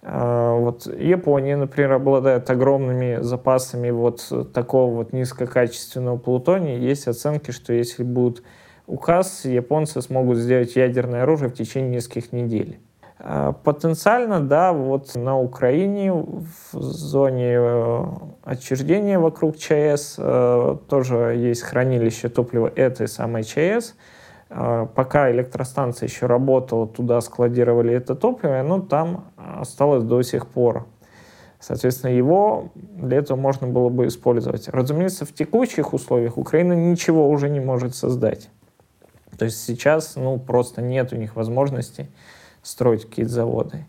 А, 0.03 0.55
вот 0.55 0.87
Япония, 0.87 1.57
например, 1.57 1.93
обладает 1.93 2.49
огромными 2.51 3.19
запасами 3.21 3.91
вот 3.91 4.53
такого 4.53 4.95
вот 4.95 5.13
низкокачественного 5.13 6.17
плутония. 6.19 6.79
Есть 6.79 7.09
оценки, 7.09 7.51
что 7.51 7.73
если 7.73 8.05
будет 8.05 8.43
указ, 8.87 9.45
японцы 9.45 10.01
смогут 10.01 10.39
сделать 10.39 10.77
ядерное 10.77 11.23
оружие 11.23 11.51
в 11.51 11.55
течение 11.55 11.91
нескольких 11.91 12.33
недель. 12.33 12.79
А, 13.19 13.53
потенциально, 13.53 14.41
да, 14.41 14.73
вот 14.73 15.17
на 15.17 15.39
Украине, 15.39 16.13
в 16.13 16.47
зоне 16.73 17.55
э, 17.57 18.05
отчуждения 18.45 19.19
вокруг 19.19 19.57
ЧАЭС 19.57 20.15
э, 20.19 20.77
тоже 20.89 21.35
есть 21.37 21.63
хранилище 21.63 22.29
топлива 22.29 22.71
этой 22.75 23.09
самой 23.09 23.43
ЧАЭС– 23.43 23.97
а, 24.51 24.87
пока 24.87 25.31
электростанция 25.31 26.09
еще 26.09 26.27
работала, 26.27 26.87
туда 26.87 27.21
складировали 27.21 27.93
это 27.93 28.15
топливо, 28.15 28.57
и 28.57 28.61
оно 28.61 28.81
там 28.81 29.27
осталось 29.57 30.05
до 30.05 30.23
сих 30.23 30.47
пор. 30.47 30.87
Соответственно, 31.61 32.13
его 32.13 32.71
для 32.75 33.19
этого 33.19 33.37
можно 33.37 33.67
было 33.67 33.89
бы 33.89 34.07
использовать. 34.07 34.69
Разумеется, 34.69 35.25
в 35.25 35.33
текущих 35.33 35.93
условиях 35.93 36.39
Украина 36.39 36.73
ничего 36.73 37.29
уже 37.29 37.49
не 37.49 37.61
может 37.61 37.97
создать. 37.97 38.49
То 39.39 39.45
есть 39.45 39.65
сейчас 39.65 40.15
ну, 40.17 40.39
просто 40.39 40.83
нет 40.83 41.13
у 41.13 41.17
них 41.17 41.37
возможности 41.37 42.09
строить 42.63 43.09
какие-то 43.09 43.33
заводы. 43.33 43.87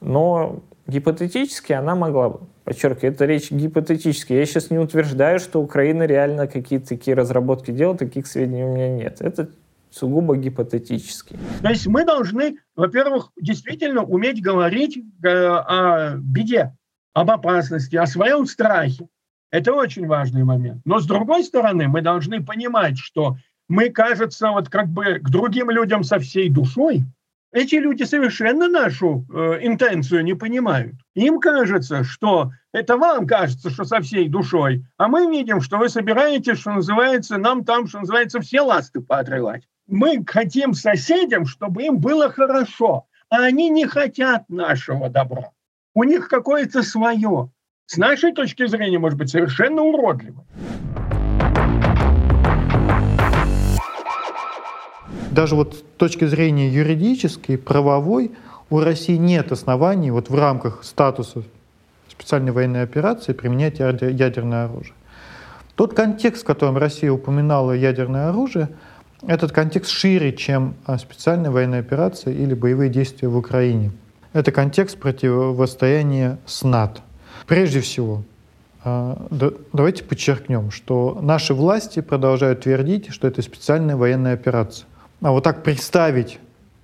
Но 0.00 0.60
гипотетически 0.86 1.72
она 1.72 1.94
могла 1.94 2.30
бы. 2.30 2.40
Подчеркиваю, 2.64 3.12
это 3.12 3.24
речь 3.24 3.50
гипотетически. 3.50 4.32
Я 4.32 4.46
сейчас 4.46 4.70
не 4.70 4.78
утверждаю, 4.78 5.40
что 5.40 5.60
Украина 5.60 6.04
реально 6.04 6.46
какие-то 6.46 6.88
такие 6.88 7.16
разработки 7.16 7.72
делает, 7.72 7.98
таких 7.98 8.28
сведений 8.28 8.64
у 8.64 8.72
меня 8.72 8.88
нет. 8.88 9.20
Это 9.20 9.48
сугубо 9.90 10.36
гипотетический. 10.36 11.38
То 11.62 11.68
есть 11.68 11.86
мы 11.86 12.04
должны, 12.04 12.58
во-первых, 12.76 13.30
действительно 13.40 14.02
уметь 14.02 14.42
говорить 14.42 14.98
э, 15.22 15.28
о 15.28 16.16
беде, 16.16 16.76
об 17.14 17.30
опасности, 17.30 17.96
о 17.96 18.06
своем 18.06 18.46
страхе. 18.46 19.08
Это 19.50 19.72
очень 19.72 20.06
важный 20.06 20.44
момент. 20.44 20.82
Но 20.84 21.00
с 21.00 21.06
другой 21.06 21.42
стороны, 21.42 21.88
мы 21.88 22.02
должны 22.02 22.44
понимать, 22.44 22.98
что 22.98 23.36
мы, 23.68 23.90
кажется, 23.90 24.50
вот 24.50 24.68
как 24.68 24.88
бы 24.88 25.18
к 25.18 25.28
другим 25.28 25.70
людям 25.70 26.04
со 26.04 26.18
всей 26.18 26.48
душой, 26.48 27.04
эти 27.52 27.74
люди 27.76 28.04
совершенно 28.04 28.68
нашу 28.68 29.26
э, 29.28 29.58
интенцию 29.62 30.22
не 30.24 30.34
понимают. 30.34 30.94
Им 31.14 31.40
кажется, 31.40 32.04
что 32.04 32.52
это 32.72 32.96
вам 32.96 33.26
кажется, 33.26 33.70
что 33.70 33.84
со 33.84 34.00
всей 34.00 34.28
душой, 34.28 34.84
а 34.98 35.08
мы 35.08 35.26
видим, 35.26 35.60
что 35.60 35.78
вы 35.78 35.88
собираетесь, 35.88 36.60
что 36.60 36.72
называется, 36.72 37.38
нам 37.38 37.64
там, 37.64 37.88
что 37.88 38.00
называется, 38.00 38.40
все 38.40 38.60
ласты 38.60 39.00
поотрывать. 39.00 39.64
Мы 39.90 40.24
хотим 40.24 40.72
соседям, 40.72 41.46
чтобы 41.46 41.82
им 41.82 41.98
было 41.98 42.30
хорошо, 42.30 43.06
а 43.28 43.42
они 43.42 43.68
не 43.70 43.86
хотят 43.86 44.48
нашего 44.48 45.10
добра. 45.10 45.50
У 45.94 46.04
них 46.04 46.28
какое-то 46.28 46.84
свое. 46.84 47.50
С 47.86 47.96
нашей 47.96 48.32
точки 48.32 48.66
зрения, 48.68 49.00
может 49.00 49.18
быть, 49.18 49.30
совершенно 49.30 49.82
уродливо. 49.82 50.44
даже 55.30 55.54
вот 55.54 55.74
с 55.74 55.82
точки 55.96 56.26
зрения 56.26 56.68
юридической, 56.68 57.56
правовой, 57.56 58.32
у 58.68 58.80
России 58.80 59.16
нет 59.16 59.52
оснований 59.52 60.10
вот 60.10 60.28
в 60.28 60.34
рамках 60.34 60.84
статуса 60.84 61.42
специальной 62.08 62.52
военной 62.52 62.82
операции 62.82 63.32
применять 63.32 63.78
ядерное 63.78 64.66
оружие. 64.66 64.94
Тот 65.76 65.94
контекст, 65.94 66.42
в 66.42 66.46
котором 66.46 66.76
Россия 66.76 67.10
упоминала 67.10 67.72
ядерное 67.72 68.28
оружие, 68.28 68.68
этот 69.26 69.52
контекст 69.52 69.90
шире, 69.90 70.32
чем 70.32 70.74
а, 70.86 70.98
специальная 70.98 71.50
военная 71.50 71.80
операция 71.80 72.32
или 72.32 72.54
боевые 72.54 72.90
действия 72.90 73.28
в 73.28 73.36
Украине. 73.36 73.92
Это 74.32 74.52
контекст 74.52 74.98
противостояния 74.98 76.38
с 76.46 76.62
НАТО. 76.62 77.00
Прежде 77.46 77.80
всего, 77.80 78.22
а, 78.82 79.26
давайте 79.72 80.04
подчеркнем, 80.04 80.70
что 80.70 81.18
наши 81.20 81.52
власти 81.52 82.00
продолжают 82.00 82.62
твердить, 82.62 83.12
что 83.12 83.28
это 83.28 83.42
специальная 83.42 83.96
военная 83.96 84.34
операция. 84.34 84.86
А 85.20 85.32
вот 85.32 85.44
так 85.44 85.62
представить, 85.62 86.38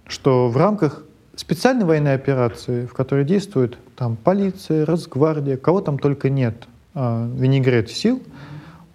что 0.06 0.48
в 0.48 0.56
рамках 0.56 1.04
специальной 1.36 1.84
военной 1.84 2.14
операции, 2.14 2.86
в 2.86 2.92
которой 2.92 3.24
действует 3.24 3.78
там 3.96 4.16
полиция, 4.16 4.84
Росгвардия, 4.84 5.56
кого 5.56 5.80
там 5.80 5.98
только 5.98 6.28
нет, 6.28 6.66
э, 6.94 7.30
винегрет 7.34 7.90
сил, 7.90 8.22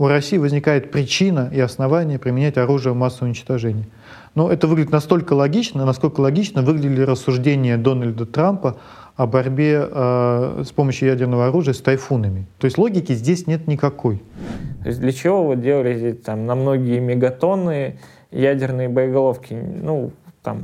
у 0.01 0.07
России 0.07 0.37
возникает 0.37 0.89
причина 0.89 1.51
и 1.53 1.59
основание 1.59 2.17
применять 2.17 2.57
оружие 2.57 2.95
массового 2.95 3.27
уничтожения. 3.27 3.85
Но 4.33 4.51
это 4.51 4.65
выглядит 4.65 4.91
настолько 4.91 5.33
логично, 5.33 5.85
насколько 5.85 6.21
логично 6.21 6.63
выглядели 6.63 7.03
рассуждения 7.03 7.77
Дональда 7.77 8.25
Трампа 8.25 8.77
о 9.15 9.27
борьбе 9.27 9.87
э, 9.87 10.63
с 10.65 10.71
помощью 10.71 11.09
ядерного 11.09 11.49
оружия 11.49 11.75
с 11.75 11.81
тайфунами. 11.81 12.47
То 12.57 12.65
есть 12.65 12.79
логики 12.79 13.13
здесь 13.13 13.45
нет 13.45 13.67
никакой. 13.67 14.23
То 14.81 14.87
есть 14.87 14.99
для 14.99 15.11
чего 15.11 15.45
вы 15.45 15.55
делали 15.55 16.13
там 16.13 16.47
на 16.47 16.55
многие 16.55 16.99
мегатонны 16.99 17.99
ядерные 18.31 18.89
боеголовки, 18.89 19.53
ну, 19.53 20.13
там, 20.41 20.63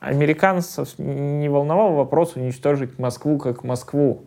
американцев 0.00 0.98
не 0.98 1.50
волновал 1.50 1.92
вопрос 1.92 2.36
уничтожить 2.36 2.98
Москву 2.98 3.36
как 3.36 3.64
Москву, 3.64 4.22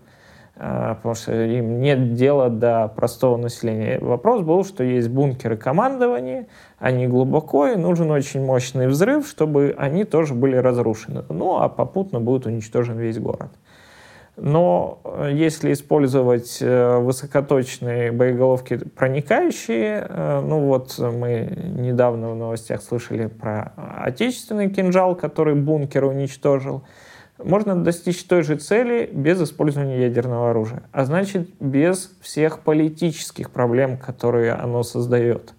потому 0.56 1.16
что 1.16 1.34
им 1.34 1.80
нет 1.80 2.14
дела 2.14 2.50
до 2.50 2.88
простого 2.88 3.38
населения. 3.38 4.00
Вопрос 4.00 4.42
был, 4.42 4.64
что 4.64 4.84
есть 4.84 5.10
бункеры 5.10 5.58
командования, 5.58 6.48
они 6.78 7.08
глубоко, 7.08 7.68
и 7.68 7.76
нужен 7.76 8.12
очень 8.12 8.44
мощный 8.44 8.88
взрыв, 8.88 9.28
чтобы 9.28 9.74
они 9.78 10.04
тоже 10.04 10.34
были 10.34 10.56
разрушены. 10.56 11.24
Ну, 11.30 11.58
а 11.58 11.70
попутно 11.70 12.20
будет 12.20 12.46
уничтожен 12.46 12.98
весь 13.00 13.18
город. 13.18 13.52
Но 14.38 15.00
э, 15.04 15.30
если 15.34 15.74
использовать 15.74 16.60
э, 16.62 16.98
высокоточные 16.98 18.12
боеголовки 18.12 18.78
проникающие, 18.78 20.08
э, 20.08 20.42
ну 20.42 20.62
вот 20.62 20.98
мы 20.98 21.54
недавно 21.76 22.32
в 22.32 22.36
новостях 22.36 22.82
слышали 22.82 23.28
про 23.28 23.74
отечественный 24.04 24.70
кинжал, 24.70 25.16
который 25.16 25.56
бункер 25.56 26.06
уничтожил, 26.06 26.84
можно 27.44 27.76
достичь 27.76 28.24
той 28.26 28.44
же 28.44 28.56
цели 28.56 29.10
без 29.12 29.42
использования 29.42 30.02
ядерного 30.02 30.52
оружия, 30.52 30.84
а 30.92 31.06
значит 31.06 31.50
без 31.60 32.16
всех 32.22 32.60
политических 32.60 33.52
проблем, 33.52 33.98
которые 33.98 34.54
оно 34.54 34.84
создает. 34.84 35.54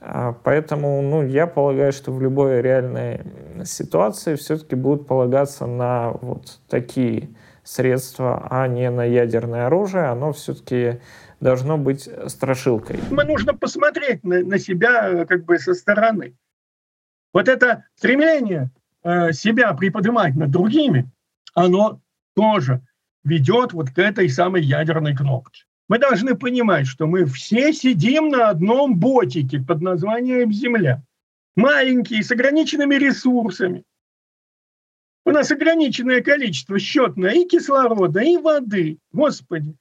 А, 0.00 0.32
поэтому 0.44 1.02
ну, 1.02 1.22
я 1.24 1.46
полагаю, 1.46 1.92
что 1.92 2.12
в 2.12 2.22
любой 2.22 2.62
реальной 2.62 3.22
ситуации 3.64 4.36
все-таки 4.36 4.76
будут 4.76 5.06
полагаться 5.06 5.66
на 5.66 6.12
вот 6.12 6.60
такие 6.68 7.30
средство, 7.64 8.46
а 8.50 8.66
не 8.68 8.90
на 8.90 9.04
ядерное 9.04 9.66
оружие, 9.66 10.04
оно 10.04 10.32
все-таки 10.32 11.00
должно 11.40 11.78
быть 11.78 12.08
страшилкой. 12.26 13.00
Мы 13.10 13.24
нужно 13.24 13.54
посмотреть 13.54 14.24
на, 14.24 14.42
на 14.42 14.58
себя 14.58 15.08
э, 15.08 15.26
как 15.26 15.44
бы 15.44 15.58
со 15.58 15.74
стороны. 15.74 16.34
Вот 17.32 17.48
это 17.48 17.84
стремление 17.96 18.70
э, 19.02 19.32
себя 19.32 19.72
приподнимать 19.74 20.36
над 20.36 20.50
другими, 20.50 21.10
оно 21.54 22.00
тоже 22.34 22.82
ведет 23.24 23.72
вот 23.72 23.90
к 23.90 23.98
этой 23.98 24.28
самой 24.28 24.62
ядерной 24.62 25.14
кнопке. 25.14 25.64
Мы 25.88 25.98
должны 25.98 26.34
понимать, 26.34 26.86
что 26.86 27.06
мы 27.06 27.24
все 27.24 27.72
сидим 27.72 28.28
на 28.28 28.50
одном 28.50 28.98
ботике 28.98 29.60
под 29.60 29.80
названием 29.80 30.52
Земля. 30.52 31.02
Маленькие, 31.56 32.22
с 32.22 32.30
ограниченными 32.30 32.94
ресурсами. 32.94 33.84
У 35.24 35.30
нас 35.30 35.50
ограниченное 35.50 36.22
количество 36.22 36.78
счетное 36.78 37.32
и 37.32 37.46
кислорода, 37.46 38.20
и 38.20 38.36
воды. 38.36 38.98
Господи. 39.12 39.76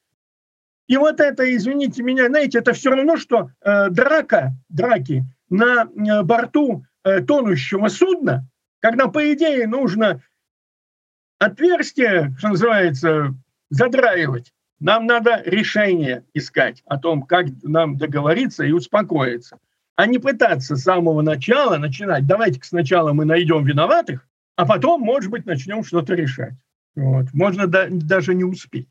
И 0.88 0.95
вот 0.97 1.20
это, 1.20 1.55
извините 1.55 2.01
меня, 2.01 2.28
знаете, 2.28 2.59
это 2.59 2.74
все 2.74 2.91
равно, 2.91 3.18
что 3.18 3.51
э, 3.61 3.89
драка, 3.89 4.53
драки 4.70 5.26
на 5.49 5.84
э, 5.84 6.24
борту 6.24 6.86
э, 7.03 7.22
тонущего 7.22 7.89
судна, 7.89 8.47
когда, 8.80 9.07
по 9.07 9.34
идее, 9.34 9.67
нужно 9.67 10.21
отверстие, 11.39 12.36
что 12.38 12.49
называется, 12.49 13.36
задраивать. 13.69 14.53
Нам 14.80 15.07
надо 15.07 15.41
решение 15.43 16.23
искать 16.34 16.84
о 16.86 16.97
том, 16.97 17.23
как 17.23 17.47
нам 17.63 17.97
договориться 17.97 18.63
и 18.63 18.71
успокоиться, 18.71 19.57
а 19.95 20.05
не 20.05 20.19
пытаться 20.19 20.75
с 20.75 20.84
самого 20.84 21.21
начала 21.21 21.78
начинать. 21.78 22.28
Давайте-ка 22.28 22.65
сначала 22.65 23.13
мы 23.13 23.25
найдем 23.25 23.65
виноватых, 23.65 24.28
а 24.55 24.65
потом, 24.65 25.01
может 25.01 25.32
быть, 25.32 25.45
начнем 25.45 25.84
что-то 25.84 26.13
решать. 26.13 26.53
Вот. 26.95 27.34
Можно 27.34 27.67
да, 27.67 27.88
даже 27.89 28.36
не 28.36 28.43
успеть. 28.43 28.88